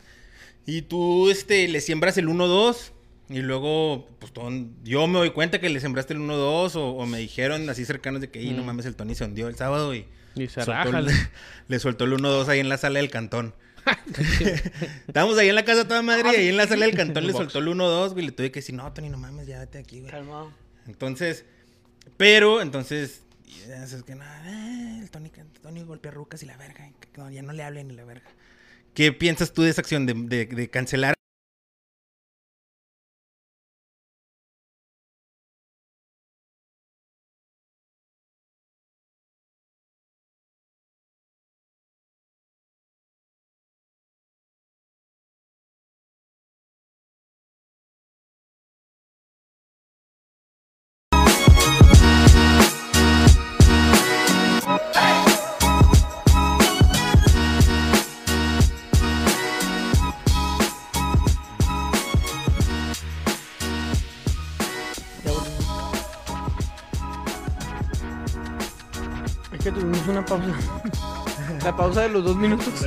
[0.66, 2.92] Y tú este le siembras el 1-2
[3.30, 4.50] y luego pues todo-
[4.84, 8.20] yo me doy cuenta que le sembraste el 1-2 o, o me dijeron así cercanos
[8.20, 8.66] de que "Ey, no Mm.
[8.66, 10.98] mames, el Tony se hundió el sábado y Y se soltó raja.
[10.98, 11.06] el-
[11.68, 13.54] le soltó el 1-2 ahí en la sala del cantón.
[15.06, 17.32] Estábamos ahí en la casa toda madre y ahí en la sala del cantón le
[17.32, 20.00] soltó el 1-2, güey, le tuve que decir, "No, Tony, no mames, ya vete aquí,
[20.00, 20.52] güey." Calmado.
[20.86, 21.44] Entonces,
[22.16, 23.22] pero, entonces,
[23.68, 26.90] es que nada, eh, el Tony, el Tony golpea rucas y la verga,
[27.30, 28.28] ya no le hablen ni la verga.
[28.94, 31.14] ¿Qué piensas tú de esa acción de, de- de cancelar?
[71.82, 72.68] Pausa de los dos minutos.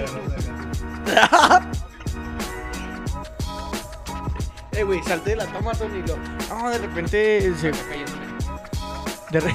[4.71, 6.01] eh, güey, salte de la toma, Tony.
[6.07, 6.15] Lo...
[6.47, 7.73] No, de repente se.
[9.31, 9.53] De re...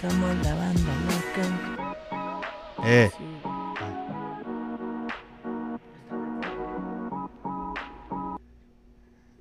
[0.00, 1.44] Somos la banda loca.
[2.84, 3.24] Eh, Sí.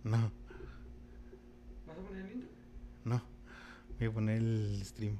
[0.03, 0.31] no,
[1.87, 2.49] ¿Vas a poner el intro?
[3.03, 3.21] no.
[3.97, 5.17] Voy a poner el stream.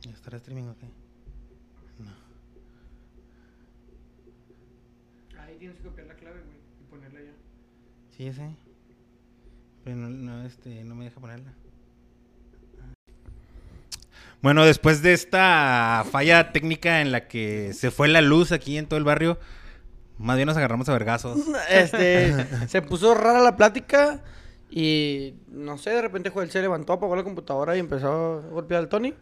[0.00, 0.86] ¿Ya estará streaming o qué?
[2.04, 2.12] No.
[5.40, 7.32] Ahí tienes que copiar la clave, güey, y ponerla ya.
[8.14, 8.50] Sí, ya sé.
[9.84, 11.52] Pero no, no, este, no me deja ponerla.
[14.42, 18.86] Bueno, después de esta falla técnica en la que se fue la luz aquí en
[18.86, 19.38] todo el barrio,
[20.18, 21.40] más bien nos agarramos a vergazos.
[21.70, 24.22] Este, se puso rara la plática
[24.70, 28.80] y no sé, de repente Joel se levantó, apagó la computadora y empezó a golpear
[28.80, 29.14] al Tony.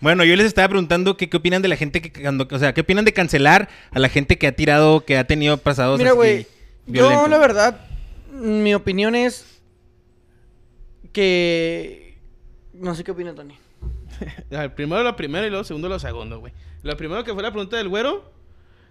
[0.00, 2.74] Bueno, yo les estaba preguntando que, qué opinan de la gente que cuando, o sea,
[2.74, 6.12] qué opinan de cancelar a la gente que ha tirado, que ha tenido pasados Mira,
[6.12, 6.46] güey,
[6.86, 7.80] yo la verdad,
[8.30, 9.46] mi opinión es
[11.12, 12.18] que
[12.74, 13.56] no sé qué opina Tony.
[14.50, 16.52] El primero lo primero y luego segundo lo segundo, güey.
[16.82, 18.32] Lo primero que fue la pregunta del güero.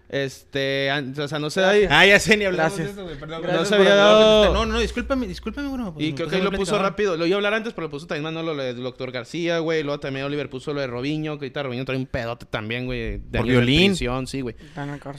[0.10, 1.74] Este, o sea, no se da.
[1.90, 2.96] Ah, ya sé, ni hablamos Gracias.
[2.96, 3.42] de eso, güey, perdón.
[3.42, 4.54] Gracias No se había dado-.
[4.54, 5.92] No, no, discúlpame, discúlpame, bueno.
[5.94, 7.18] pues, Y creo que ahí lo puso rápido.
[7.18, 9.82] Lo iba a hablar antes, pero lo puso también Manolo, lo del doctor García, güey.
[9.82, 13.18] Luego también Oliver puso lo de Robinho, que ahorita Robinho trae un pedote también, güey.
[13.18, 13.92] de Por de violín.
[13.92, 14.56] prisión, sí, güey.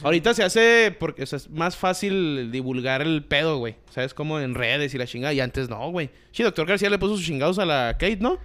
[0.02, 3.76] Ahorita se hace porque o sea, es más fácil divulgar el pedo, güey.
[3.90, 4.14] ¿Sabes?
[4.14, 5.32] Como en redes y la chingada.
[5.32, 6.10] Y antes no, güey.
[6.30, 8.38] Sí, doctor García le puso sus chingados a la Kate, ¿no?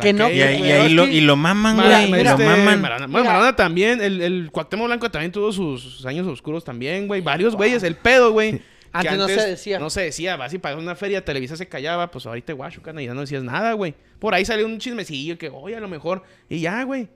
[0.00, 1.88] Que no, Y ahí, y ahí lo, y lo maman, güey.
[2.24, 2.80] lo este, maman.
[2.80, 3.26] Maradona, bueno.
[3.26, 4.00] Maradona también.
[4.00, 7.20] El, el Cuauhtémoc Blanco también tuvo sus, sus años oscuros también, güey.
[7.20, 7.82] Varios güeyes.
[7.82, 8.60] El pedo, güey.
[8.92, 9.78] Antes no se decía.
[9.78, 10.36] No se decía.
[10.36, 12.10] Vas y pagas una feria, Televisa se callaba.
[12.10, 13.94] Pues ahorita, guacho, y ya no decías nada, güey.
[14.18, 16.22] Por ahí salió un chismecillo que, oye, a lo mejor.
[16.48, 17.08] Y ya, güey.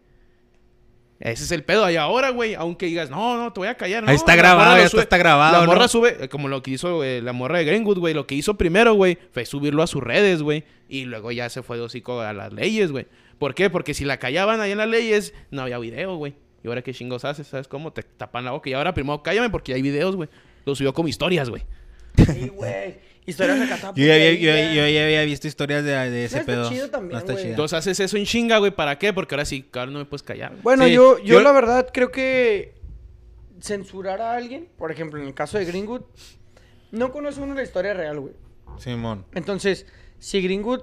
[1.21, 1.89] Ese es el pedo.
[1.91, 4.03] Y ahora, güey, aunque digas, no, no, te voy a callar.
[4.05, 5.73] Ahí no, está grabado, ya está- está grabado, La ¿no?
[5.73, 8.15] morra sube, eh, como lo que hizo eh, la morra de Greenwood, güey.
[8.15, 10.65] Lo que hizo primero, güey, fue subirlo a sus redes, güey.
[10.89, 13.07] Y luego ya se fue de hocico a las leyes, güey.
[13.39, 13.69] ¿Por qué?
[13.71, 16.35] Porque si la callaban ahí en las leyes, no había video, güey.
[16.65, 17.93] Y ahora qué chingos haces, ¿sabes cómo?
[17.93, 18.69] Te tapan la boca.
[18.71, 20.29] Y ahora primero cállame porque hay videos, güey.
[20.65, 21.63] Lo subió como historias, güey.
[22.17, 22.99] Sí, güey.
[23.27, 23.99] Historias de catapult.
[23.99, 26.69] Yo ya, había, yo, yo ya había visto historias de, de ese No está pedo.
[26.71, 27.45] chido también, no está güey.
[27.45, 27.53] chido.
[27.55, 28.71] Entonces haces eso en chinga, güey.
[28.73, 29.13] ¿Para qué?
[29.13, 30.51] Porque ahora sí, cabrón, no me puedes callar.
[30.53, 30.63] güey.
[30.63, 32.75] Bueno, Sí, yo, yo, yo- la verdad creo que
[33.61, 36.03] censurar a alguien, por ejemplo, en el caso de Greenwood,
[36.93, 38.35] no conoce uno la historia real, güey.
[38.79, 39.27] Simón.
[39.35, 39.87] Entonces,
[40.19, 40.81] si Greenwood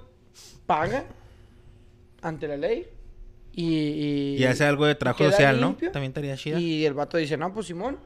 [0.66, 1.06] paga
[2.22, 2.88] ante la ley
[3.54, 3.66] y...
[3.66, 5.88] Y, Y hace algo de trabajo social, limpio.
[5.88, 5.92] ¿no?
[5.92, 6.60] También estaría chida.
[6.60, 7.98] Y el vato dice, no, pues Simón.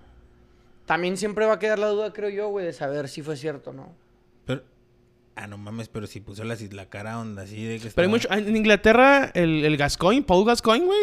[0.86, 3.70] También siempre va a quedar la duda, creo yo, güey, de saber si fue cierto
[3.70, 3.94] o no.
[5.36, 8.16] Ah, no mames, pero si puso la, la cara onda así de que Pero hay
[8.16, 8.50] estaba- mucho...
[8.50, 11.00] En Inglaterra, el, el Gascoigne, Paul Gascoigne, güey.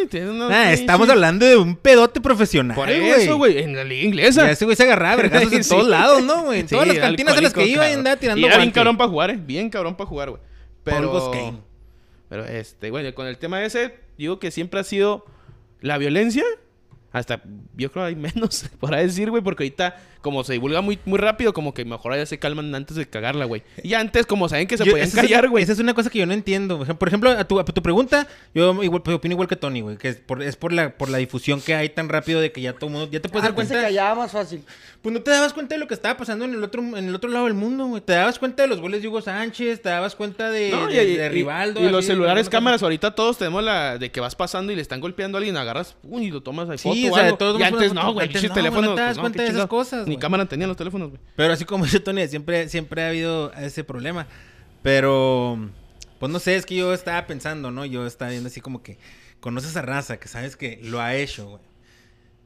[0.52, 4.44] Ah, estamos hablando de un pedote profesional, Por eso, güey, en la liga inglesa.
[4.44, 6.60] Ya ese güey se agarraba vergazos en todos lados, ¿no, güey?
[6.60, 8.70] En Sí, todas las cantinas en las que iba y andaba tirando Y era bien
[8.70, 9.38] cabrón para jugar, eh.
[9.40, 10.42] Bien cabrón para jugar, güey.
[10.84, 11.10] Pero...
[11.10, 11.58] Paul Gascoigne.
[12.28, 15.24] Pero, este, bueno, con el tema ese, digo que siempre ha sido
[15.80, 16.44] la violencia.
[17.10, 17.40] Hasta,
[17.76, 21.54] yo creo hay menos, para decir, güey, porque ahorita, como se divulga muy, muy rápido,
[21.54, 23.62] como que mejor ya se calman antes de cagarla, güey.
[23.82, 25.64] Y antes, como saben que se Yo- podían callar, güey.
[25.64, 26.84] Esa es una cosa que yo no entiendo.
[26.84, 29.96] Por ejemplo, a tu, a tu pregunta, yo igual, pues, opino igual que Tony, güey.
[29.96, 32.60] Que es por, es por la, por la difusión que hay tan rápido de que
[32.60, 33.08] ya todo el mundo...
[33.10, 33.88] Ya te puedes dar Antes se cuenta...
[33.88, 34.62] callaba más fácil.
[35.00, 37.14] Pues no te dabas cuenta de lo que estaba pasando en el otro, en el
[37.14, 38.02] otro lado del mundo, güey.
[38.02, 41.04] Te dabas cuenta de los goles de Hugo Sánchez, te dabas cuenta de, No, de,
[41.04, 41.80] y, de y- Rivaldo.
[41.82, 45.00] y los celulares, cámaras, ahorita todos tenemos la de que vas pasando y le están
[45.00, 47.36] golpeando a alguien, agarras pum, y lo tomas ahí Sí, foto o sea, algo.
[47.38, 48.90] todos Y antes no, güey, Antes pinches teléfonos.
[48.90, 50.18] no te das pues, no, cuenta de esas cosas, Ni güey.
[50.18, 51.20] cámara tenían los teléfonos, güey.
[51.36, 54.26] Pero así como dice Tony, siempre, siempre ha habido ese problema.
[54.82, 55.70] Pero,
[56.18, 57.84] pues no sé, es que yo estaba pensando, ¿no?
[57.84, 58.98] Yo estaba viendo así como que
[59.40, 61.62] conoces a raza, que sabes que lo ha hecho, güey.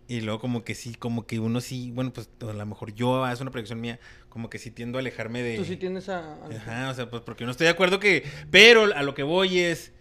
[0.08, 3.26] Y luego como que sí, como que uno sí, bueno, pues a lo mejor yo,
[3.28, 3.98] es una proyección mía,
[4.28, 5.56] como que sí tiendo a alejarme de...
[5.56, 6.18] Tú sí tienes a...
[6.34, 8.24] a- Ajá, o sea, pues porque no estoy de acuerdo que...
[8.50, 9.92] Pero a lo que voy es...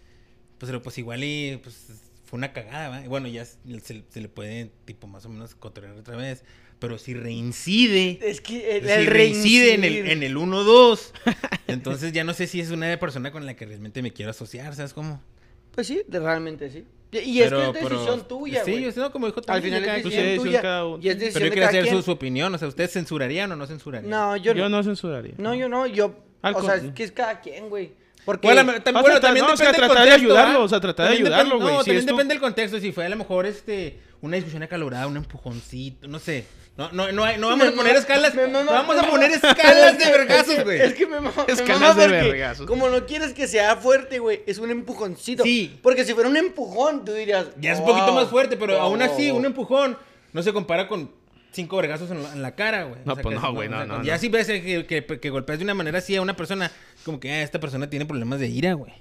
[0.58, 1.60] Pues, pero, pues igual y...
[1.64, 3.02] Pues fue una cagada, ¿va?
[3.04, 3.58] Y Bueno, ya se,
[4.10, 6.44] se le puede, tipo, más o menos controlar otra vez.
[6.80, 8.18] Pero si reincide...
[8.24, 11.12] Es que el, Si el reincide en el, en el 1-2.
[11.68, 14.74] Entonces ya no sé si es una persona con la que realmente me quiero asociar,
[14.76, 15.22] ¿sabes cómo?
[15.76, 16.86] Pues sí, realmente sí.
[17.12, 18.84] Y, es que es pero- decisión tuya, Sí, güey.
[18.86, 20.62] yo sé, no, como dijo Al final es Pues decisión decisión tuya.
[20.62, 21.04] cada uno.
[21.04, 22.04] Y es Pero decisión yo cada hacer su, quien.
[22.04, 22.56] su opinión.
[22.56, 24.10] O sea, ¿ustedes censurarían o no censurarían?
[24.10, 24.78] No, yo, Yo no.
[24.78, 25.34] no censuraría.
[25.38, 25.86] No, yo no.
[25.88, 26.16] Yo...
[26.42, 27.92] Al o sea, es que es cada quien, güey.
[28.26, 28.48] Porque...
[28.48, 31.60] Bueno, bueno, también no, o sea, depende tratar de ayudarlo, o sea, tratar de ayudarlo,
[31.60, 31.74] güey.
[31.74, 32.80] No, Si también depende del contexto.
[32.80, 36.46] Si fue a lo mejor este, una discusión acalorada, un empujoncito, no sé.
[36.78, 38.34] No, no, no, hay- no vamos Me a poner escalas.
[38.34, 40.82] me No vamos a poner escalas de vergazos, es que- güey.
[40.82, 42.66] Es que me mama, me Escalas mama de vergazos.
[42.68, 45.44] Como no quieres que sea fuerte, güey, es un empujoncito.
[45.44, 45.78] Sí.
[45.84, 47.48] Porque si fuera un empujón, tú dirías...
[47.60, 49.40] Ya es un "Wow, poquito más fuerte, pero wow, aún así, wow".
[49.40, 49.98] un empujón
[50.32, 51.12] no se compara con
[51.52, 53.02] cinco vergazos en la, en la cara, güey.
[53.06, 55.74] No, pues no, güey, no, no, Ya si ves que, que, que golpeas de una
[55.74, 56.72] manera así a una persona,
[57.06, 58.94] como que ah, esta persona tiene problemas de ira, güey.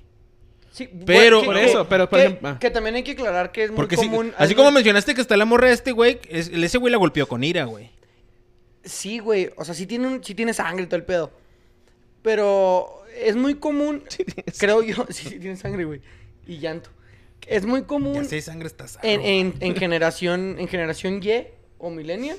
[0.73, 2.59] Sí, Pero- bueno, Por eso, pero, por que, ejemplo, ah.
[2.61, 4.33] que también hay que aclarar que es muy si- común...
[4.39, 7.27] así como mencionaste que está la morra de este güey, es- ese güey la golpeó
[7.27, 7.91] con ira, güey.
[8.85, 9.51] Sí, güey.
[9.57, 11.33] O sea, sí tiene, un- sí tiene sangre y todo el pedo.
[12.23, 14.05] Pero es muy común,
[14.59, 16.01] creo yo, sí, sí tiene sangre, güey.
[16.47, 16.91] Y llanto.
[17.47, 19.09] Es muy Ya común sé, sangre está sano.
[19.09, 21.47] en, en, en generación en generación Y
[21.81, 22.37] o millennial.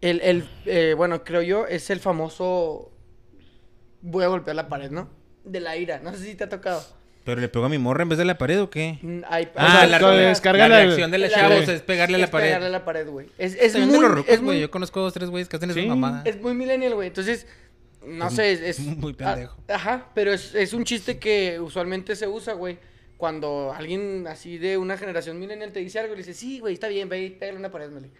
[0.00, 2.90] El, el eh, bueno, creo yo, es el famoso
[4.00, 5.08] voy a golpear la pared, ¿no?
[5.44, 6.00] De la ira.
[6.00, 6.84] No sé si te ha tocado.
[7.24, 8.98] ¿Pero le pegó a mi morra en vez de la pared o qué?
[9.00, 11.66] Mm, hay- Ah, hay la, cuando personas- descarga la la- reacción de la la- chavos
[11.68, 12.46] la- es pegarle a la es pared.
[12.46, 13.28] pegarle a la pared, güey.
[13.38, 14.56] Es, es muy, de los rucos, es güey.
[14.56, 15.86] muy, Yo conozco dos, tres güeyes que hacen Sí.
[15.86, 16.22] mamada.
[16.24, 17.06] Es muy millennial, güey.
[17.08, 17.46] Entonces,
[18.04, 18.60] no Es sé, es...
[18.60, 19.56] es- muy pendejo.
[19.68, 22.78] ajá, pero es, es un chiste que usualmente se usa, güey.
[23.22, 26.88] Cuando alguien así de una generación millennial te dice algo, le dice, sí, güey, está
[26.88, 28.10] bien, ve y pégale una pared, mele.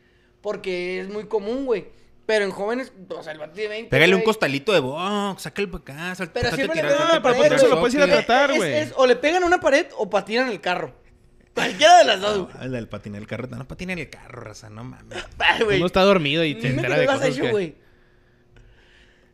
[0.40, 1.86] Porque es muy común, güey.
[2.24, 5.42] Pero en jóvenes, o sea, el vato de 20, Pégale un güey, costalito de box,
[5.42, 7.80] sácale para acá, salta, Pero salte siempre le pegan salte a la pared, eso lo
[7.80, 8.52] puedes ir a tratar.
[8.52, 8.72] Es- güey.
[8.74, 10.94] es- o le pegan una pared o patinan el carro.
[11.52, 12.54] Cualquiera de las dos, güey.
[12.56, 13.48] Ah, el del patinar el carro.
[13.48, 15.18] No patinar el carro, raza, no mames.
[15.38, 15.78] Ay, güey.
[15.78, 17.50] Uno está dormido y te Dime que entera no de lo has cosas hecho, que...
[17.50, 17.74] güey.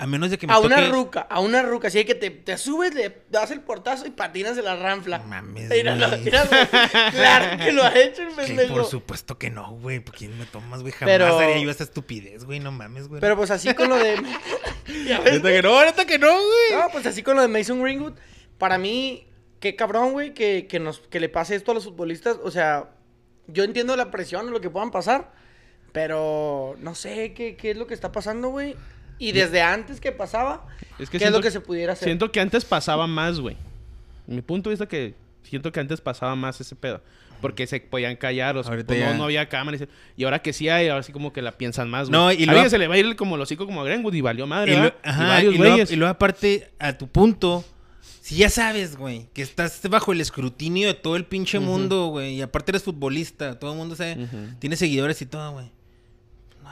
[0.00, 0.66] A menos de que me A toque...
[0.68, 1.88] una ruca, a una ruca.
[1.88, 5.18] Así que te, te subes, le das el portazo y patinas de la ranfla.
[5.18, 6.06] Mames, míralo.
[6.22, 8.74] Claro que lo ha hecho el pendejo.
[8.74, 10.00] por supuesto que no, güey.
[10.00, 10.92] ¿Por quién me tomas, güey?
[10.92, 12.60] Jamás Pero- haría yo esa estupidez, güey.
[12.60, 13.20] No mames, güey.
[13.20, 14.16] Pero pues así con lo de.
[15.06, 15.40] ¿Ya ves?
[15.40, 16.80] Que no, neta que no, güey.
[16.80, 18.14] No, pues así con lo de Mason Greenwood.
[18.56, 19.26] Para mí,
[19.60, 22.38] qué cabrón, güey, que, que, nos, que le pase esto a los futbolistas.
[22.42, 22.90] O sea,
[23.48, 25.32] yo entiendo la presión o lo que puedan pasar.
[25.92, 28.76] Pero no sé qué, qué es lo que está pasando, güey.
[29.18, 30.66] Y desde antes que pasaba,
[30.98, 32.06] Es ¿qué que es lo siento- que se pudiera hacer?
[32.06, 33.56] Siento que antes pasaba más, güey.
[34.26, 37.00] Mi punto de vista que siento que antes pasaba más ese pedo.
[37.40, 39.84] Porque se podían callar, o sea, pues, no, había cámaras.
[40.16, 42.20] Y ahora que sí hay, ahora sí como que la piensan más, güey.
[42.20, 44.20] No, y luego- se le va a ir como el hocico como a Greenwood y
[44.20, 44.98] valió madre, Y, lo- ¿verdad?
[45.04, 45.90] ajá, y varios y luego, güeyes.
[45.92, 47.64] y luego aparte, a tu punto,
[48.20, 52.34] si ya sabes, güey, que estás bajo el escrutinio de todo el pinche mundo, güey,
[52.34, 54.36] y aparte eres futbolista, todo el mundo sabe, Ujú.
[54.58, 55.70] tiene seguidores y todo, güey.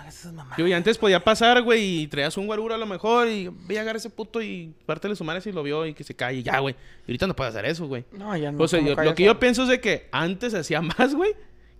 [0.07, 0.59] Hagas esas mamadas.
[0.59, 3.79] Yo, y antes podía pasar, güey, y traías un guarura a lo mejor y ve
[3.79, 6.43] a agarrar ese puto y pártele su madre si lo vio y que se calle,
[6.43, 6.75] ya, güey.
[7.07, 8.05] Y ahorita no puedes hacer eso, güey.
[8.13, 8.63] No, ya no.
[8.63, 11.15] o sea, ¿cómo yo- lo que yo pienso es de que antes se hacía más,
[11.15, 11.33] güey,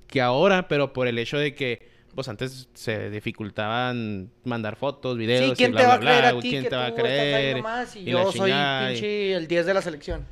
[0.09, 5.51] que ahora, pero por el hecho de que, pues antes se dificultaban mandar fotos, videos,
[5.51, 6.77] Sí, ¿quién y bla, te va a bla, creer bla, a ti ¿quién que te
[6.77, 7.57] va a creer?
[7.95, 10.27] y, Y yo soy chingada, y- pinche el 10 de la selección?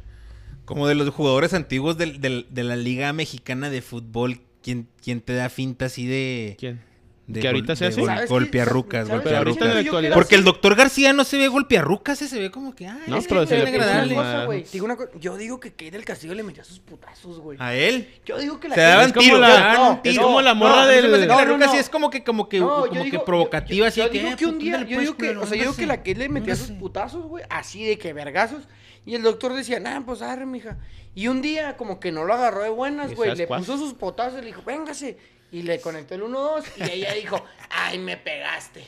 [0.65, 5.21] Como de los jugadores antiguos del- del- de la Liga Mexicana de Fútbol, ¿quién, quién
[5.21, 6.57] te da finta así de...
[6.59, 6.81] ¿Quién?
[7.27, 8.01] De ¿Que ahorita gol- sea de así?
[8.03, 8.29] gol- ¿Sabes qué?
[8.29, 12.87] golpearrucas, yo era Porque el doctor García no se ve golpearrucas, se ve como que...
[12.87, 14.15] ay, No, es pero que se digo agradable.
[14.15, 14.49] cosa, Ah.
[14.73, 17.57] digo una Yo digo que Kate del Castillo le metía sus putazos, güey.
[17.61, 18.11] A él.
[18.27, 20.15] Yo digo que la Se daban tiros, la- se tiro.
[20.15, 21.73] es como la morra se hace del- la no, ruca no.
[21.73, 24.11] sí es como que, como que, No, como yo que digo- provocativa, yo- así yo
[24.11, 24.19] que...
[24.19, 25.97] digo eh, que un día, yo digo que, o sea, yo digo que la.
[25.99, 28.65] Kate le metía sus putazos, güey, así de que vergazos.
[29.07, 30.77] Y el doctor decía, nah, pues arre, mija.
[31.15, 33.35] Y un día, como que no lo agarró de buenas, ¿Y güey.
[33.37, 35.17] Le puso sus potazos y le dijo, véngase.
[35.55, 38.85] Y le conectó el 1-2 y ella dijo, ay, me pegaste.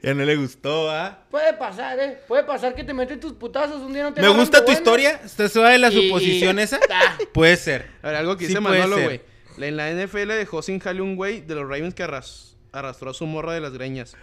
[0.00, 1.24] Ya no le gustó, ¿ah?
[1.28, 2.20] Puede pasar, ¿eh?
[2.28, 4.66] Puede pasar que te meten tus putazos un día no te Me gusta de tu
[4.66, 4.80] buenas.
[4.80, 5.20] historia.
[5.24, 6.78] ¿Estás suave la Y- suposición esa?
[6.88, 7.18] Ah.
[7.32, 7.90] Puede ser.
[8.00, 9.22] A ver, algo que Sí dice Manolo, güey.
[9.58, 13.14] En la NFL dejó sin jale un güey de los Ravens que arras- arrastró a
[13.14, 14.16] su morra de las greñas.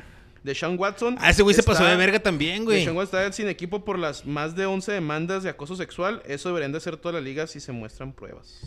[0.43, 1.17] De Sean Watson.
[1.19, 2.79] Ah, ese güey se pasó de verga también, güey.
[2.79, 6.23] Deshaun Watson está sin equipo por las más de 11 demandas de acoso sexual.
[6.25, 8.61] Eso deberían de hacer todas las ligas si se muestran pruebas.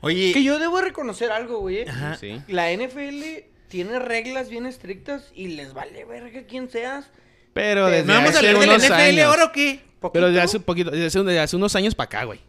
[0.00, 1.88] Oye, Que yo debo reconocer algo, güey.
[1.88, 2.16] Ajá.
[2.16, 2.40] Sí.
[2.48, 7.10] La NFL tiene reglas bien estrictas y les vale verga quién seas.
[7.52, 9.26] Pero desde ¿no vamos a hace hablar de la unos NFL años.
[9.26, 9.80] ahora o qué?
[10.12, 12.40] Pero desde hace un poquito, desde hace, desde hace unos años para acá, güey.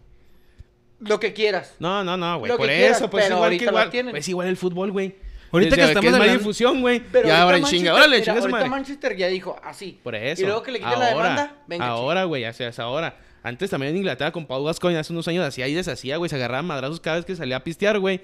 [0.99, 1.75] Lo que quieras.
[1.79, 2.51] No, no, no, güey.
[2.51, 3.65] Lo Por que quieras, eso, pues pero igual que
[3.97, 4.15] igual.
[4.17, 5.15] Es igual el fútbol, güey.
[5.51, 6.99] Ahorita Desde que estamos es más hablando- difusión, güey.
[7.11, 7.93] Pero Y ahorita ahora en chinga.
[7.93, 8.69] Órale, chinga su ahorita madre.
[8.69, 9.99] Manchester ya dijo así.
[10.01, 10.43] Por eso.
[10.43, 11.87] Y luego que le quiten la Ahora, demanda, venga.
[11.87, 13.17] Ahora, güey, hace hace ahora.
[13.43, 16.29] Antes también en Inglaterra con Pau Gascoigne hace unos años hacía y deshacía, güey.
[16.29, 18.21] Se agarraba madrazos cada vez que salía a pistear, güey.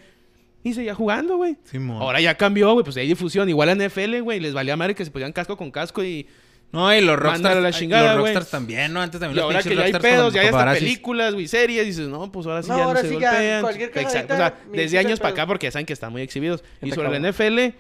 [0.64, 1.58] Y seguía jugando, güey.
[1.92, 2.84] Ahora ya cambió, güey.
[2.84, 3.48] Pues hay difusión.
[3.50, 4.40] Igual en NFL, güey.
[4.40, 6.28] Les valía madre que se ponían casco con casco y...
[6.70, 9.02] No, y los rockstars, a la chingada, los rockstars también, ¿no?
[9.02, 11.48] Antes también Y los ahora pinches que ya hay pedos, ya hay hasta películas, güey,
[11.48, 11.86] series.
[11.86, 13.62] Dices, no, pues ahora sí No, ya ahora no se sí golpean.
[13.62, 14.34] cualquier Exacto.
[14.34, 16.66] O sea, desde años para acá porque ya saben que están muy exhibidos.
[16.82, 17.32] Y sobre la.
[17.32, 17.74] NFL,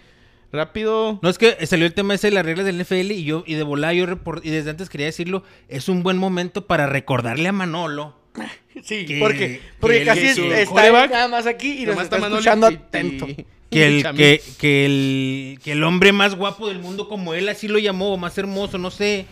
[0.52, 1.20] rápido...
[1.22, 3.56] No, es que salió el tema ese de las reglas del NFL y yo, y
[3.56, 7.50] de volada yo repor- y desde antes quería decirlo, es un buen momento para recordarle
[7.50, 8.16] a Manolo.
[8.84, 12.18] Sí, que- porque, porque que casi el- está coreback- nada más aquí y nos está
[12.20, 13.28] Manolo escuchando y- y- atento.
[13.70, 17.68] Que el, que, que el, que el hombre más guapo del mundo como él así
[17.68, 19.26] lo llamó, o más hermoso, no sé.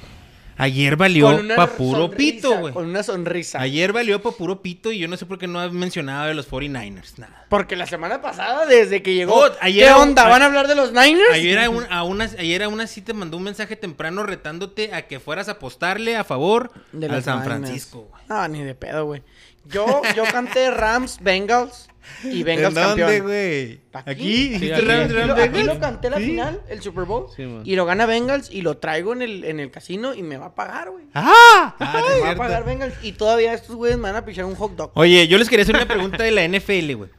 [0.57, 2.73] Ayer valió pa' puro pito, güey.
[2.73, 3.60] Con una sonrisa.
[3.60, 6.34] Ayer valió pa' puro pito y yo no sé por qué no has mencionado de
[6.34, 7.45] los 49ers, nada.
[7.49, 9.36] Porque la semana pasada, desde que llegó.
[9.36, 10.27] Oh, ayer ¿Qué onda?
[10.30, 11.32] ¿Van a hablar de los Niners?
[11.34, 14.94] Ayer a, un- a una, ayer a una sí te mandó un mensaje temprano retándote
[14.94, 17.60] a que fueras a apostarle a favor De al los San Niners.
[17.61, 18.23] Francisco, güey.
[18.30, 19.23] No, ni de pedo, güey.
[19.70, 21.88] Yo, yo canté Rams, Bengals
[22.24, 23.24] y Bengals ¿En dónde, campeón.
[23.24, 23.80] güey?
[23.94, 24.10] Aquí.
[24.12, 24.24] ¿Aquí?
[24.24, 24.86] Sí, ¿Dijiste aquí.
[24.86, 25.68] Rams, Aquí Rams, lo, aquí Bengals?
[25.68, 26.24] lo canté la ¿Sí?
[26.26, 27.28] final, el Super Bowl.
[27.36, 30.38] Sí, y lo gana Bengals y lo traigo en el, en el casino y me
[30.38, 31.06] va a pagar, güey.
[31.16, 31.76] ¡Ah!
[31.80, 32.38] Ah, me va a cierto.
[32.38, 34.92] pagar Bengals y todavía estos güeyes me van a pichar un hot dog.
[34.94, 37.10] Oye, yo les quería hacer una pregunta de la NFL, güey.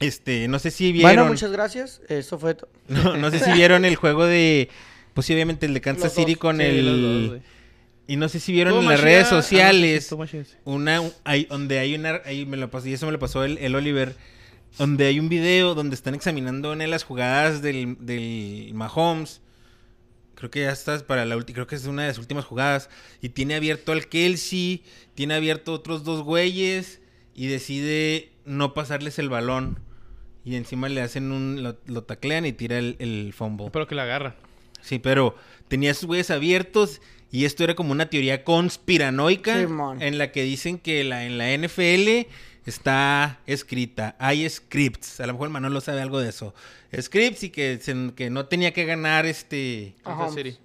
[0.00, 1.14] Este, no sé si vieron.
[1.14, 2.00] Bueno, muchas gracias.
[2.08, 2.68] Eso fue todo.
[2.88, 4.68] no, no sé si vieron el juego de.
[5.14, 6.40] Pues sí, obviamente el de Kansas Los City dos.
[6.40, 6.84] con Sí, el.
[6.86, 7.42] los dos, güey.
[8.06, 10.12] Y no sé si vieron en las redes chida- ah, no, sociales.
[10.30, 13.44] sí, una hay, donde hay una ahí me lo pasó y eso me lo pasó
[13.44, 14.14] el, el Oliver
[14.78, 19.40] donde hay un video donde están examinando en él las jugadas del, del Mahomes
[20.34, 22.90] creo que ya estás para la última creo que es una de las últimas jugadas
[23.22, 24.82] y tiene abierto al Kelsey
[25.14, 27.00] tiene abierto otros dos güeyes
[27.34, 29.78] y decide no pasarles el balón
[30.44, 33.94] y encima le hacen un lo, lo taclean y tira el, el fumble Espero que
[33.94, 34.36] la agarra.
[34.82, 35.34] Sí, pero
[35.68, 37.00] tenía esos güeyes abiertos
[37.34, 40.00] y esto era como una teoría conspiranoica Simón.
[40.02, 42.28] en la que dicen que la, en la NFL
[42.64, 46.54] está escrita, hay scripts, a lo mejor el Manolo sabe algo de eso,
[46.98, 50.34] scripts y que, se- que no tenía que ganar este Kansas.
[50.34, 50.58] City.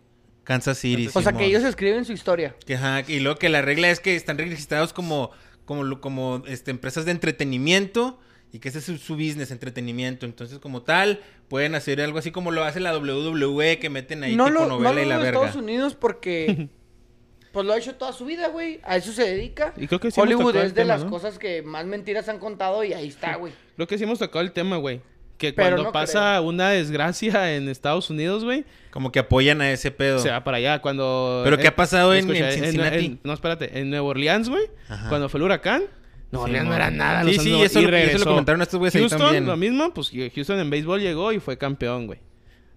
[0.44, 1.10] Kansas City.
[1.14, 2.56] O sea, que ellos escriben su historia.
[2.66, 5.32] Que, ajá, y luego que la regla es que están registrados como,
[5.66, 8.20] como, como este, empresas de entretenimiento
[8.52, 10.26] y que ese es su, su business, entretenimiento.
[10.26, 14.36] Entonces, como tal, pueden hacer algo así como lo hace la WWE, que meten ahí
[14.36, 15.40] no tipo lo, novela no lo y la verga.
[15.40, 16.68] Estados Unidos porque
[17.52, 18.80] pues lo ha hecho toda su vida, güey.
[18.84, 19.74] A eso se dedica.
[19.78, 21.10] Y creo que sí Hollywood es de tema, las ¿no?
[21.10, 23.54] cosas que más mentiras han contado y ahí está, güey.
[23.76, 25.02] Creo que sí hemos tocado el tema, güey.
[25.38, 29.72] Que Pero cuando no pasa una desgracia en Estados Unidos, güey, Como que apoyan a
[29.72, 30.20] ese pedo.
[30.20, 30.82] se va para allá.
[30.82, 31.42] Cuando.
[31.46, 33.20] ¿Pero qué ha pasado en- escucha, en Cincinnati?
[33.24, 33.80] no, espérate.
[33.80, 34.64] En Nueva Orleans, güey.
[35.08, 35.84] Cuando fue el huracán.
[36.32, 37.24] Nueva Sí, Orleans no era nada.
[37.24, 38.26] Sí, los sí, eso y lo- eso lo regresó.
[38.26, 39.46] comentaron estos güeyes ahí Houston, también.
[39.48, 39.94] lo mismo.
[39.94, 42.20] Pues Houston en béisbol llegó y fue campeón, güey.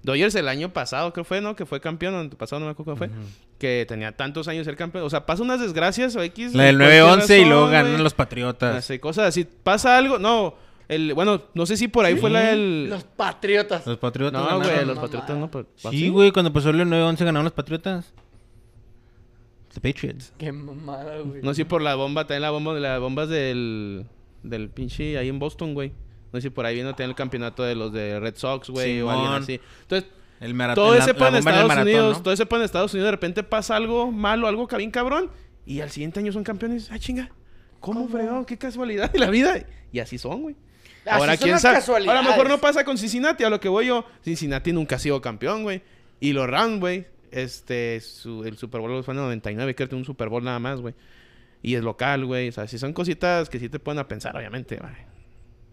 [0.02, 1.54] Dodgers el año pasado, creo fue, ¿no?
[1.54, 2.14] Que fue campeón.
[2.16, 3.18] El pasado no me acuerdo cuál fue.
[3.58, 5.04] Que tenía tantos años ser campeón.
[5.04, 6.54] O sea, pasa unas desgracias o X.
[6.54, 8.74] La del por cualquier 9-11 y luego ganan los Patriotas.
[8.76, 9.44] Así, cosas así.
[9.62, 10.18] Pasa algo.
[10.18, 10.54] No.
[10.88, 12.90] El, bueno, no sé si por ahí fue la del.
[12.90, 13.86] Los patriotas.
[13.86, 15.50] Los Patriotas No, güey, los patriotas no.
[15.50, 18.12] pero- Sí, güey, cuando pasó el 9-11 ganaron los Patriotas.
[19.74, 20.32] The Patriots.
[20.38, 21.42] Qué mamada, güey.
[21.42, 24.06] No sé si por la bomba, también la bomba de las bombas del.
[24.42, 25.92] Del pinche ahí en Boston, güey.
[26.32, 29.00] No sé si por ahí viene también el campeonato de los de Red Sox, güey,
[29.02, 29.60] o alguien así.
[29.82, 30.84] Entonces, El maratón.
[30.84, 32.22] todo ese pan en Estados maratón, Unidos, ¿no?
[32.22, 35.30] todo ese pan en Estados Unidos, de repente pasa algo malo, algo que bien cabrón,
[35.64, 36.90] y al siguiente año son campeones.
[36.90, 37.30] Ah, chinga.
[37.78, 38.46] ¿cómo fregado?
[38.46, 39.64] Qué casualidad de la vida.
[39.92, 40.56] Y así son, güey.
[41.04, 41.74] Así Ahora, son quién las sabe.
[41.76, 42.16] casualidades.
[42.16, 44.04] Ahora, a lo mejor no pasa con Cincinnati, a lo que voy yo.
[44.24, 45.82] Cincinnati nunca ha sido campeón, güey.
[46.20, 49.94] Y los Rams, güey, este, su- el Super Bowl fue en el 99, creo que
[49.96, 50.94] un Super Bowl nada más, güey.
[51.62, 52.48] Y es local, güey.
[52.48, 54.92] O sea, si son cositas que sí te ponen a pensar, obviamente, güey.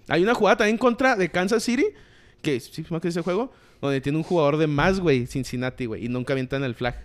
[0.08, 1.86] Hay una jugada también en contra de Kansas City,
[2.42, 6.06] que sí, más que ese juego, donde tiene un jugador de más, güey, Cincinnati, güey,
[6.06, 6.96] y nunca avientan el flag.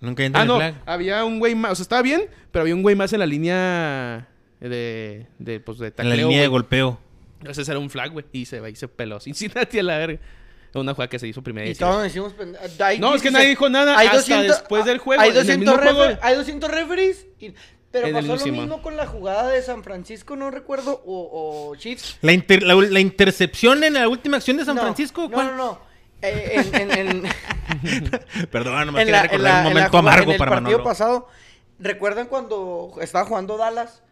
[0.00, 0.82] Nunca entra Ah, no, el flag.
[0.86, 3.26] había un güey más, o sea, estaba bien, pero había un güey más en la
[3.26, 4.28] línea
[4.60, 6.98] de, de pues, de En la tacleo, línea de golpeo.
[7.38, 10.20] Entonces era un flag, güey, y se va y se peló Cincinnati a la verga.
[10.74, 11.90] Una jugada que se hizo primera Y edición.
[11.90, 12.32] todos decimos...
[12.34, 15.20] pende- hay No, es que 16 nadie dijo nada hay hasta 200 después del juego.
[15.22, 17.26] Hay En el 200, mismo juego- refer- hay 200 referees.
[17.40, 17.54] y-
[17.90, 21.76] pero En pasó lo mismo con la jugada de San Francisco, no recuerdo, o, o
[21.76, 22.16] Chiefs.
[22.22, 25.22] La, inter- la, la intercepción en la última acción de San No, Francisco.
[25.24, 25.46] No, ¿cuál?
[25.48, 25.80] no, no.
[26.22, 30.24] Eh, en, en- en- Perdón, nomás en quería recordar la- un en la momento amargo
[30.24, 30.84] en el para partido Manolo.
[30.84, 31.28] pasado,
[31.78, 34.02] ¿recuerdan cuando estaba jugando Dallas?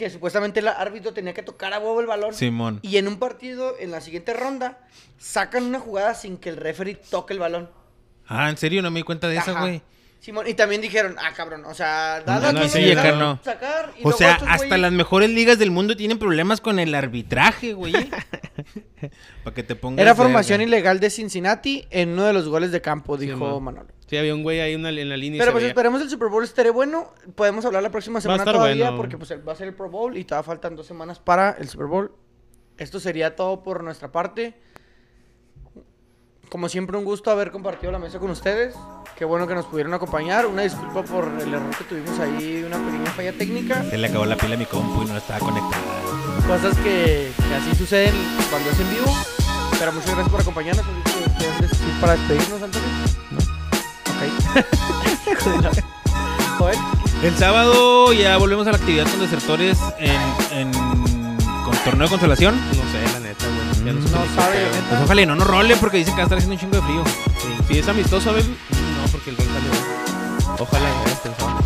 [0.00, 2.32] Que supuestamente el árbitro tenía que tocar a huevo el balón.
[2.32, 2.78] Simón.
[2.80, 4.78] Y en un partido, en la siguiente ronda,
[5.18, 7.68] sacan una jugada sin que el referee toque el balón.
[8.26, 8.80] Ah, ¿en serio?
[8.80, 9.82] No me di cuenta de esa, güey.
[10.20, 13.40] Simón, y también dijeron, ah, cabrón, o sea, Dallas no, no, sí, acá no.
[13.42, 13.94] sacar.
[13.98, 17.72] y O sea, hasta güeyes- las mejores ligas del mundo tienen problemas con el arbitraje,
[17.72, 17.94] güey.
[19.44, 20.02] Para que te pongas.
[20.02, 20.22] Era verga.
[20.24, 23.74] formación ilegal de Cincinnati en uno de los goles de campo, dijo man.
[23.76, 23.94] Manolo.
[24.06, 25.38] Sí, había un güey ahí en la, en la línea.
[25.40, 25.70] Pero pues veía.
[25.70, 27.14] esperemos el Super Bowl esté bueno.
[27.34, 28.96] Podemos hablar la próxima semana todavía bueno.
[28.98, 31.68] porque pues va a ser el Pro Bowl y todavía faltan dos semanas para el
[31.68, 32.12] Super Bowl.
[32.76, 34.54] Esto sería todo por nuestra parte.
[36.50, 38.74] Como siempre un gusto haber compartido la mesa con ustedes.
[39.16, 40.46] Qué bueno que nos pudieron acompañar.
[40.46, 43.84] Una disculpa por el error que tuvimos ahí, una pequeña falla técnica.
[43.84, 45.80] Se le acabó la pila a mi compu y no estaba conectada.
[46.48, 48.14] Cosas que, que así suceden
[48.50, 49.16] cuando es en vivo.
[49.78, 50.84] Pero muchas gracias por acompañarnos.
[50.84, 52.88] ¿Algo que quieran decir para despedirnos, Antonio?
[54.10, 54.20] Ok.
[56.58, 56.76] Joder.
[57.22, 60.20] El sábado ya volvemos a la actividad con desertores en,
[60.58, 60.72] en
[61.64, 62.56] con torneo de consolación.
[62.56, 63.49] No sé, la neta.
[63.84, 64.00] Ya No
[64.36, 64.66] sabe.
[64.88, 66.76] Pues ojalá y no nos role porque dicen que va a estar haciendo un chingo
[66.76, 67.04] de frío.
[67.38, 67.48] Sí.
[67.68, 68.56] Si es amistoso, baby.
[68.70, 70.54] No, porque el gol salió.
[70.58, 71.60] Ojalá y hayas pensado.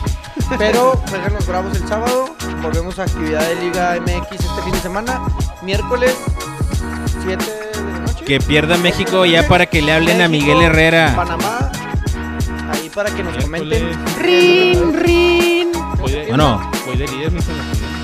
[0.58, 2.34] Pero juegan los Bravos el sábado.
[2.62, 5.22] Volvemos a actividad de Liga MX este fin de semana.
[5.62, 6.14] Miércoles
[7.24, 8.24] 7 de la noche.
[8.24, 11.12] Que pierda México ya para que le hablen a México, Miguel Herrera.
[11.16, 11.70] Panamá.
[12.72, 13.82] Ahí para que nos Miércoles.
[13.96, 14.22] comenten.
[14.22, 15.72] ¡Rin, rin!
[15.98, 16.70] Voy de, Bueno.
[16.86, 17.44] voy de líder, final.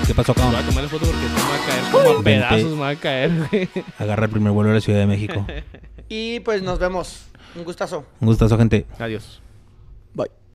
[0.07, 0.65] ¿Qué pasó, Voy a cabrón?
[0.67, 2.95] tomar la foto porque esto me va a caer como a pedazos, me va a
[2.95, 3.69] caer, güey.
[3.99, 5.45] Agarra el primer vuelo de la Ciudad de México.
[6.13, 7.21] Y pues nos vemos.
[7.55, 8.03] Un gustazo.
[8.19, 8.85] Un gustazo, gente.
[8.99, 9.41] Adiós.